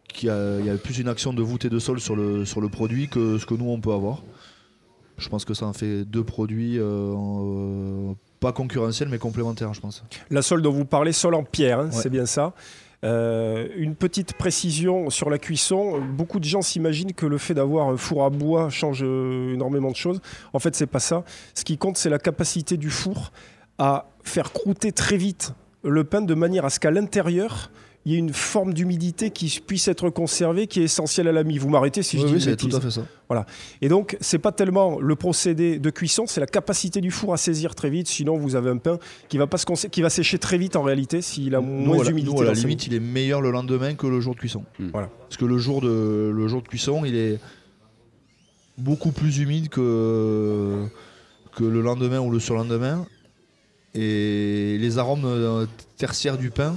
qui 0.07 0.29
a- 0.29 0.59
Il 0.59 0.65
y 0.65 0.69
a 0.69 0.77
plus 0.77 0.97
une 0.99 1.09
action 1.09 1.33
de 1.33 1.41
voûte 1.43 1.65
et 1.65 1.69
de 1.69 1.77
sol 1.79 1.99
sur 1.99 2.15
le, 2.15 2.45
sur 2.45 2.61
le 2.61 2.69
produit 2.69 3.09
que 3.09 3.37
ce 3.37 3.45
que 3.45 3.53
nous 3.53 3.69
on 3.69 3.79
peut 3.81 3.91
avoir. 3.91 4.23
Je 5.17 5.27
pense 5.29 5.45
que 5.45 5.53
ça 5.53 5.65
en 5.67 5.73
fait 5.73 6.03
deux 6.05 6.23
produits 6.23 6.79
en- 6.81 7.43
euh, 7.45 8.13
pas 8.39 8.51
concurrentiels 8.51 9.09
mais 9.09 9.17
complémentaires, 9.17 9.73
je 9.73 9.81
pense. 9.81 10.03
La 10.29 10.41
sole 10.41 10.61
dont 10.61 10.71
vous 10.71 10.85
parlez, 10.85 11.11
sol 11.13 11.35
en 11.35 11.43
pierre, 11.43 11.79
hein, 11.79 11.85
Ouais. 11.87 11.91
c'est 12.01 12.09
bien 12.09 12.25
ça. 12.25 12.53
Euh, 13.03 13.67
une 13.75 13.93
petite 13.95 14.33
précision 14.33 15.09
sur 15.11 15.29
la 15.29 15.37
cuisson. 15.37 15.99
Beaucoup 16.01 16.39
de 16.39 16.45
gens 16.45 16.61
s'imaginent 16.63 17.13
que 17.13 17.25
le 17.27 17.37
fait 17.37 17.53
d'avoir 17.53 17.89
un 17.89 17.97
four 17.97 18.23
à 18.25 18.29
bois 18.31 18.69
change 18.69 19.01
euh, 19.03 19.53
énormément 19.53 19.91
de 19.91 19.95
choses. 19.95 20.21
En 20.53 20.59
fait, 20.59 20.75
c'est 20.75 20.87
pas 20.87 20.99
ça. 20.99 21.23
Ce 21.53 21.63
qui 21.63 21.77
compte, 21.77 21.97
c'est 21.97 22.09
la 22.09 22.17
capacité 22.17 22.77
du 22.77 22.89
four 22.89 23.31
à 23.77 24.07
faire 24.23 24.51
croûter 24.53 24.91
très 24.91 25.17
vite 25.17 25.53
le 25.83 26.03
pain 26.03 26.21
de 26.21 26.33
manière 26.33 26.65
à 26.65 26.71
ce 26.71 26.79
qu'à 26.79 26.89
l'intérieur, 26.89 27.69
il 28.05 28.11
y 28.11 28.15
ait 28.15 28.19
une 28.19 28.33
forme 28.33 28.75
d'humidité 28.75 29.31
qui 29.31 29.59
puisse 29.65 29.87
être 29.87 30.11
conservée, 30.11 30.67
qui 30.67 30.79
est 30.79 30.83
essentielle 30.83 31.27
à 31.27 31.31
la 31.31 31.43
mie. 31.43 31.57
Vous 31.57 31.69
m'arrêtez 31.69 32.03
si 32.03 32.17
je 32.17 32.23
Oui, 32.23 32.27
dis 32.27 32.35
oui, 32.35 32.41
c'est 32.41 32.55
tout 32.55 32.75
à 32.75 32.79
fait 32.79 32.91
ça. 32.91 33.03
Et 33.81 33.89
donc, 33.89 34.15
c'est 34.21 34.37
pas 34.37 34.51
tellement 34.51 34.99
le 34.99 35.15
procédé 35.15 35.79
de 35.79 35.89
cuisson, 35.89 36.25
c'est 36.27 36.39
la 36.39 36.45
capacité 36.45 37.01
du 37.01 37.09
four 37.09 37.33
à 37.33 37.37
saisir 37.37 37.73
très 37.73 37.89
vite. 37.89 38.07
Sinon, 38.07 38.37
vous 38.37 38.55
avez 38.55 38.69
un 38.69 38.77
pain 38.77 38.99
qui 39.27 39.39
va, 39.39 39.47
pas 39.47 39.57
se 39.57 39.87
qui 39.87 40.03
va 40.03 40.11
sécher 40.11 40.37
très 40.37 40.59
vite 40.59 40.75
en 40.75 40.83
réalité 40.83 41.23
s'il 41.23 41.55
a 41.55 41.61
moins 41.61 42.03
d'humidité. 42.03 42.35
nous, 42.35 42.41
à 42.41 42.45
la 42.45 42.53
limite, 42.53 42.85
il 42.85 42.93
est 42.93 42.99
meilleur 42.99 43.41
le 43.41 43.49
lendemain 43.49 43.95
que 43.95 44.05
le 44.05 44.19
jour 44.19 44.35
de 44.35 44.39
cuisson. 44.39 44.63
Hmm. 44.77 44.89
Voilà. 44.91 45.09
Parce 45.21 45.37
que 45.37 45.45
le 45.45 45.57
jour 45.57 45.81
de, 45.81 46.31
le 46.33 46.47
jour 46.47 46.61
de 46.61 46.67
cuisson, 46.67 47.05
il 47.05 47.15
est 47.15 47.39
beaucoup 48.77 49.11
plus 49.11 49.39
humide 49.39 49.69
que, 49.69 50.85
que 51.55 51.63
le 51.63 51.81
lendemain 51.81 52.19
ou 52.19 52.29
le 52.29 52.39
surlendemain. 52.39 53.07
Et 53.95 54.77
les 54.77 54.97
arômes 54.99 55.25
euh, 55.25 55.65
tertiaires 55.97 56.37
du 56.37 56.51
pain 56.51 56.75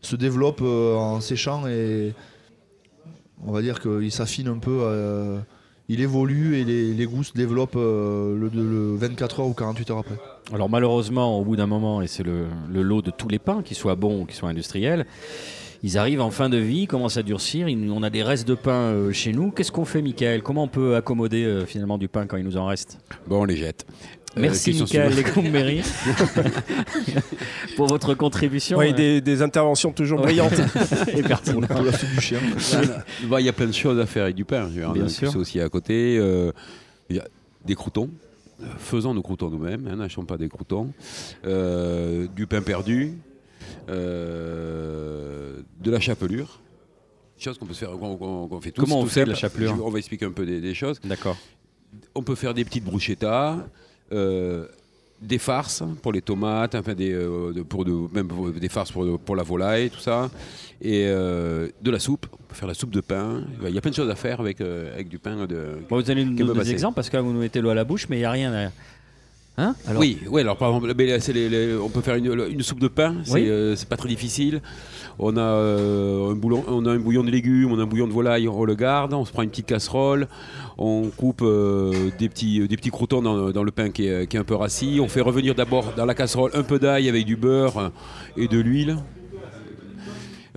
se 0.00 0.16
développent 0.16 0.62
euh, 0.62 0.94
en 0.96 1.20
séchant 1.20 1.66
et 1.66 2.14
on 3.46 3.52
va 3.52 3.62
dire 3.62 3.80
qu'il 3.80 4.10
s'affine 4.12 4.48
un 4.48 4.58
peu. 4.58 4.78
euh, 4.82 5.38
il 5.90 6.02
évolue 6.02 6.56
et 6.58 6.64
les, 6.64 6.92
les 6.92 7.06
goûts 7.06 7.24
se 7.24 7.32
développent 7.32 7.76
euh, 7.76 8.36
le, 8.38 8.50
le 8.52 8.94
24 8.96 9.40
heures 9.40 9.46
ou 9.46 9.54
48 9.54 9.90
heures 9.90 9.98
après. 9.98 10.16
Alors 10.52 10.68
malheureusement, 10.68 11.38
au 11.38 11.44
bout 11.44 11.56
d'un 11.56 11.66
moment, 11.66 12.02
et 12.02 12.06
c'est 12.06 12.22
le, 12.22 12.44
le 12.70 12.82
lot 12.82 13.00
de 13.00 13.10
tous 13.10 13.28
les 13.28 13.38
pains, 13.38 13.62
qu'ils 13.62 13.76
soient 13.76 13.94
bons 13.94 14.20
ou 14.20 14.24
qu'ils 14.26 14.34
soient 14.36 14.50
industriels, 14.50 15.06
ils 15.82 15.96
arrivent 15.96 16.20
en 16.20 16.30
fin 16.30 16.50
de 16.50 16.58
vie, 16.58 16.86
commencent 16.86 17.16
à 17.16 17.22
durcir, 17.22 17.68
ils- 17.70 17.90
on 17.90 18.02
a 18.02 18.10
des 18.10 18.22
restes 18.22 18.46
de 18.46 18.54
pain 18.54 18.72
euh, 18.92 19.12
chez 19.12 19.32
nous. 19.32 19.50
Qu'est-ce 19.50 19.72
qu'on 19.72 19.86
fait, 19.86 20.02
Michael? 20.02 20.42
Comment 20.42 20.64
on 20.64 20.68
peut 20.68 20.94
accommoder 20.94 21.44
euh, 21.44 21.64
finalement 21.64 21.96
du 21.96 22.08
pain 22.08 22.26
quand 22.26 22.36
il 22.36 22.44
nous 22.44 22.58
en 22.58 22.66
reste? 22.66 22.98
Bon, 23.26 23.40
on 23.40 23.44
les 23.44 23.56
jette. 23.56 23.86
Euh, 24.38 24.42
Merci 24.42 24.72
Michael. 24.78 25.14
Lecombéry 25.16 25.82
pour 27.76 27.86
votre 27.86 28.14
contribution. 28.14 28.78
Oui, 28.78 28.90
euh, 28.90 28.92
des, 28.92 29.20
des 29.20 29.42
interventions 29.42 29.92
toujours 29.92 30.20
brillantes. 30.20 30.52
et 31.12 31.22
pertinente. 31.22 31.66
Pour 31.68 31.82
la 31.82 31.92
fête 31.92 32.10
du 32.10 32.20
chien. 32.20 32.38
Bah, 33.28 33.40
Il 33.40 33.46
y 33.46 33.48
a 33.48 33.52
plein 33.52 33.66
de 33.66 33.72
choses 33.72 33.98
à 33.98 34.06
faire 34.06 34.24
avec 34.24 34.36
du 34.36 34.44
pain. 34.44 34.68
Sûr. 35.08 35.30
ça 35.32 35.38
aussi 35.38 35.60
à 35.60 35.68
côté. 35.68 36.16
euh, 36.18 36.52
Il 37.10 37.16
y 37.16 37.20
a 37.20 37.26
des 37.64 37.74
croutons. 37.74 38.10
Euh, 38.62 38.66
Faisons 38.78 39.14
nos 39.14 39.22
croutons 39.22 39.50
nous-mêmes, 39.50 39.86
hein, 39.88 39.96
n'achetons 39.96 40.24
pas 40.24 40.36
des 40.36 40.48
croutons. 40.48 40.92
Euh, 41.46 42.26
du 42.34 42.46
pain 42.46 42.62
perdu. 42.62 43.14
euh, 43.88 45.60
de 45.80 45.90
la 45.90 46.00
chapelure. 46.00 46.60
Chose 47.38 47.56
qu'on 47.58 47.66
peut 47.66 47.74
se 47.74 47.78
faire, 47.80 47.90
qu'on 47.90 48.16
qu'on- 48.16 48.48
qu'on 48.48 48.60
fait 48.60 48.72
tous. 48.72 48.82
Comment 48.82 48.98
on 49.00 49.04
tout 49.04 49.10
fait 49.10 49.24
de 49.24 49.30
la 49.30 49.36
chapelure 49.36 49.76
Je- 49.76 49.80
On 49.82 49.90
va 49.90 49.98
expliquer 49.98 50.24
un 50.26 50.32
peu 50.32 50.44
des, 50.44 50.60
des 50.60 50.74
choses. 50.74 50.98
D'accord. 51.04 51.36
On 52.14 52.22
peut 52.22 52.34
faire 52.34 52.52
des 52.52 52.64
petites 52.64 52.84
bruschettas, 52.84 53.52
euh, 53.54 53.56
des 55.20 55.38
farces 55.38 55.82
pour 56.02 56.12
les 56.12 56.22
tomates, 56.22 56.74
enfin 56.76 56.94
des, 56.94 57.12
euh, 57.12 57.52
pour 57.68 57.84
de- 57.84 58.14
même 58.14 58.28
pour 58.28 58.50
des 58.50 58.68
farces 58.68 58.92
pour, 58.92 59.18
pour 59.18 59.34
la 59.34 59.42
volaille, 59.42 59.90
tout 59.90 59.98
ça, 59.98 60.30
et 60.80 61.06
euh, 61.08 61.68
de 61.82 61.90
la 61.90 61.98
soupe. 61.98 62.26
On 62.32 62.36
peut 62.48 62.54
faire 62.54 62.68
la 62.68 62.74
soupe 62.74 62.90
de 62.92 63.00
pain. 63.00 63.42
Il 63.66 63.74
y 63.74 63.78
a 63.78 63.80
plein 63.80 63.90
de 63.90 63.96
choses 63.96 64.10
à 64.10 64.14
faire 64.14 64.40
avec, 64.40 64.60
euh, 64.60 64.94
avec 64.94 65.08
du 65.08 65.18
pain. 65.18 65.46
De... 65.46 65.78
Bon, 65.88 66.00
vous 66.00 66.10
allez 66.10 66.24
nous 66.24 66.34
donner 66.36 66.52
des 66.60 66.70
exemples 66.72 66.94
parce 66.94 67.10
que 67.10 67.16
là 67.16 67.22
vous 67.22 67.32
nous 67.32 67.40
mettez 67.40 67.60
l'eau 67.60 67.70
à 67.70 67.74
la 67.74 67.84
bouche, 67.84 68.08
mais 68.08 68.16
il 68.16 68.20
n'y 68.20 68.24
a 68.26 68.30
rien 68.30 68.52
à. 68.54 68.70
Hein 69.60 69.74
Alors, 69.88 70.00
Oui, 70.00 70.18
oui, 70.30 70.40
alors 70.42 70.56
par 70.56 70.68
exemple, 70.68 70.94
mais 70.96 71.06
là, 71.06 71.18
c'est 71.18 71.32
les- 71.32 71.48
les- 71.48 71.76
on 71.76 71.88
peut 71.88 72.00
faire 72.00 72.14
une, 72.14 72.26
une 72.48 72.62
soupe 72.62 72.78
de 72.78 72.86
pain, 72.86 73.16
c'est 73.24 73.32
Oui. 73.34 73.46
euh, 73.48 73.74
pas 73.88 73.96
très 73.96 74.08
difficile. 74.08 74.62
On 75.18 75.36
a, 75.36 75.40
euh, 75.40 76.30
un 76.30 76.34
bouillon, 76.36 76.62
on 76.68 76.86
a 76.86 76.92
un 76.92 76.98
bouillon 77.00 77.24
de 77.24 77.30
légumes, 77.30 77.72
on 77.72 77.78
a 77.80 77.82
un 77.82 77.86
bouillon 77.86 78.06
de 78.06 78.12
volaille, 78.12 78.46
on 78.46 78.64
le 78.64 78.76
garde, 78.76 79.12
on 79.14 79.24
se 79.24 79.32
prend 79.32 79.42
une 79.42 79.50
petite 79.50 79.66
casserole, 79.66 80.28
on 80.78 81.08
coupe 81.16 81.42
euh, 81.42 81.92
des, 82.20 82.28
petits, 82.28 82.68
des 82.68 82.76
petits 82.76 82.90
croutons 82.90 83.20
dans, 83.20 83.50
dans 83.50 83.64
le 83.64 83.72
pain 83.72 83.90
qui 83.90 84.06
est, 84.06 84.28
qui 84.28 84.36
est 84.36 84.40
un 84.40 84.44
peu 84.44 84.54
rassis, 84.54 85.00
on 85.02 85.08
fait 85.08 85.22
revenir 85.22 85.56
d'abord 85.56 85.92
dans 85.96 86.04
la 86.06 86.14
casserole 86.14 86.52
un 86.54 86.62
peu 86.62 86.78
d'ail 86.78 87.08
avec 87.08 87.24
du 87.24 87.34
beurre 87.34 87.90
et 88.36 88.46
de 88.46 88.58
l'huile. 88.60 88.96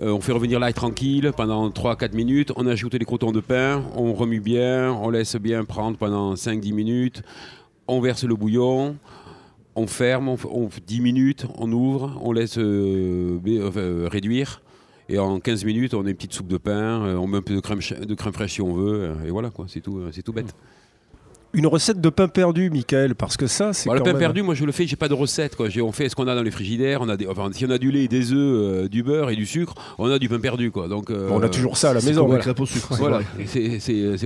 On 0.04 0.20
fait 0.20 0.32
revenir 0.32 0.58
l'ail 0.58 0.74
tranquille 0.74 1.30
pendant 1.36 1.68
3-4 1.70 2.12
minutes, 2.14 2.50
on 2.56 2.66
ajoute 2.66 2.94
les 2.94 3.04
croutons 3.04 3.30
de 3.30 3.38
pain, 3.38 3.82
on 3.96 4.12
remue 4.14 4.40
bien, 4.40 4.92
on 5.00 5.10
laisse 5.10 5.36
bien 5.36 5.64
prendre 5.64 5.96
pendant 5.96 6.34
5-10 6.34 6.72
minutes, 6.72 7.22
on 7.88 8.00
verse 8.00 8.24
le 8.24 8.34
bouillon, 8.36 8.96
on 9.74 9.86
ferme, 9.86 10.28
on, 10.28 10.36
on 10.50 10.68
f- 10.68 10.80
10 10.86 11.00
minutes, 11.00 11.46
on 11.58 11.70
ouvre, 11.72 12.18
on 12.22 12.32
laisse 12.32 12.58
euh, 12.58 13.38
euh, 13.46 14.08
réduire. 14.10 14.62
Et 15.08 15.18
en 15.18 15.40
15 15.40 15.64
minutes, 15.64 15.94
on 15.94 16.04
a 16.06 16.08
une 16.10 16.14
petite 16.14 16.32
soupe 16.32 16.46
de 16.48 16.56
pain, 16.58 17.04
euh, 17.04 17.16
on 17.16 17.26
met 17.26 17.38
un 17.38 17.42
peu 17.42 17.54
de 17.54 17.60
crème, 17.60 17.80
fraîche 18.32 18.52
si 18.54 18.62
on 18.62 18.72
veut, 18.74 19.12
et 19.26 19.30
voilà, 19.30 19.50
quoi, 19.50 19.66
c'est 19.68 19.80
tout, 19.80 20.00
c'est 20.12 20.22
tout 20.22 20.32
bête. 20.32 20.54
Une 21.54 21.66
recette 21.66 22.00
de 22.00 22.08
pain 22.08 22.28
perdu, 22.28 22.70
Michael, 22.70 23.14
parce 23.14 23.36
que 23.36 23.46
ça, 23.46 23.74
c'est 23.74 23.86
Bon, 23.90 23.92
le 23.94 24.00
pain 24.00 24.12
même- 24.12 24.18
perdu, 24.18 24.40
moi 24.42 24.54
je 24.54 24.64
le 24.64 24.72
fais, 24.72 24.86
j'ai 24.86 24.96
pas 24.96 25.08
de 25.08 25.12
recette. 25.14 25.54
Quoi. 25.54 25.68
On 25.82 25.92
fait 25.92 26.08
ce 26.08 26.16
qu'on 26.16 26.26
a 26.26 26.34
dans 26.34 26.42
les 26.42 26.50
frigidaires. 26.50 27.00
On 27.02 27.08
a 27.10 27.16
des, 27.18 27.26
enfin, 27.26 27.50
si 27.52 27.66
on 27.66 27.70
a 27.70 27.76
du 27.76 27.90
lait, 27.90 28.08
des 28.08 28.32
œufs, 28.32 28.38
euh, 28.38 28.88
du 28.88 29.02
beurre 29.02 29.28
et 29.28 29.36
du 29.36 29.44
sucre, 29.44 29.74
on 29.98 30.10
a 30.10 30.18
du 30.18 30.30
pain 30.30 30.40
perdu. 30.40 30.70
Quoi. 30.70 30.88
Donc, 30.88 31.10
euh, 31.10 31.28
Bon, 31.28 31.36
on 31.38 31.42
a 31.42 31.50
toujours 31.50 31.76
ça 31.76 31.90
à 31.90 31.94
la 31.94 32.00
maison. 32.00 32.24
voilà. 32.26 32.40
crêpes 32.40 32.58
au 32.60 32.64
sucre. 32.64 32.88
c'est 32.92 32.98
Voilà, 32.98 33.20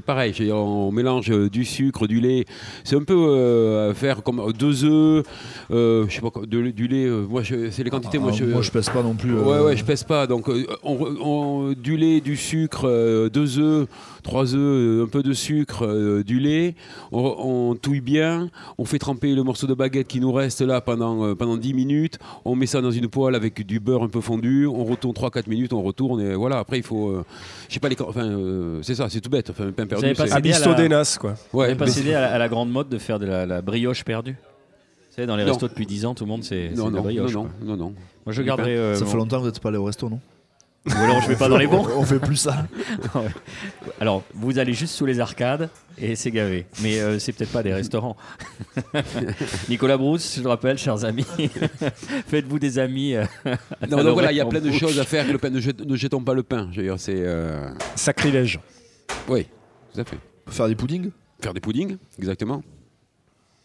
pareil. 0.06 0.34
c'est- 0.36 0.52
On 0.52 0.92
mélange 0.92 1.28
euh, 1.32 1.50
du 1.50 1.64
sucre, 1.64 2.06
du 2.06 2.20
lait. 2.20 2.44
C'est 2.84 2.94
un 2.94 3.02
peu 3.02 3.16
euh, 3.18 3.90
à 3.90 3.94
faire 3.94 4.22
comme 4.22 4.52
deux 4.52 4.84
œufs, 4.84 5.24
euh, 5.72 6.04
je 6.08 6.14
sais 6.14 6.20
pas, 6.20 6.30
quoi, 6.30 6.46
de- 6.46 6.70
du 6.70 6.86
lait. 6.86 7.06
euh, 7.06 7.26
moi, 7.28 7.42
je- 7.42 7.70
c'est 7.70 7.82
les 7.82 7.90
quantités. 7.90 8.18
moi, 8.20 8.30
Ah, 8.32 8.36
je, 8.38 8.44
moi, 8.44 8.62
je 8.62 8.70
pèse 8.70 8.88
pas 8.88 9.02
non 9.02 9.14
plus. 9.14 9.34
euh, 9.36 9.42
Ouais, 9.42 9.58
ouais, 9.66 9.76
je 9.76 9.84
pèse 9.84 10.04
pas. 10.04 10.28
Donc, 10.28 10.48
euh, 10.48 10.64
on, 10.84 11.72
du 11.76 11.96
lait, 11.96 12.20
du 12.20 12.36
sucre, 12.36 12.82
euh, 12.84 13.28
deux 13.28 13.58
œufs, 13.58 13.88
trois 14.26 14.54
œufs, 14.54 14.60
euh, 14.60 15.04
un 15.04 15.08
peu 15.08 15.22
de 15.22 15.32
sucre, 15.32 15.86
euh, 15.86 16.22
du 16.22 16.38
lait. 16.40 16.74
On, 17.12 17.74
touille 17.80 18.00
bien. 18.00 18.50
On 18.78 18.84
fait 18.84 18.98
tremper 18.98 19.34
le 19.34 19.42
morceau 19.42 19.66
de 19.66 19.74
baguette 19.74 20.08
qui 20.08 20.20
nous 20.20 20.32
reste 20.32 20.60
là 20.60 20.80
pendant, 20.80 21.24
euh, 21.24 21.34
pendant 21.34 21.56
10 21.56 21.72
minutes. 21.74 22.18
On 22.44 22.54
met 22.56 22.66
ça 22.66 22.80
dans 22.80 22.90
une 22.90 23.08
poêle 23.08 23.34
avec 23.34 23.64
du 23.66 23.80
beurre 23.80 24.02
un 24.02 24.08
peu 24.08 24.20
fondu. 24.20 24.66
On 24.66 24.84
retourne 24.84 25.14
3-4 25.14 25.48
minutes, 25.48 25.72
on 25.72 25.82
retourne. 25.82 26.20
Et 26.20 26.34
voilà, 26.34 26.58
après, 26.58 26.78
il 26.78 26.82
faut. 26.82 27.08
euh, 27.08 27.24
je 27.68 27.74
sais 27.74 27.80
pas 27.80 27.88
les. 27.88 27.96
Enfin, 28.02 28.24
euh, 28.26 28.80
c'est 28.82 28.94
ça, 28.94 29.08
c'est 29.08 29.20
tout 29.20 29.30
bête. 29.30 29.50
Enfin, 29.50 29.70
pain 29.72 29.86
perdu. 29.86 30.04
avez 30.04 30.14
pas 30.14 30.26
la- 30.26 30.74
Denas, 30.74 31.16
quoi. 31.20 31.34
Vous 31.52 31.60
Ouais, 31.60 31.66
n'avez 31.68 31.78
pas 31.78 31.86
cédé 31.86 32.12
à 32.14 32.20
la, 32.20 32.32
à 32.34 32.38
la 32.38 32.48
grande 32.48 32.70
mode 32.70 32.88
de 32.88 32.98
faire 32.98 33.18
de 33.18 33.26
la, 33.26 33.46
la 33.46 33.62
brioche 33.62 34.04
perdue 34.04 34.36
savez, 35.10 35.26
dans 35.26 35.36
les 35.36 35.44
Non. 35.44 35.52
restos 35.52 35.68
depuis 35.68 35.86
10 35.86 36.04
ans, 36.04 36.14
tout 36.14 36.24
le 36.24 36.28
monde 36.28 36.44
c'est 36.44 36.70
Non, 36.76 36.86
la 36.86 36.90
non, 36.90 37.00
brioche. 37.02 37.32
non, 37.32 37.44
non, 37.44 37.50
non, 37.68 37.76
non. 37.76 37.94
Moi, 38.26 38.32
je 38.34 38.42
garderai. 38.42 38.76
euh, 38.76 38.94
Ça 38.96 39.04
mon- 39.06 39.10
fait 39.10 39.16
longtemps 39.16 39.36
que 39.36 39.40
vous 39.42 39.46
n'êtes 39.46 39.60
pas 39.60 39.70
allé 39.70 39.78
au 39.78 39.84
resto, 39.84 40.10
non? 40.10 40.20
Ou 40.86 41.02
alors, 41.02 41.20
je 41.22 41.28
vais 41.28 41.36
pas 41.36 41.48
dans 41.48 41.56
les 41.56 41.66
bons. 41.66 41.86
On 41.96 42.04
fait 42.04 42.18
plus 42.20 42.36
ça. 42.36 42.66
Alors, 44.00 44.22
vous 44.34 44.58
allez 44.58 44.72
juste 44.72 44.94
sous 44.94 45.04
les 45.06 45.18
arcades 45.20 45.68
et 45.98 46.14
c'est 46.14 46.30
gavé. 46.30 46.66
Mais 46.82 47.00
euh, 47.00 47.18
c'est 47.18 47.32
peut-être 47.32 47.50
pas 47.52 47.62
des 47.62 47.72
restaurants. 47.74 48.16
Nicolas 49.68 49.96
Brousse, 49.96 50.36
je 50.36 50.42
le 50.42 50.48
rappelle, 50.48 50.78
chers 50.78 51.04
amis, 51.04 51.26
faites-vous 52.28 52.58
des 52.58 52.78
amis. 52.78 53.14
euh, 53.14 53.24
Non, 53.90 54.02
donc 54.04 54.12
voilà, 54.14 54.32
il 54.32 54.36
y 54.36 54.40
a 54.40 54.46
plein 54.46 54.60
de 54.60 54.70
bouche. 54.70 54.78
choses 54.78 54.98
à 55.00 55.04
faire. 55.04 55.26
Le 55.30 55.38
pain, 55.38 55.50
ne, 55.50 55.60
jet- 55.60 55.80
ne 55.80 55.96
jetons 55.96 56.22
pas 56.22 56.34
le 56.34 56.42
pain. 56.42 56.68
C'est. 56.98 57.14
euh, 57.18 57.68
Sacrilège. 57.94 58.60
Oui, 59.28 59.46
tout 59.92 60.00
à 60.00 60.04
fait. 60.04 60.18
Faire 60.48 60.68
des 60.68 60.76
puddings 60.76 61.10
Faire 61.40 61.52
des 61.52 61.60
puddings, 61.60 61.96
exactement. 62.18 62.62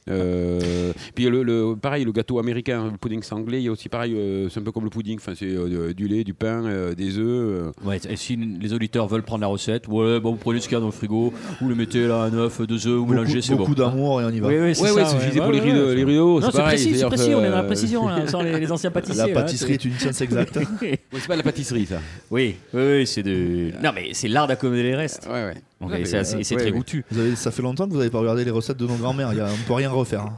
Euh, 0.10 0.94
puis 1.14 1.26
le, 1.26 1.44
le- 1.44 1.76
pareil, 1.76 2.06
le 2.06 2.12
gâteau 2.12 2.40
américain, 2.40 2.90
le 2.92 2.98
pudding 2.98 3.22
anglais, 3.32 3.60
il 3.62 3.66
y 3.66 3.68
a 3.68 3.72
aussi 3.72 3.88
pareil, 3.88 4.14
euh, 4.16 4.50
c'est 4.50 4.60
un 4.60 4.64
peu 4.64 4.72
comme 4.72 4.84
le 4.84 4.90
pudding, 4.90 5.18
enfin, 5.18 5.34
c'est 5.38 5.46
euh, 5.46 5.94
du 5.94 6.08
lait, 6.08 6.24
du 6.24 6.34
pain, 6.34 6.66
euh, 6.66 6.96
des 6.96 7.18
œufs. 7.20 7.72
Ouais, 7.86 8.00
et 8.10 8.16
si 8.16 8.36
les 8.36 8.74
auditeurs 8.74 9.08
veulent 9.08 9.22
prendre 9.24 9.42
la 9.42 9.48
recette, 9.48 9.88
ouais, 9.88 10.20
bon, 10.20 10.32
vous 10.32 10.38
prenez 10.38 10.60
ce 10.60 10.68
qu'il 10.68 10.74
y 10.74 10.78
a 10.78 10.80
dans 10.80 10.88
le 10.88 10.92
frigo, 10.92 11.32
vous 11.62 11.70
le 11.70 11.76
mettez 11.76 12.08
là, 12.08 12.24
un 12.24 12.34
œuf, 12.34 12.62
deux 12.62 12.88
œufs, 12.88 12.98
vous 12.98 13.06
mélangez, 13.06 13.34
Beaucoup, 13.36 13.42
c'est 13.42 13.52
bon. 13.54 13.58
beaucoup 13.60 13.76
d'amour 13.76 14.22
et 14.22 14.26
on 14.26 14.30
y 14.32 14.40
va. 14.40 14.48
Oui, 14.48 14.56
oui, 14.60 14.76
c'est 14.76 14.82
Ouais, 14.92 15.06
ça. 15.06 15.16
pour 15.42 15.52
les 15.52 15.60
rideaux. 15.60 15.94
les 15.94 16.04
rideaux, 16.04 16.40
Non, 16.42 16.50
c'est 16.52 16.62
précis, 16.64 16.96
c'est 16.96 17.06
on 17.06 17.12
est 17.44 17.50
dans 17.50 17.56
la 17.58 17.64
précision, 17.64 18.08
là, 18.08 18.28
sans 18.28 18.42
les, 18.42 18.60
les 18.60 18.72
anciens 18.72 18.92
pâtissiers. 18.92 19.22
La 19.22 19.28
là, 19.28 19.34
pâtisserie 19.34 19.74
est 19.74 19.86
une 19.86 19.94
science 20.00 20.20
exacte. 20.22 20.58
c'est- 20.80 20.82
ouais, 20.92 21.00
c'est 21.14 21.28
pas 21.28 21.36
la 21.36 21.44
pâtisserie, 21.44 21.86
ça. 21.86 22.00
oui, 22.32 22.56
oui, 22.74 22.82
oui, 22.82 23.08
c'est 23.08 23.24
de. 23.24 23.72
Non, 23.84 23.92
mais 23.94 24.10
c'est 24.14 24.28
l'art 24.28 24.48
d'accommoder 24.48 24.84
les 24.84 24.96
restes. 24.96 25.28
Ouais, 25.28 25.46
ouais. 25.46 25.54
Donc, 25.82 25.90
Ouais, 25.90 26.06
c'est 26.06 26.20
ouais, 26.22 26.36
ouais, 26.56 26.58
très 26.62 26.72
goûtu. 26.72 27.04
Vous 27.12 27.20
avez, 27.20 27.36
ça 27.36 27.52
fait 27.52 27.62
longtemps 27.62 27.86
que 27.88 27.92
vous 27.92 27.98
n'avez 27.98 28.10
pas 28.12 28.20
regardé 28.20 28.46
les 28.46 28.52
recettes 28.52 28.78
de 28.78 28.86
nos 28.88 28.96
grands-mères. 28.96 29.34
Il 29.34 29.38
y 29.38 29.42
a- 29.42 29.48
On 29.48 29.58
ne 29.58 29.64
peut 29.68 29.74
rien 29.74 29.90
refaire. 29.90 30.22
hein. 30.22 30.38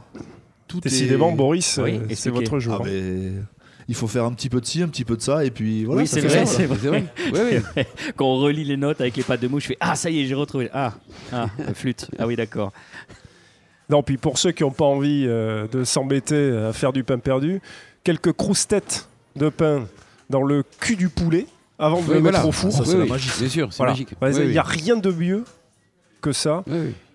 Tout 0.66 0.80
Décidément, 0.80 1.30
est... 1.30 1.36
Boris, 1.36 1.78
Oui, 1.82 1.96
euh, 1.98 2.14
c'est 2.14 2.30
votre 2.30 2.58
jour. 2.58 2.74
Ah, 2.80 2.82
hein. 2.82 2.86
mais 2.90 3.32
il 3.86 3.94
faut 3.94 4.08
faire 4.08 4.24
un 4.24 4.32
petit 4.32 4.48
peu 4.48 4.60
de 4.62 4.66
ci, 4.66 4.82
un 4.82 4.88
petit 4.88 5.04
peu 5.04 5.16
de 5.16 5.20
ça, 5.22 5.44
et 5.44 5.50
puis 5.50 5.84
voilà. 5.84 6.00
oui, 6.00 6.06
ça 6.08 6.14
c'est 6.14 6.22
fait 6.22 6.28
vrai, 6.28 6.46
ça, 6.46 6.56
c'est 6.56 6.66
vrai. 6.66 6.78
C'est 6.80 6.88
vrai. 6.88 7.04
Ouais, 7.32 7.62
ouais. 7.76 7.86
Quand 8.16 8.24
on 8.26 8.38
relit 8.38 8.64
les 8.64 8.78
notes 8.78 9.00
avec 9.02 9.14
les 9.16 9.22
pattes 9.22 9.42
de 9.42 9.48
mouche, 9.48 9.64
je 9.64 9.68
fais 9.68 9.76
Ah, 9.80 9.94
ça 9.94 10.08
y 10.08 10.20
est, 10.22 10.26
j'ai 10.26 10.34
retrouvé. 10.34 10.70
Ah, 10.72 10.94
ah 11.32 11.48
flûte. 11.74 12.08
Ah 12.18 12.26
oui, 12.26 12.34
d'accord. 12.36 12.72
Non, 13.90 14.02
puis 14.02 14.16
pour 14.16 14.38
ceux 14.38 14.52
qui 14.52 14.62
n'ont 14.62 14.70
pas 14.70 14.86
envie 14.86 15.26
euh, 15.28 15.66
de 15.70 15.84
s'embêter 15.84 16.50
à 16.56 16.72
faire 16.72 16.92
du 16.94 17.04
pain 17.04 17.18
perdu, 17.18 17.60
quelques 18.02 18.32
croustettes 18.32 19.08
de 19.36 19.50
pain 19.50 19.86
dans 20.30 20.42
le 20.42 20.64
cul 20.80 20.96
du 20.96 21.10
poulet 21.10 21.46
avant 21.78 22.00
de 22.02 22.08
Ouais, 22.08 22.14
le 22.14 22.20
voilà. 22.20 22.38
mettre 22.38 22.48
au 22.48 22.52
four. 22.52 22.72
Ça, 22.72 22.80
Oui, 22.82 22.88
c'est 22.90 22.98
la 22.98 23.04
magie. 23.06 23.30
Bien 23.38 23.48
sûr, 23.48 23.68
c'est 23.72 23.76
Voilà. 23.78 23.92
magique. 23.92 24.10
Il 24.22 24.48
n'y 24.50 24.58
a 24.58 24.62
rien 24.62 24.96
de 24.96 25.10
mieux 25.10 25.44
que 26.20 26.32
ça. 26.32 26.64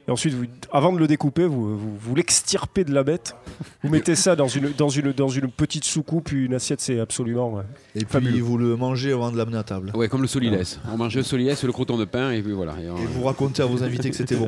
Et 0.09 0.11
ensuite, 0.11 0.33
vous- 0.33 0.45
avant 0.73 0.91
de 0.91 0.97
le 0.97 1.05
découper, 1.05 1.45
vous, 1.45 1.77
vous, 1.77 1.95
vous 2.01 2.15
l'extirpez 2.15 2.83
de 2.83 2.91
la 2.91 3.03
bête. 3.03 3.35
Vous 3.83 3.89
mettez 3.91 4.15
ça 4.15 4.35
dans 4.35 4.47
une, 4.47 4.71
dans 4.75 4.89
une, 4.89 5.11
dans 5.11 5.27
une 5.27 5.51
petite 5.51 5.83
soucoupe, 5.85 6.25
puis 6.29 6.45
une 6.45 6.55
assiette, 6.55 6.81
c'est 6.81 6.99
absolument. 6.99 7.53
ouais. 7.53 7.61
Et 7.93 7.99
puis 7.99 8.07
Fabuleux. 8.07 8.39
vous 8.41 8.57
le 8.57 8.75
mangez 8.75 9.11
avant 9.11 9.31
de 9.31 9.37
l'amener 9.37 9.59
à 9.59 9.63
table. 9.63 9.91
Ouais, 9.93 10.07
comme 10.09 10.23
le 10.23 10.27
solilès. 10.27 10.79
On 10.91 10.97
mange 10.97 11.15
le 11.15 11.21
solilès, 11.21 11.63
le 11.63 11.71
croton 11.71 11.95
de 11.95 12.05
pain, 12.05 12.31
et 12.31 12.41
puis 12.41 12.53
voilà. 12.53 12.73
Et 12.83 12.89
on- 12.89 12.97
Et 12.97 13.05
vous 13.05 13.23
racontez 13.23 13.61
à 13.61 13.67
vos 13.67 13.83
invités 13.83 14.09
que 14.09 14.15
c'était 14.15 14.35
bon. 14.35 14.47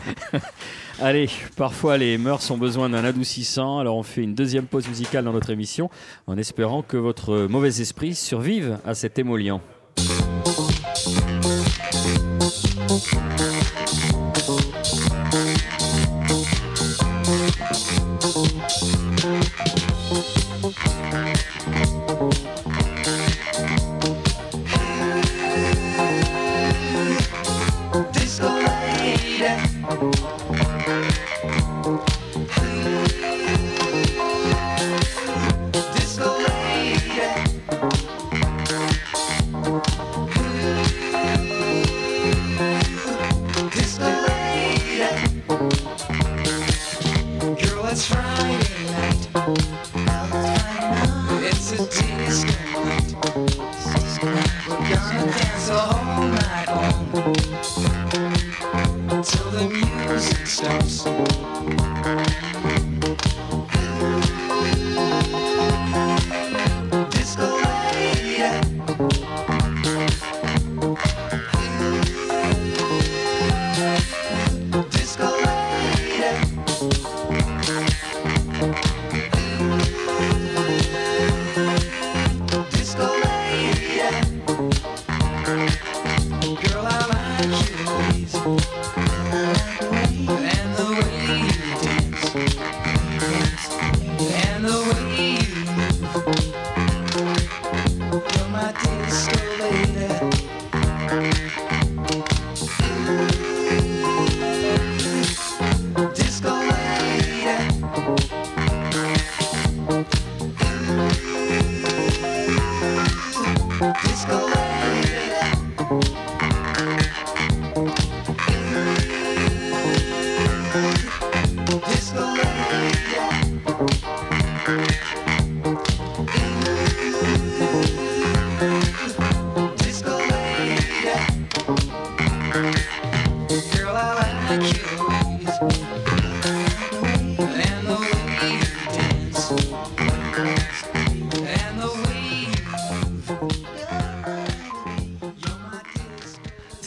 Allez, 1.00 1.28
parfois 1.56 1.98
les 1.98 2.16
mœurs 2.16 2.50
ont 2.50 2.56
besoin 2.56 2.88
d'un 2.88 3.04
adoucissant, 3.04 3.80
alors 3.80 3.96
on 3.98 4.02
fait 4.02 4.22
une 4.22 4.34
deuxième 4.34 4.64
pause 4.64 4.88
musicale 4.88 5.24
dans 5.26 5.32
notre 5.34 5.50
émission 5.50 5.90
en 6.26 6.38
espérant 6.38 6.80
que 6.80 6.96
votre 6.96 7.46
mauvais 7.50 7.80
esprit 7.82 8.14
survive 8.14 8.78
à 8.86 8.94
cet 8.94 9.18
émollient. 9.18 9.60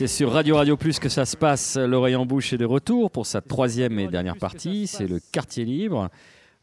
C'est 0.05 0.17
sur 0.17 0.33
Radio 0.33 0.55
Radio 0.57 0.77
Plus 0.77 0.99
que 0.99 1.09
ça 1.09 1.25
se 1.25 1.35
passe. 1.35 1.77
L'oreille 1.77 2.15
en 2.15 2.27
bouche 2.27 2.53
est 2.53 2.59
de 2.59 2.65
retour 2.65 3.09
pour 3.09 3.25
sa 3.25 3.41
troisième 3.41 3.97
et 3.97 4.07
dernière 4.07 4.37
partie. 4.37 4.85
C'est 4.85 5.07
le 5.07 5.19
quartier 5.31 5.65
libre. 5.65 6.11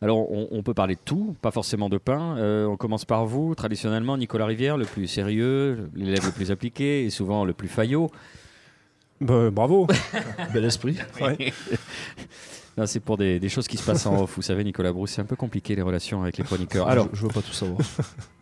Alors, 0.00 0.30
on, 0.30 0.46
on 0.52 0.62
peut 0.62 0.74
parler 0.74 0.94
de 0.94 1.00
tout, 1.04 1.34
pas 1.42 1.50
forcément 1.50 1.88
de 1.88 1.98
pain. 1.98 2.36
Euh, 2.38 2.66
on 2.66 2.76
commence 2.76 3.04
par 3.04 3.26
vous. 3.26 3.56
Traditionnellement, 3.56 4.16
Nicolas 4.16 4.46
Rivière, 4.46 4.76
le 4.76 4.84
plus 4.84 5.08
sérieux, 5.08 5.90
l'élève 5.96 6.24
le 6.24 6.30
plus 6.30 6.52
appliqué 6.52 7.04
et 7.04 7.10
souvent 7.10 7.44
le 7.44 7.52
plus 7.52 7.66
faillot. 7.66 8.12
Bah, 9.20 9.50
bravo. 9.50 9.88
Bel 10.54 10.64
esprit. 10.64 10.96
Ouais. 11.20 11.52
C'est 12.86 13.00
pour 13.00 13.16
des, 13.16 13.40
des 13.40 13.48
choses 13.48 13.66
qui 13.66 13.76
se 13.76 13.84
passent 13.84 14.06
en 14.06 14.22
off. 14.22 14.36
Vous 14.36 14.42
savez, 14.42 14.62
Nicolas 14.62 14.92
Brousse, 14.92 15.10
c'est 15.10 15.20
un 15.20 15.26
peu 15.26 15.36
compliqué 15.36 15.74
les 15.74 15.82
relations 15.82 16.22
avec 16.22 16.38
les 16.38 16.44
chroniqueurs. 16.44 16.86
Alors, 16.88 17.08
je, 17.12 17.18
je 17.18 17.22
veux 17.24 17.32
pas 17.32 17.42
tout 17.42 17.52
savoir. 17.52 17.80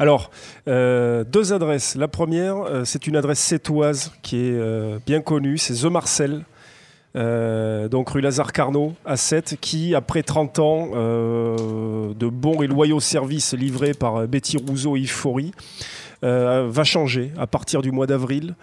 Alors, 0.00 0.30
euh, 0.68 1.24
deux 1.24 1.52
adresses. 1.52 1.96
La 1.96 2.06
première, 2.06 2.62
euh, 2.62 2.84
c'est 2.84 3.08
une 3.08 3.16
adresse 3.16 3.40
sétoise 3.40 4.12
qui 4.22 4.36
est 4.36 4.52
euh, 4.52 5.00
bien 5.04 5.20
connue, 5.20 5.58
c'est 5.58 5.74
The 5.74 5.90
Marcel. 5.90 6.44
donc 7.14 8.10
rue 8.10 8.20
Lazare 8.20 8.52
Carnot 8.52 8.94
à 9.04 9.16
7, 9.16 9.56
qui 9.60 9.96
après 9.96 10.22
30 10.22 10.58
ans 10.60 10.86
de 10.86 12.28
bons 12.28 12.62
et 12.62 12.68
loyaux 12.68 13.00
services 13.00 13.54
livrés 13.54 13.92
par 13.92 14.28
Betty 14.28 14.56
Rousseau 14.56 14.96
et 14.96 15.00
Yves 15.00 15.52
va 16.22 16.84
changer 16.84 17.32
à 17.36 17.48
partir 17.48 17.82
du 17.82 17.90
mois 17.90 18.06
d'avril. 18.06 18.54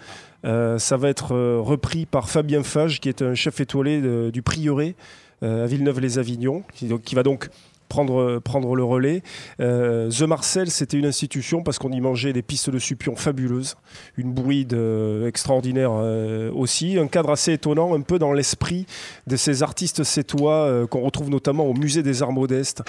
Ça 0.42 0.96
va 0.96 1.10
être 1.10 1.36
repris 1.58 2.06
par 2.06 2.30
Fabien 2.30 2.62
Fage, 2.62 3.00
qui 3.00 3.10
est 3.10 3.20
un 3.20 3.34
chef 3.34 3.60
étoilé 3.60 4.00
du 4.30 4.40
prieuré 4.40 4.94
à 5.42 5.66
Villeneuve-les-Avignon, 5.66 6.62
qui 6.72 7.14
va 7.14 7.22
donc 7.22 7.50
prendre, 7.88 8.74
le 8.74 8.84
relais. 8.84 9.22
Euh, 9.60 10.10
The 10.10 10.22
Marcel, 10.22 10.70
c'était 10.70 10.98
une 10.98 11.06
institution 11.06 11.62
parce 11.62 11.78
qu'on 11.78 11.92
y 11.92 12.00
mangeait 12.00 12.32
des 12.32 12.42
pistes 12.42 12.70
de 12.70 12.78
supion 12.78 13.16
fabuleuses, 13.16 13.76
une 14.16 14.32
bouillie 14.32 14.64
de- 14.64 15.24
extraordinaire 15.26 15.90
euh, 15.92 16.50
aussi, 16.52 16.98
un 16.98 17.06
cadre 17.06 17.30
assez 17.30 17.52
étonnant, 17.52 17.94
un 17.94 18.00
peu 18.00 18.18
dans 18.18 18.32
l'esprit 18.32 18.86
de 19.26 19.36
ces 19.36 19.62
artistes 19.62 20.04
sétois 20.04 20.52
euh, 20.52 20.86
qu'on 20.86 21.00
retrouve 21.00 21.30
notamment 21.30 21.64
au 21.64 21.74
musée 21.74 22.02
des 22.02 22.22
Arts 22.22 22.32
Modestes, 22.32 22.82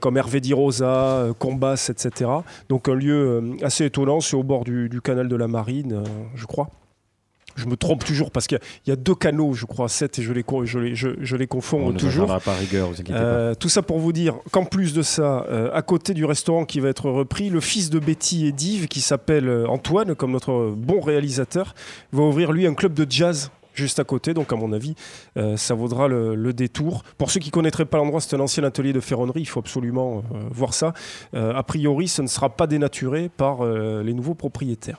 comme 0.00 0.16
Hervé 0.16 0.40
Di 0.40 0.54
Rosa, 0.54 1.28
Combas, 1.38 1.88
etc. 1.90 2.30
Donc 2.68 2.88
un 2.88 2.94
lieu 2.94 3.56
assez 3.62 3.84
étonnant, 3.84 4.20
c'est 4.20 4.36
au 4.36 4.42
bord 4.42 4.64
du, 4.64 5.00
canal 5.02 5.28
de 5.28 5.36
la 5.36 5.46
Marine, 5.46 6.02
je 6.34 6.46
crois. 6.46 6.68
Je 7.58 7.66
me 7.66 7.76
trompe 7.76 8.04
toujours 8.04 8.30
parce 8.30 8.46
qu'il 8.46 8.56
y 8.58 8.60
a- 8.60 8.64
il 8.86 8.90
y, 8.90 8.92
a 8.92 8.96
deux 8.96 9.14
canaux, 9.14 9.52
je 9.52 9.66
crois, 9.66 9.88
sept, 9.88 10.18
et 10.18 10.22
je 10.22 10.32
les, 10.32 10.42
co- 10.44 10.64
je 10.64 10.78
les, 10.78 10.94
je, 10.94 11.08
je 11.20 11.36
les 11.36 11.46
confonds 11.46 11.86
On 11.86 11.92
ne 11.92 11.98
toujours. 11.98 12.22
reviendra 12.22 12.40
pas 12.40 12.54
rigueur, 12.54 12.86
vous 12.88 12.94
inquiétez 13.00 13.12
pas. 13.18 13.54
Tout 13.56 13.68
ça 13.68 13.82
pour 13.82 13.98
vous 13.98 14.12
dire 14.12 14.34
qu'en 14.52 14.64
plus 14.64 14.94
de 14.94 15.02
ça, 15.02 15.44
euh, 15.50 15.70
à 15.74 15.82
côté 15.82 16.14
du 16.14 16.24
restaurant 16.24 16.64
qui 16.64 16.80
va 16.80 16.88
être 16.88 17.10
repris, 17.10 17.50
le 17.50 17.60
fils 17.60 17.90
de 17.90 17.98
Betty 17.98 18.46
et 18.46 18.52
d'Yves, 18.52 18.86
qui 18.88 19.00
s'appelle 19.00 19.48
euh, 19.48 19.66
Antoine, 19.68 20.14
comme 20.14 20.30
notre 20.30 20.52
euh, 20.52 20.74
bon 20.76 21.00
réalisateur, 21.00 21.74
va 22.12 22.22
ouvrir 22.22 22.52
lui 22.52 22.66
un 22.66 22.74
club 22.74 22.94
de 22.94 23.04
jazz 23.10 23.50
juste 23.74 23.98
à 24.00 24.04
côté. 24.04 24.34
Donc 24.34 24.52
à 24.52 24.56
mon 24.56 24.72
avis, 24.72 24.94
euh, 25.36 25.56
ça 25.56 25.74
vaudra 25.74 26.08
le, 26.08 26.34
le 26.34 26.52
détour. 26.52 27.02
Pour 27.16 27.30
ceux 27.30 27.40
qui 27.40 27.50
connaîtraient 27.50 27.84
pas 27.86 27.98
l'endroit, 27.98 28.20
c'est 28.20 28.34
un 28.36 28.40
ancien 28.40 28.64
atelier 28.64 28.92
de 28.92 29.00
ferronnerie. 29.00 29.40
Il 29.42 29.46
faut 29.48 29.60
absolument 29.60 30.22
euh, 30.34 30.38
voir 30.50 30.74
ça. 30.74 30.92
Euh, 31.34 31.54
a 31.54 31.62
priori, 31.62 32.08
ce 32.08 32.22
ne 32.22 32.26
sera 32.28 32.50
pas 32.50 32.66
dénaturé 32.66 33.28
par 33.36 33.64
les 33.64 34.14
nouveaux 34.14 34.34
propriétaires. 34.34 34.98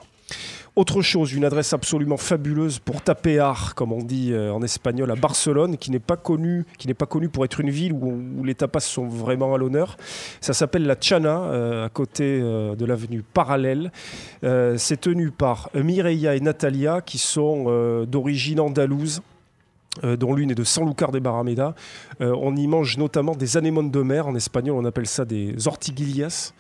Autre 0.79 1.01
chose, 1.01 1.33
une 1.33 1.43
adresse 1.43 1.73
absolument 1.73 2.15
fabuleuse 2.15 2.79
pour 2.79 3.01
tapear, 3.01 3.75
comme 3.75 3.91
on 3.91 4.01
dit 4.01 4.31
euh, 4.31 4.53
en 4.53 4.61
espagnol, 4.61 5.11
à 5.11 5.15
Barcelone, 5.15 5.75
qui 5.75 5.91
n'est 5.91 5.99
pas 5.99 6.15
connue, 6.15 6.65
qui 6.77 6.87
n'est 6.87 6.93
pas 6.93 7.05
connue 7.05 7.27
pour 7.27 7.43
être 7.43 7.59
une 7.59 7.69
ville 7.69 7.91
où, 7.91 8.45
les 8.45 8.55
tapas 8.55 8.79
sont 8.79 9.05
vraiment 9.05 9.53
à 9.53 9.57
l'honneur. 9.57 9.97
Ça 10.39 10.53
s'appelle 10.53 10.85
la 10.85 10.95
Chana, 10.95 11.41
euh, 11.41 11.85
à 11.85 11.89
côté 11.89 12.39
euh, 12.41 12.77
de 12.77 12.85
l'avenue 12.85 13.23
Parallèle. 13.33 13.91
C'est 14.41 15.01
tenu 15.01 15.31
par 15.31 15.69
Mireia 15.75 16.37
et 16.37 16.39
Natalia, 16.39 17.01
qui 17.01 17.17
sont 17.17 18.05
d'origine 18.05 18.61
andalouse. 18.61 19.21
dont 20.01 20.33
l'une 20.33 20.51
est 20.51 20.55
de 20.55 20.63
Sanlúcar 20.63 21.11
de 21.11 21.19
Barrameda. 21.19 21.75
On 22.21 22.55
y 22.55 22.67
mange 22.67 22.97
notamment 22.97 23.35
des 23.35 23.57
anémones 23.57 23.91
de 23.91 24.01
mer. 24.01 24.27
En 24.27 24.35
espagnol, 24.35 24.77
on 24.77 24.85
appelle 24.85 25.07
ça 25.07 25.25
des 25.25 25.67
ortiguillas. 25.67 26.53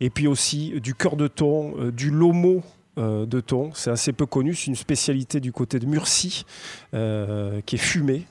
Et 0.00 0.08
puis 0.08 0.26
aussi 0.26 0.80
du 0.80 0.94
cœur 0.94 1.16
de 1.16 1.28
thon, 1.28 1.74
du 1.92 2.10
lomo 2.10 2.62
euh, 2.98 3.26
de 3.26 3.40
thon. 3.40 3.70
C'est 3.74 3.90
assez 3.90 4.12
peu 4.12 4.24
connu. 4.24 4.54
C'est 4.54 4.68
une 4.68 4.76
spécialité 4.76 5.38
du 5.38 5.52
côté 5.52 5.78
de 5.78 5.86
Murcie 5.86 6.46
euh, 6.94 7.60
qui 7.66 7.74
est 7.74 7.78
fumée. 7.78 8.24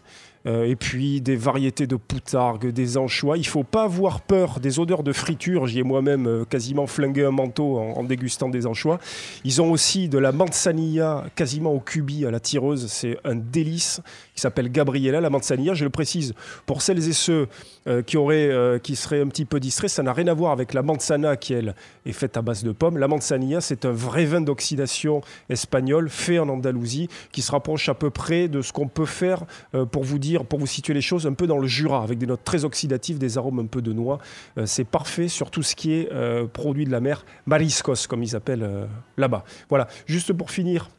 Euh, 0.48 0.66
et 0.66 0.76
puis 0.76 1.22
des 1.22 1.36
variétés 1.36 1.88
de 1.88 1.96
poutargue, 1.96 2.68
des 2.68 2.98
anchois. 2.98 3.38
Il 3.38 3.46
faut 3.46 3.64
pas 3.64 3.84
avoir 3.84 4.22
peur 4.22 4.60
des 4.60 4.80
odeurs 4.80 5.04
de 5.04 5.14
friture. 5.14 5.68
J'y 5.68 5.80
ai 5.80 5.84
moi-même 5.84 6.46
quasiment 6.50 6.88
flingué 6.88 7.26
un 7.26 7.32
manteau 7.32 7.78
en, 7.78 7.94
en 7.98 8.04
dégustant 8.04 8.50
des 8.50 8.66
anchois. 8.66 9.00
Ils 9.44 9.62
ont 9.62 9.72
aussi 9.72 10.10
de 10.10 10.18
la 10.18 10.32
manzanilla 10.32 11.26
quasiment 11.36 11.72
au 11.72 11.80
cubi 11.80 12.26
à 12.26 12.32
la 12.32 12.40
tireuse. 12.40 12.88
C'est 12.88 13.18
un 13.24 13.36
délice 13.36 14.02
qui 14.36 14.42
s'appelle 14.42 14.70
Gabriella. 14.70 15.22
La 15.22 15.30
manzanilla, 15.30 15.74
je 15.74 15.86
le 15.86 15.90
précise, 15.90 16.34
pour 16.66 16.82
celles 16.82 17.08
et 17.08 17.14
ceux 17.14 17.48
euh, 17.88 18.04
euh, 18.16 18.80
qui 18.80 18.96
seraient 18.96 19.22
un 19.22 19.28
petit 19.28 19.46
peu 19.46 19.60
distraits, 19.60 19.90
ça 19.90 20.04
n'a 20.04 20.14
rien 20.14 20.28
à 20.28 20.34
voir 20.34 20.52
avec 20.52 20.74
la 20.74 20.84
manzana 20.84 21.38
qui, 21.38 21.54
elle, 21.54 21.74
est 22.06 22.12
faite 22.12 22.38
à 22.38 22.42
base 22.42 22.64
de 22.64 22.72
pommes. 22.72 22.98
La 22.98 23.08
manzanilla, 23.08 23.62
c'est 23.62 23.86
un 23.86 23.92
vrai 23.92 24.26
vin 24.26 24.42
d'oxydation 24.42 25.22
espagnol 25.50 26.10
fait 26.10 26.40
en 26.40 26.50
Andalousie 26.50 27.10
qui 27.32 27.42
se 27.42 27.52
rapproche 27.52 27.90
à 27.90 27.94
peu 27.94 28.10
près 28.10 28.48
de 28.48 28.62
ce 28.62 28.74
qu'on 28.74 28.88
peut 28.88 29.06
faire 29.06 29.44
euh, 29.74 29.86
pour 29.86 30.04
vous 30.04 30.20
dire, 30.20 30.46
pour 30.46 30.60
vous 30.60 30.68
situer 30.68 30.94
les 30.94 31.02
choses 31.02 31.26
un 31.26 31.34
peu 31.34 31.48
dans 31.48 31.58
le 31.58 31.68
Jura, 31.68 32.04
avec 32.04 32.18
des 32.18 32.28
notes 32.28 32.44
très 32.44 32.66
oxydatives, 32.66 33.18
des 33.18 33.38
arômes 33.38 33.60
un 33.60 33.66
peu 33.66 33.82
de 33.82 33.94
noix. 33.94 34.20
C'est 34.66 34.84
parfait 34.84 35.28
sur 35.28 35.50
tout 35.50 35.64
ce 35.64 35.76
qui 35.76 35.94
est 35.94 36.10
produit 36.48 36.86
de 36.86 36.92
la 36.92 37.00
mer, 37.00 37.26
mariscos 37.46 38.08
comme 38.08 38.24
ils 38.24 38.36
appellent 38.36 38.88
là-bas. 39.18 39.44
Voilà, 39.70 39.88
juste 40.06 40.34
pour 40.34 40.52
finir, 40.52 40.90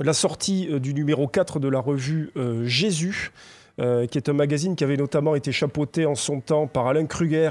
la 0.00 0.12
sortie 0.12 0.68
euh, 0.70 0.78
du 0.78 0.94
numéro 0.94 1.28
4 1.28 1.60
de 1.60 1.68
la 1.68 1.80
revue 1.80 2.30
euh, 2.36 2.66
Jésus. 2.66 3.32
euh, 3.80 4.06
qui 4.06 4.18
est 4.18 4.28
un 4.28 4.34
magazine 4.34 4.76
qui 4.76 4.84
avait 4.84 4.98
notamment 4.98 5.34
été 5.34 5.50
chapeauté 5.50 6.04
en 6.04 6.14
son 6.14 6.40
temps 6.40 6.66
par 6.66 6.86
Alain 6.88 7.06
Kruger, 7.06 7.48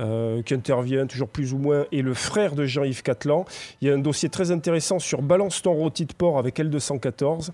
euh, 0.00 0.42
qui 0.42 0.54
intervient 0.54 1.06
toujours 1.06 1.28
plus 1.28 1.52
ou 1.52 1.58
moins, 1.58 1.86
et 1.90 2.02
le 2.02 2.14
frère 2.14 2.54
de 2.54 2.64
Jean-Yves 2.64 3.02
Catlan. 3.02 3.44
Il 3.80 3.88
y 3.88 3.90
a 3.90 3.94
un 3.94 3.98
dossier 3.98 4.28
très 4.28 4.52
intéressant 4.52 5.00
sur 5.00 5.22
Balance 5.22 5.60
ton 5.62 5.72
rôti 5.72 6.06
de 6.06 6.12
porc 6.12 6.38
avec 6.38 6.58
L214, 6.58 7.50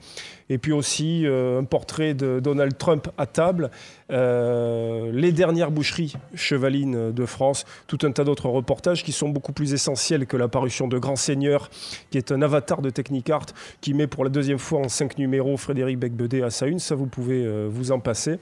et 0.51 0.59
puis 0.59 0.73
aussi 0.73 1.27
euh, 1.27 1.61
un 1.61 1.65
portrait 1.65 2.13
de 2.13 2.41
Donald 2.41 2.77
Trump 2.77 3.09
à 3.17 3.27
table, 3.27 3.71
euh, 4.11 5.11
les 5.13 5.33
dernières 5.33 5.71
boucheries 5.71 6.15
chevalines 6.35 7.13
de 7.13 7.27
France, 7.27 7.65
tout 7.87 7.99
un 8.03 8.13
tas 8.13 8.25
d'autres 8.25 8.51
reportages 8.51 9.05
qui 9.05 9.13
sont 9.13 9.31
beaucoup 9.31 9.53
plus 9.53 9.73
essentiels 9.73 10.27
que 10.27 10.37
la 10.37 10.49
parution 10.49 10.87
de 10.87 10.99
Grand 10.99 11.17
Seigneur, 11.17 11.71
qui 12.11 12.19
est 12.19 12.31
un 12.31 12.43
avatar 12.43 12.83
de 12.83 12.91
Technicart, 12.91 13.47
qui 13.81 13.95
met 13.95 14.07
pour 14.07 14.23
la 14.23 14.31
deuxième 14.31 14.59
fois 14.59 14.81
en 14.81 14.89
cinq 14.89 15.17
numéros 15.17 15.57
Frédéric 15.57 15.99
Becbedé 15.99 16.43
à 16.43 16.51
sa 16.51 16.67
une, 16.67 16.79
ça 16.79 16.95
vous 16.95 17.07
pouvez 17.07 17.69
vous 17.69 17.91
en 17.91 18.01
passer. 18.01 18.39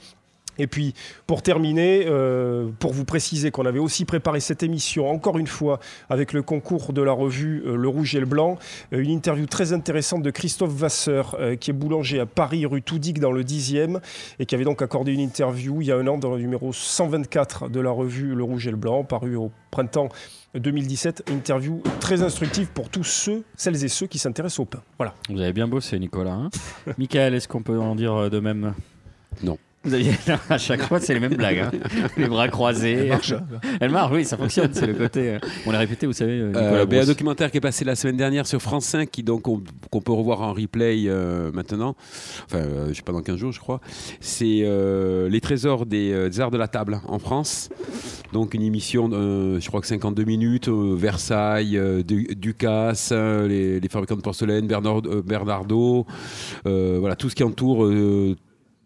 Et 0.59 0.67
puis, 0.67 0.95
pour 1.27 1.43
terminer, 1.43 2.05
euh, 2.07 2.69
pour 2.79 2.93
vous 2.93 3.05
préciser 3.05 3.51
qu'on 3.51 3.65
avait 3.67 3.79
aussi 3.79 4.05
préparé 4.05 4.41
cette 4.41 4.63
émission, 4.63 5.09
encore 5.11 5.39
une 5.39 5.47
fois, 5.47 5.81
avec 6.11 6.33
le 6.33 6.43
concours 6.43 6.93
de 6.93 7.03
la 7.03 7.13
revue 7.13 7.63
euh, 7.67 7.77
Le 7.77 7.89
Rouge 7.89 8.15
et 8.15 8.21
le 8.21 8.27
Blanc, 8.27 8.59
euh, 8.93 9.03
une 9.03 9.11
interview 9.11 9.47
très 9.47 9.73
intéressante 9.73 10.23
de 10.23 10.31
Christophe 10.31 10.73
Vasseur, 10.73 11.37
euh, 11.41 11.57
qui 11.57 11.71
est 11.71 11.75
boulanger 11.75 12.21
à 12.21 12.27
Paris, 12.27 12.67
rue 12.67 12.83
Toudic, 12.83 13.19
dans 13.19 13.33
le 13.33 13.45
10e, 13.45 14.01
et 14.39 14.47
qui 14.47 14.55
avait 14.55 14.65
donc 14.65 14.83
accordé 14.83 15.13
une 15.13 15.21
interview 15.21 15.81
il 15.81 15.87
y 15.87 15.93
a 15.93 15.97
un 15.97 16.07
an 16.07 16.19
dans 16.19 16.31
le 16.31 16.39
numéro 16.39 16.73
124 16.73 17.69
de 17.69 17.81
la 17.81 17.91
revue 17.91 18.35
Le 18.35 18.45
Rouge 18.45 18.67
et 18.67 18.71
le 18.71 18.77
Blanc, 18.77 19.05
paru 19.05 19.37
au 19.37 19.51
printemps 19.71 20.09
2017. 20.55 21.31
Interview 21.31 21.83
très 22.01 22.23
instructive 22.23 22.69
pour 22.69 22.91
tous 22.91 23.05
ceux, 23.05 23.43
celles 23.57 23.83
et 23.85 23.89
ceux 23.89 24.07
qui 24.07 24.19
s'intéressent 24.19 24.61
au 24.61 24.65
pain. 24.67 24.83
Voilà. 24.99 25.15
Vous 25.31 25.41
avez 25.41 25.53
bien 25.53 25.67
bossé, 25.67 25.99
Nicolas. 25.99 26.33
hein 26.33 26.51
Michael, 26.99 27.35
est-ce 27.35 27.49
qu'on 27.49 27.63
peut 27.63 27.79
en 27.79 27.95
dire 27.95 28.29
de 28.29 28.39
même? 28.39 28.75
Non. 29.43 29.57
Vous 29.85 29.95
aviez... 29.95 30.13
à 30.49 30.59
chaque 30.59 30.83
fois, 30.83 31.01
c'est 31.01 31.15
les 31.15 31.21
mêmes 31.21 31.35
blagues. 31.37 31.59
hein. 31.59 31.71
Les 32.17 32.27
bras 32.29 32.49
croisés. 32.49 33.09
marche, 33.09 33.33
hein. 33.33 33.45
Elle 33.81 33.91
marche, 33.91 34.13
oui, 34.13 34.25
ça 34.25 34.37
fonctionne. 34.37 34.71
C'est 34.73 34.87
le 34.87 34.95
côté. 34.95 35.31
euh, 35.35 35.39
On 35.67 35.73
l'a 35.73 35.79
répété, 35.79 36.07
vous 36.07 36.13
savez. 36.13 36.39
euh, 36.41 36.47
Nicolas 36.49 36.67
Euh, 36.81 36.87
ben, 36.87 37.03
un 37.03 37.07
documentaire 37.07 37.51
qui 37.51 37.57
est 37.59 37.61
passé 37.61 37.85
la 37.85 37.97
semaine 37.97 38.17
dernière 38.17 38.47
sur 38.47 38.61
France 38.63 38.85
5, 38.87 39.11
qui 39.11 39.23
donc 39.23 39.49
on- 39.49 39.63
qu'on 39.91 40.01
peut 40.01 40.13
revoir 40.13 40.43
en 40.43 40.53
replay 40.53 41.05
euh, 41.07 41.51
maintenant, 41.53 41.97
enfin 42.47 42.59
euh, 42.59 42.89
je 42.89 42.95
sais 42.95 43.03
pas 43.03 43.13
dans 43.13 43.21
15 43.23 43.37
jours 43.37 43.53
je 43.53 43.61
crois, 43.61 43.81
c'est 44.21 44.61
euh, 44.63 45.29
les 45.29 45.41
trésors 45.41 45.85
des, 45.87 46.13
euh, 46.13 46.29
des 46.29 46.41
arts 46.41 46.51
de 46.51 46.59
la 46.59 46.69
table 46.69 47.01
en 47.09 47.19
France. 47.19 47.69
Donc 48.33 48.55
une 48.55 48.63
émission, 48.63 49.09
de, 49.09 49.59
je 49.61 49.67
crois 49.69 49.81
que 49.81 49.87
52 49.87 50.25
minutes, 50.25 50.69
euh, 50.69 50.95
Versailles, 50.97 51.77
euh, 51.77 52.03
Du- 52.03 52.29
Ducasse, 52.37 53.11
euh, 53.13 53.47
les, 53.49 53.81
les 53.81 53.89
fabricants 53.89 54.17
de 54.17 54.23
porcelaine, 54.23 54.67
Bernard, 54.67 55.03
euh, 55.07 55.23
Bernardo, 55.23 56.07
euh, 56.67 56.97
voilà 57.01 57.17
tout 57.17 57.29
ce 57.29 57.35
qui 57.35 57.43
entoure. 57.45 57.85
euh, 57.85 58.37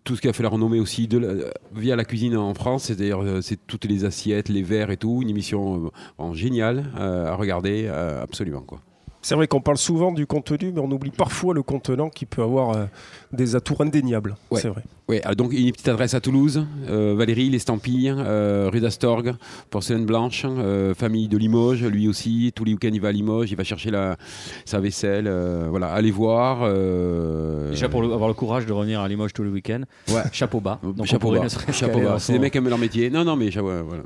tout 0.07 0.17
ce 0.17 0.23
qui 0.23 0.29
a 0.29 0.33
fait 0.33 0.43
la 0.45 0.49
renommée 0.49 0.81
aussi 0.81 1.09
de 1.09 1.19
la- 1.19 1.35
via 1.75 1.97
la 1.97 2.05
cuisine 2.05 2.37
en 2.37 2.55
France, 2.55 2.85
c'est-à-dire 2.85 3.21
euh, 3.23 3.41
c'est 3.43 3.59
toutes 3.67 3.85
les 3.85 4.05
assiettes, 4.07 4.49
les 4.49 4.63
verres 4.63 4.91
et 4.91 4.97
tout, 4.97 5.19
une 5.21 5.29
émission 5.29 5.91
euh, 6.21 6.33
géniale 6.33 6.87
euh, 6.99 7.27
à 7.27 7.35
regarder, 7.35 7.87
euh, 7.89 8.23
absolument 8.23 8.63
quoi. 8.63 8.81
C'est 9.27 9.35
vrai 9.35 9.49
qu'on 9.49 9.61
parle 9.61 9.77
souvent 9.77 10.13
du 10.13 10.25
contenu, 10.25 10.71
mais 10.73 10.81
on 10.81 10.89
oublie 10.89 11.11
parfois 11.11 11.53
le 11.53 11.65
contenant 11.65 12.11
qui 12.11 12.27
peut 12.27 12.43
avoir 12.43 12.77
euh, 12.77 12.85
des 13.33 13.57
atours 13.57 13.81
indéniables. 13.81 14.37
Ouais. 14.53 14.61
C'est 14.61 14.69
vrai. 14.69 14.85
Oui, 15.09 15.19
donc 15.37 15.53
une 15.53 15.73
petite 15.73 15.89
adresse 15.89 16.15
à 16.15 16.21
Toulouse, 16.21 16.65
euh, 16.89 17.13
Valérie, 17.19 17.51
l'Estampille, 17.51 18.15
euh, 18.17 18.71
rue 18.73 18.79
d'Astorgue, 18.79 19.35
Porcelaine 19.71 20.07
Blanche, 20.07 20.45
euh, 20.47 20.95
famille 20.95 21.27
de 21.27 21.37
Limoges, 21.37 21.83
lui 21.83 22.07
aussi, 22.07 22.53
tous 22.55 22.63
les 22.63 22.75
week-ends 22.75 22.91
il 22.93 23.01
va 23.01 23.09
à 23.09 23.13
Limoges, 23.13 23.51
il 23.51 23.57
va 23.57 23.65
chercher 23.65 23.91
la, 23.91 24.17
sa 24.65 24.79
vaisselle, 24.79 25.27
euh, 25.27 25.67
voilà, 25.71 25.89
allez 25.89 26.13
voir. 26.13 26.61
euh, 26.63 27.71
Déjà 27.71 27.89
pour 27.89 28.03
le- 28.03 28.13
avoir 28.13 28.29
le 28.29 28.35
courage 28.35 28.65
de 28.65 28.73
revenir 28.73 29.01
à 29.01 29.09
Limoges 29.09 29.33
tous 29.33 29.43
les 29.43 29.51
week-ends. 29.51 29.83
Ouais. 30.09 30.23
Chapeau 30.31 30.61
bas. 30.61 30.79
Donc 30.85 30.95
on 31.01 31.05
chapeau 31.05 31.33
bas, 31.33 31.49
chapeau 31.73 31.99
bas. 32.01 32.21
C'est 32.21 32.33
des 32.33 32.39
mecs 32.39 32.53
qui 32.53 32.59
aiment 32.59 32.69
leur 32.69 32.79
métier. 32.79 33.11
Non, 33.11 33.25
non, 33.25 33.35
mais 33.35 33.47
ouais, 33.47 33.83
voilà. 33.83 34.05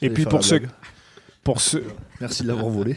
Et 0.00 0.06
J'allais 0.06 0.14
puis 0.14 0.24
pour 0.24 0.42
ceux, 0.42 0.62
pour, 1.42 1.60
ceux, 1.60 1.84
Merci 2.18 2.44
de 2.44 2.48
l'avoir 2.48 2.70
volé. 2.70 2.96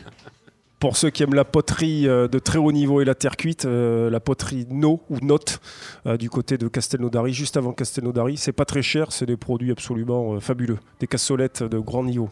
Pour 0.80 0.97
ceux 0.97 1.09
qui 1.09 1.23
aiment 1.23 1.34
la 1.34 1.45
poterie 1.45 2.07
euh, 2.07 2.28
de 2.28 2.39
très 2.39 2.59
haut 2.59 2.71
niveau 2.71 3.01
et 3.01 3.05
la 3.05 3.15
terre 3.15 3.38
cuite, 3.38 3.65
euh, 3.65 4.09
la 4.09 4.19
poterie 4.19 4.67
No 4.69 5.03
ou 5.09 5.17
Note 5.21 5.59
euh, 6.05 6.17
du 6.17 6.30
côté 6.30 6.57
de 6.57 6.67
Castelnaudary, 6.67 7.34
juste 7.34 7.57
avant 7.57 7.73
Castelnaudary, 7.73 8.38
c'est 8.38 8.51
pas 8.51 8.65
très 8.65 8.82
cher, 8.82 9.11
c'est 9.11 9.25
des 9.25 9.38
produits 9.38 9.71
absolument 9.71 10.39
fabuleux, 10.39 10.78
des 10.99 11.07
cassolettes 11.07 11.63
de 11.63 11.80
grand 11.80 12.03
niveau. 12.03 12.30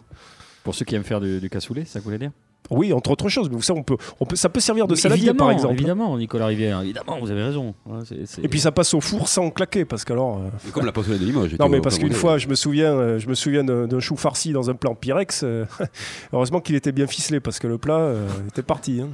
Pour 0.64 0.76
ceux 0.76 0.86
qui 0.86 0.96
aiment 0.96 1.04
faire 1.04 1.22
du, 1.22 1.40
du 1.40 1.50
cassoulet, 1.50 1.86
ça 1.86 2.00
voulait 2.00 2.20
dire 2.20 2.32
Oui, 2.70 2.94
entre 2.94 3.12
autres 3.12 3.30
choses, 3.30 3.50
mais 3.50 3.56
vous 3.56 3.62
savez, 3.62 3.80
on 3.80 3.84
peut, 3.84 3.98
on 4.20 4.26
peut, 4.26 4.36
ça 4.36 4.50
peut 4.50 4.60
servir 4.60 4.88
de 4.88 4.96
saladier 4.96 5.34
par 5.34 5.52
exemple. 5.52 5.74
Évidemment, 5.76 6.18
Nicolas 6.18 6.48
Rivière, 6.48 6.82
évidemment, 6.82 7.20
vous 7.20 7.30
avez 7.32 7.44
raison. 7.44 7.76
Ouais, 7.86 8.00
Et 8.44 8.48
puis 8.48 8.60
ça 8.60 8.72
passe 8.72 8.94
au 8.94 9.02
four 9.02 9.28
sans 9.28 9.50
claquer, 9.52 9.86
parce 9.86 10.04
qu'alors. 10.04 10.40
euh, 10.40 10.72
comme 10.72 10.86
la 10.86 10.92
porcelaine 10.92 11.20
de 11.20 11.26
Limoges. 11.26 11.56
Non, 11.60 11.70
mais 11.70 11.82
parce 11.82 11.98
qu'une 12.00 12.14
fois, 12.14 12.38
je 12.38 12.48
me 12.48 12.56
souviens, 12.56 12.94
euh, 12.94 13.20
je 13.20 13.28
me 13.28 13.36
souviens 13.36 13.64
d'un 13.64 14.00
chou 14.00 14.16
farci 14.16 14.52
dans 14.52 14.70
un 14.70 14.74
plan 14.76 14.96
Pyrex. 14.96 15.44
euh, 15.44 15.66
heureusement 16.34 16.60
qu'il 16.60 16.76
était 16.76 16.92
bien 16.92 17.08
ficelé 17.08 17.40
parce 17.40 17.60
que 17.60 17.68
le 17.68 17.78
plat 17.78 17.98
euh, 18.00 18.28
était 18.48 18.64
parti. 18.64 19.02
hein. 19.02 19.10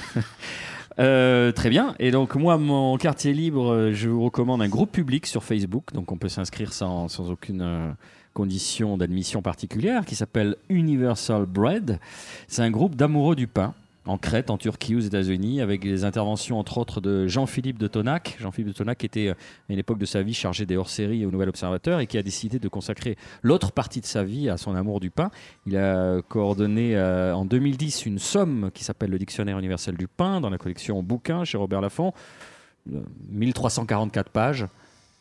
Euh, 0.98 1.52
très 1.52 1.70
bien. 1.70 1.94
Et 2.00 2.12
donc, 2.12 2.36
moi, 2.36 2.58
mon 2.58 2.98
quartier 2.98 3.34
libre, 3.34 3.90
je 3.92 4.08
vous 4.08 4.24
recommande 4.24 4.62
un 4.62 4.70
groupe 4.70 4.92
public 4.94 5.26
sur 5.26 5.44
Facebook. 5.44 5.92
Donc, 5.94 6.12
on 6.14 6.18
peut 6.18 6.30
s'inscrire 6.30 6.72
sans, 6.72 7.10
sans 7.10 7.30
aucune 7.32 7.96
euh, 8.36 8.46
condition 8.46 8.98
d'admission 8.98 9.42
particulière 9.42 10.06
qui 10.06 10.16
s'appelle 10.16 10.56
Universal 10.70 11.46
Bread. 11.46 12.00
C'est 12.48 12.62
un 12.62 12.72
groupe 12.72 12.96
d'amoureux 12.96 13.36
du 13.36 13.48
pain 13.48 13.74
en 14.08 14.20
Crète, 14.20 14.52
en 14.52 14.58
Turquie, 14.58 14.96
aux 14.96 15.00
États-Unis, 15.00 15.62
avec 15.62 15.82
des 15.82 16.04
interventions 16.04 16.60
entre 16.60 16.78
autres 16.78 17.02
de 17.02 17.28
Jean-Philippe 17.28 17.80
de 17.80 17.88
Tonac. 17.88 18.38
Jean-Philippe 18.40 18.68
de 18.68 18.74
Tonac 18.74 19.04
était 19.04 19.30
euh, 19.30 19.34
à 19.34 19.74
une 19.74 19.80
époque 19.80 19.98
de 19.98 20.06
sa 20.06 20.22
vie 20.22 20.34
chargé 20.34 20.68
des 20.68 20.78
hors-séries 20.78 21.26
au 21.26 21.32
Nouvel 21.32 21.50
Observateur 21.50 22.00
et 22.00 22.08
qui 22.08 22.18
a 22.18 22.24
décidé 22.24 22.60
de 22.60 22.68
consacrer 22.68 23.18
l'autre 23.42 23.72
partie 23.72 24.02
de 24.02 24.06
sa 24.06 24.24
vie 24.24 24.48
à 24.48 24.58
son 24.58 24.76
amour 24.76 25.00
du 25.00 25.10
pain. 25.10 25.32
Il 25.66 25.76
a 25.78 26.22
coordonné 26.22 26.96
euh, 26.96 27.34
en 27.34 27.46
2010 27.46 28.06
une 28.06 28.20
somme 28.20 28.70
qui 28.74 28.84
s'appelle 28.84 29.10
le 29.10 29.18
Dictionnaire 29.18 29.58
universel 29.58 29.98
du 29.98 30.08
pain 30.08 30.40
dans 30.40 30.52
la 30.52 30.60
collection 30.60 31.02
Bouquins 31.02 31.46
chez 31.46 31.58
Robert 31.58 31.82
Laffont. 31.82 32.14
Euh, 32.94 33.02
1344 33.32 34.30
pages 34.30 34.68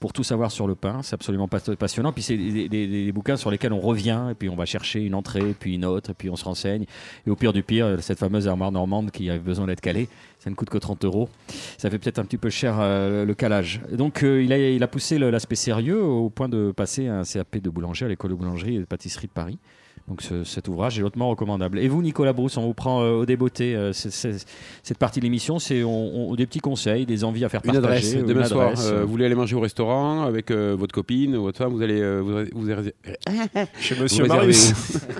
pour 0.04 0.12
tout 0.12 0.22
savoir 0.22 0.50
sur 0.50 0.66
le 0.66 0.74
pain. 0.74 1.00
C'est 1.02 1.14
absolument 1.14 1.48
pas- 1.48 1.60
passionnant. 1.78 2.12
Puis 2.12 2.22
c'est 2.22 2.36
des, 2.36 3.10
bouquins 3.10 3.38
sur 3.38 3.50
lesquels 3.50 3.72
on 3.72 3.80
revient 3.80 4.26
et 4.32 4.34
puis 4.34 4.50
on 4.50 4.54
va 4.54 4.66
chercher 4.66 5.00
une 5.00 5.14
entrée, 5.14 5.54
puis 5.58 5.76
une 5.76 5.86
autre, 5.86 6.10
et 6.10 6.12
puis 6.12 6.28
on 6.28 6.36
se 6.36 6.44
renseigne. 6.44 6.84
Et 7.26 7.30
au 7.30 7.36
pire 7.36 7.54
du 7.54 7.62
pire, 7.62 7.96
cette 8.02 8.18
fameuse 8.18 8.46
armoire 8.46 8.70
normande 8.70 9.10
qui 9.10 9.30
a 9.30 9.38
besoin 9.38 9.66
d'être 9.66 9.80
calée, 9.80 10.10
ça 10.40 10.50
ne 10.50 10.56
coûte 10.56 10.68
que 10.68 10.76
30 10.76 11.06
euros. 11.06 11.30
Ça 11.78 11.88
fait 11.88 11.98
peut-être 11.98 12.18
un 12.18 12.26
petit 12.26 12.36
peu 12.36 12.50
cher 12.50 12.76
euh, 12.80 13.24
le 13.24 13.32
calage. 13.32 13.80
Donc 13.92 14.22
euh, 14.22 14.42
il, 14.42 14.82
a, 14.82 14.88
poussé 14.88 15.16
l'aspect 15.16 15.54
sérieux 15.54 16.02
au 16.02 16.28
point 16.28 16.50
de 16.50 16.70
passer 16.70 17.08
un 17.08 17.22
CAP 17.22 17.56
de 17.56 17.70
boulanger 17.70 18.04
à 18.04 18.08
l'école 18.08 18.32
de 18.32 18.36
boulangerie 18.36 18.76
et 18.76 18.80
de 18.80 18.84
pâtisserie 18.84 19.28
de 19.28 19.32
Paris. 19.32 19.58
Donc 20.06 20.20
ce- 20.20 20.44
cet 20.44 20.68
ouvrage 20.68 20.98
est 20.98 21.02
hautement 21.02 21.30
recommandable. 21.30 21.78
Et 21.78 21.88
vous, 21.88 22.02
Nicolas 22.02 22.34
Brousse, 22.34 22.58
on 22.58 22.62
vous 22.66 22.74
prend 22.74 23.02
euh, 23.02 23.12
au 23.12 23.24
débeauté. 23.26 23.74
euh, 23.74 23.92
cette 23.94 24.98
partie 24.98 25.18
de 25.20 25.24
l'émission, 25.24 25.58
c'est 25.58 25.82
on- 25.82 26.30
on- 26.30 26.34
des 26.34 26.44
petits 26.46 26.58
conseils, 26.60 27.06
des 27.06 27.24
envies 27.24 27.44
à 27.44 27.48
faire 27.48 27.62
Une 27.64 27.72
partager. 27.72 27.86
adresse, 28.18 28.26
demain 28.28 28.40
une 28.42 28.46
soir, 28.46 28.68
adresse, 28.68 28.84
euh, 28.86 28.96
euh, 28.98 29.04
vous 29.04 29.10
voulez 29.10 29.24
aller 29.24 29.34
manger 29.34 29.56
au 29.56 29.60
restaurant 29.60 30.24
avec 30.24 30.50
euh, 30.50 30.76
votre 30.78 30.92
copine 30.94 31.34
ou 31.36 31.44
votre 31.44 31.56
femme, 31.56 31.72
vous 31.72 31.80
allez 31.80 32.00
euh, 32.02 32.20
vous, 32.20 32.60
vous, 32.60 32.68
Chez 33.80 33.98
Monsieur 33.98 34.26
Marius. 34.26 34.72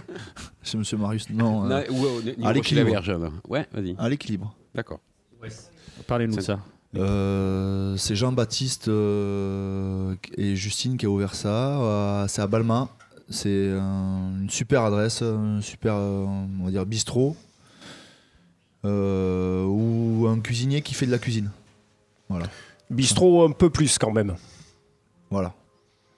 Chez 0.62 0.76
Monsieur 0.76 0.99
Marius, 0.99 1.30
non. 1.30 1.64
euh, 1.64 1.68
Non, 1.68 1.97
ou, 1.97 2.05
euh, 2.07 2.22
niveau 2.37 2.47
à 2.47 2.53
l'équilibre. 2.53 2.91
Ouais, 3.49 3.66
vas-y. 3.72 3.95
à 3.99 4.09
l'équilibre. 4.11 4.55
D'accord. 4.74 5.01
Parlez-nous 6.07 6.37
de 6.37 6.41
ça. 6.43 6.59
Euh, 6.97 7.97
c'est 7.97 8.14
Jean-Baptiste 8.14 8.89
euh, 8.89 10.14
et 10.37 10.55
Justine 10.57 10.97
qui 10.97 11.07
a 11.07 11.09
ouvert 11.09 11.35
ça. 11.35 11.80
euh, 11.80 12.26
c'est 12.28 12.43
à 12.43 12.47
Balma. 12.47 12.89
C'est 13.31 13.70
un- 13.72 14.41
une 14.43 14.51
super 14.51 14.83
adresse, 14.83 15.22
un 15.22 15.61
super 15.61 15.95
euh, 15.97 16.25
on 16.61 16.64
va 16.64 16.70
dire 16.70 16.85
bistrot 16.87 17.37
euh, 18.85 19.64
ou 19.64 20.27
un 20.29 20.41
cuisinier 20.41 20.83
qui 20.83 20.95
fait 20.95 21.07
de 21.07 21.11
la 21.11 21.18
cuisine. 21.18 21.51
Voilà, 22.29 22.47
Bistrot 22.91 23.45
un 23.47 23.51
peu 23.53 23.70
plus 23.70 23.99
quand 23.99 24.12
même. 24.12 24.35
voilà. 25.31 25.55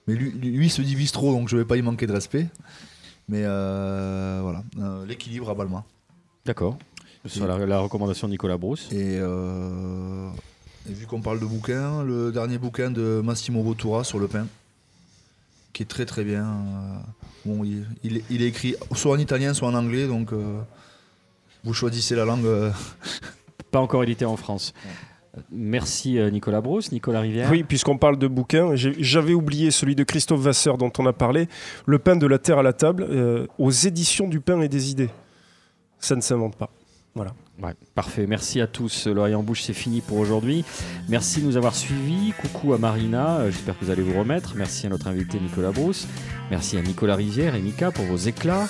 Mais 0.06 0.14
lui, 0.14 0.30
lui, 0.30 0.50
lui 0.56 0.70
se 0.70 0.82
dit 0.82 0.94
bistrot, 0.94 1.32
donc 1.32 1.48
je 1.48 1.56
vais 1.56 1.64
pas 1.64 1.76
y 1.76 1.82
manquer 1.82 2.06
de 2.06 2.12
respect. 2.12 2.46
Mais 3.28 3.42
euh, 3.44 4.38
voilà, 4.42 4.62
Euh, 4.78 5.04
l'équilibre 5.04 5.50
à 5.50 5.54
Balma. 5.54 5.84
D'accord. 6.44 6.78
Sera 7.24 7.46
la, 7.58 7.66
la 7.66 7.80
recommandation 7.80 8.28
de 8.28 8.32
Nicolas 8.32 8.56
Brousse. 8.56 8.88
Et, 8.92 9.18
euh, 9.18 10.30
et 10.88 10.92
vu 10.92 11.06
qu'on 11.06 11.20
parle 11.20 11.40
de 11.40 11.44
bouquins, 11.46 12.04
le 12.04 12.30
dernier 12.30 12.56
bouquin 12.58 12.88
de 12.92 13.20
Massimo 13.24 13.64
Bottura 13.64 14.04
sur 14.04 14.20
le 14.20 14.28
pain, 14.28 14.46
qui 15.76 15.82
est 15.82 15.86
très 15.86 16.06
très 16.06 16.24
bien. 16.24 16.44
euh, 16.44 16.96
bon, 17.44 17.62
il, 17.64 17.84
il 18.02 18.16
est- 18.16 18.24
il 18.30 18.42
est 18.42 18.48
écrit 18.48 18.74
soit 18.94 19.12
en 19.14 19.18
italien, 19.18 19.52
soit 19.52 19.68
en 19.68 19.74
anglais, 19.74 20.06
donc 20.06 20.32
euh, 20.32 20.58
vous 21.64 21.74
choisissez 21.74 22.14
la 22.16 22.24
langue. 22.24 22.46
euh. 22.46 22.70
Pas 23.70 23.80
encore 23.80 24.02
édité 24.02 24.24
en 24.24 24.36
France. 24.36 24.72
Merci 25.52 26.18
Nicolas 26.32 26.62
Brousse, 26.62 26.92
Nicolas 26.92 27.20
Rivière. 27.20 27.50
Oui, 27.50 27.62
puisqu'on 27.62 27.98
parle 27.98 28.18
de 28.18 28.26
bouquins, 28.26 28.70
j'avais 28.74 29.34
oublié 29.34 29.70
celui 29.70 29.94
de 29.94 30.02
Christophe 30.02 30.40
Vasseur 30.40 30.78
dont 30.78 30.90
on 30.98 31.04
a 31.04 31.12
parlé, 31.12 31.46
Le 31.84 31.98
pain 31.98 32.16
de 32.16 32.26
la 32.26 32.38
terre 32.38 32.58
à 32.58 32.62
la 32.62 32.72
table, 32.72 33.06
euh, 33.10 33.46
aux 33.58 33.70
éditions 33.70 34.28
du 34.28 34.40
pain 34.40 34.62
et 34.62 34.68
des 34.68 34.90
idées. 34.90 35.10
Ça 35.98 36.16
ne 36.16 36.22
s'invente 36.22 36.56
pas. 36.56 36.70
Ouais, 37.62 37.72
parfait. 37.94 38.26
Merci 38.26 38.60
à 38.60 38.66
tous. 38.66 39.06
L'oreille 39.06 39.34
en 39.34 39.42
bouche, 39.42 39.62
c'est 39.62 39.72
fini 39.72 40.02
pour 40.02 40.18
aujourd'hui. 40.18 40.64
Merci 41.08 41.40
de 41.40 41.46
nous 41.46 41.56
avoir 41.56 41.74
suivis. 41.74 42.32
Coucou 42.38 42.74
à 42.74 42.78
Marina. 42.78 43.38
Euh, 43.38 43.50
J'espère 43.50 43.78
que 43.78 43.84
vous 43.84 43.90
allez 43.90 44.02
vous 44.02 44.18
remettre. 44.18 44.54
Merci 44.56 44.86
à 44.86 44.90
notre 44.90 45.08
invité 45.08 45.40
Nicolas 45.40 45.70
Brousse. 45.72 46.06
Merci 46.50 46.76
à 46.76 46.82
Nicolas 46.82 47.16
Rivière 47.16 47.54
et 47.54 47.60
Mika 47.60 47.90
pour 47.90 48.04
vos 48.04 48.16
éclats. 48.16 48.68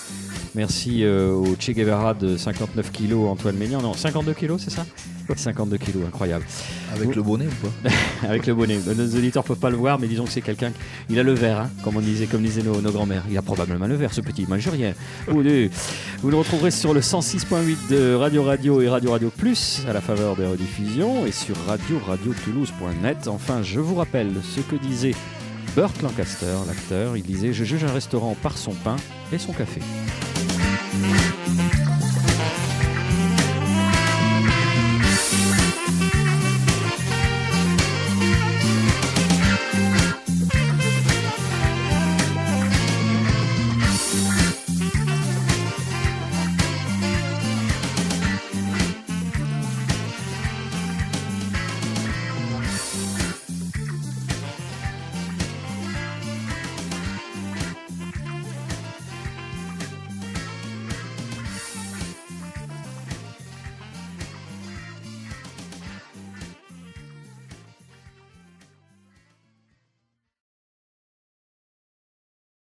Merci 0.55 1.05
euh, 1.05 1.32
au 1.32 1.57
Che 1.59 1.70
Guevara 1.72 2.14
de 2.14 2.37
59 2.37 2.93
kilos, 2.93 3.28
Antoine 3.28 3.57
Ménian. 3.57 3.82
Non, 3.82 3.93
52 3.93 4.34
kilos, 4.34 4.62
c'est 4.62 4.70
ça? 4.70 4.87
52 5.34 5.76
kilos, 5.78 6.02
incroyable. 6.06 6.44
Avec 6.94 7.14
le 7.14 7.22
bonnet 7.22 7.46
ou 7.46 7.66
pas 7.66 7.90
Avec 8.28 8.46
le 8.46 8.54
bonnet. 8.54 8.78
Nos 8.96 9.06
auditeurs 9.16 9.42
peuvent 9.44 9.58
pas 9.58 9.70
le 9.70 9.76
voir, 9.76 9.98
mais 9.98 10.06
disons 10.06 10.24
que 10.24 10.30
c'est 10.30 10.40
quelqu'un. 10.42 10.70
qui- 10.70 10.76
Il 11.10 11.18
a 11.18 11.22
le 11.22 11.32
verre, 11.34 11.60
hein, 11.60 11.70
comme 11.82 11.96
on 11.96 12.00
disait, 12.00 12.26
comme 12.26 12.42
disaient 12.42 12.62
nos, 12.62 12.80
nos 12.80 12.92
grands-mères. 12.92 13.24
Il 13.30 13.36
a 13.36 13.42
probablement 13.42 13.86
le 13.86 13.94
verre, 13.96 14.12
ce 14.12 14.20
petit. 14.20 14.42
Il 14.42 14.48
mange 14.48 14.68
rien. 14.68 14.92
Vous 15.28 15.42
le, 15.42 15.68
vous 16.22 16.30
le 16.30 16.36
retrouverez 16.36 16.70
sur 16.70 16.94
le 16.94 17.00
106.8 17.00 17.88
de 17.90 18.14
Radio 18.14 18.42
Radio 18.44 18.80
et 18.82 18.88
Radio 18.88 19.10
Radio 19.12 19.30
Plus 19.36 19.82
à 19.88 19.92
la 19.92 20.00
faveur 20.00 20.36
des 20.36 20.46
rediffusions 20.46 21.26
et 21.26 21.32
sur 21.32 21.56
radio 21.66 21.98
radio 22.06 22.32
toulouse.net. 22.44 23.28
Enfin, 23.28 23.62
je 23.62 23.80
vous 23.80 23.94
rappelle 23.96 24.32
ce 24.54 24.60
que 24.60 24.76
disait 24.76 25.14
Burt 25.74 26.00
Lancaster, 26.02 26.54
l'acteur. 26.66 27.16
Il 27.16 27.22
disait 27.22 27.52
Je 27.52 27.64
juge 27.64 27.84
un 27.84 27.92
restaurant 27.92 28.36
par 28.42 28.56
son 28.56 28.72
pain 28.72 28.96
et 29.32 29.38
son 29.38 29.52
café. 29.52 29.80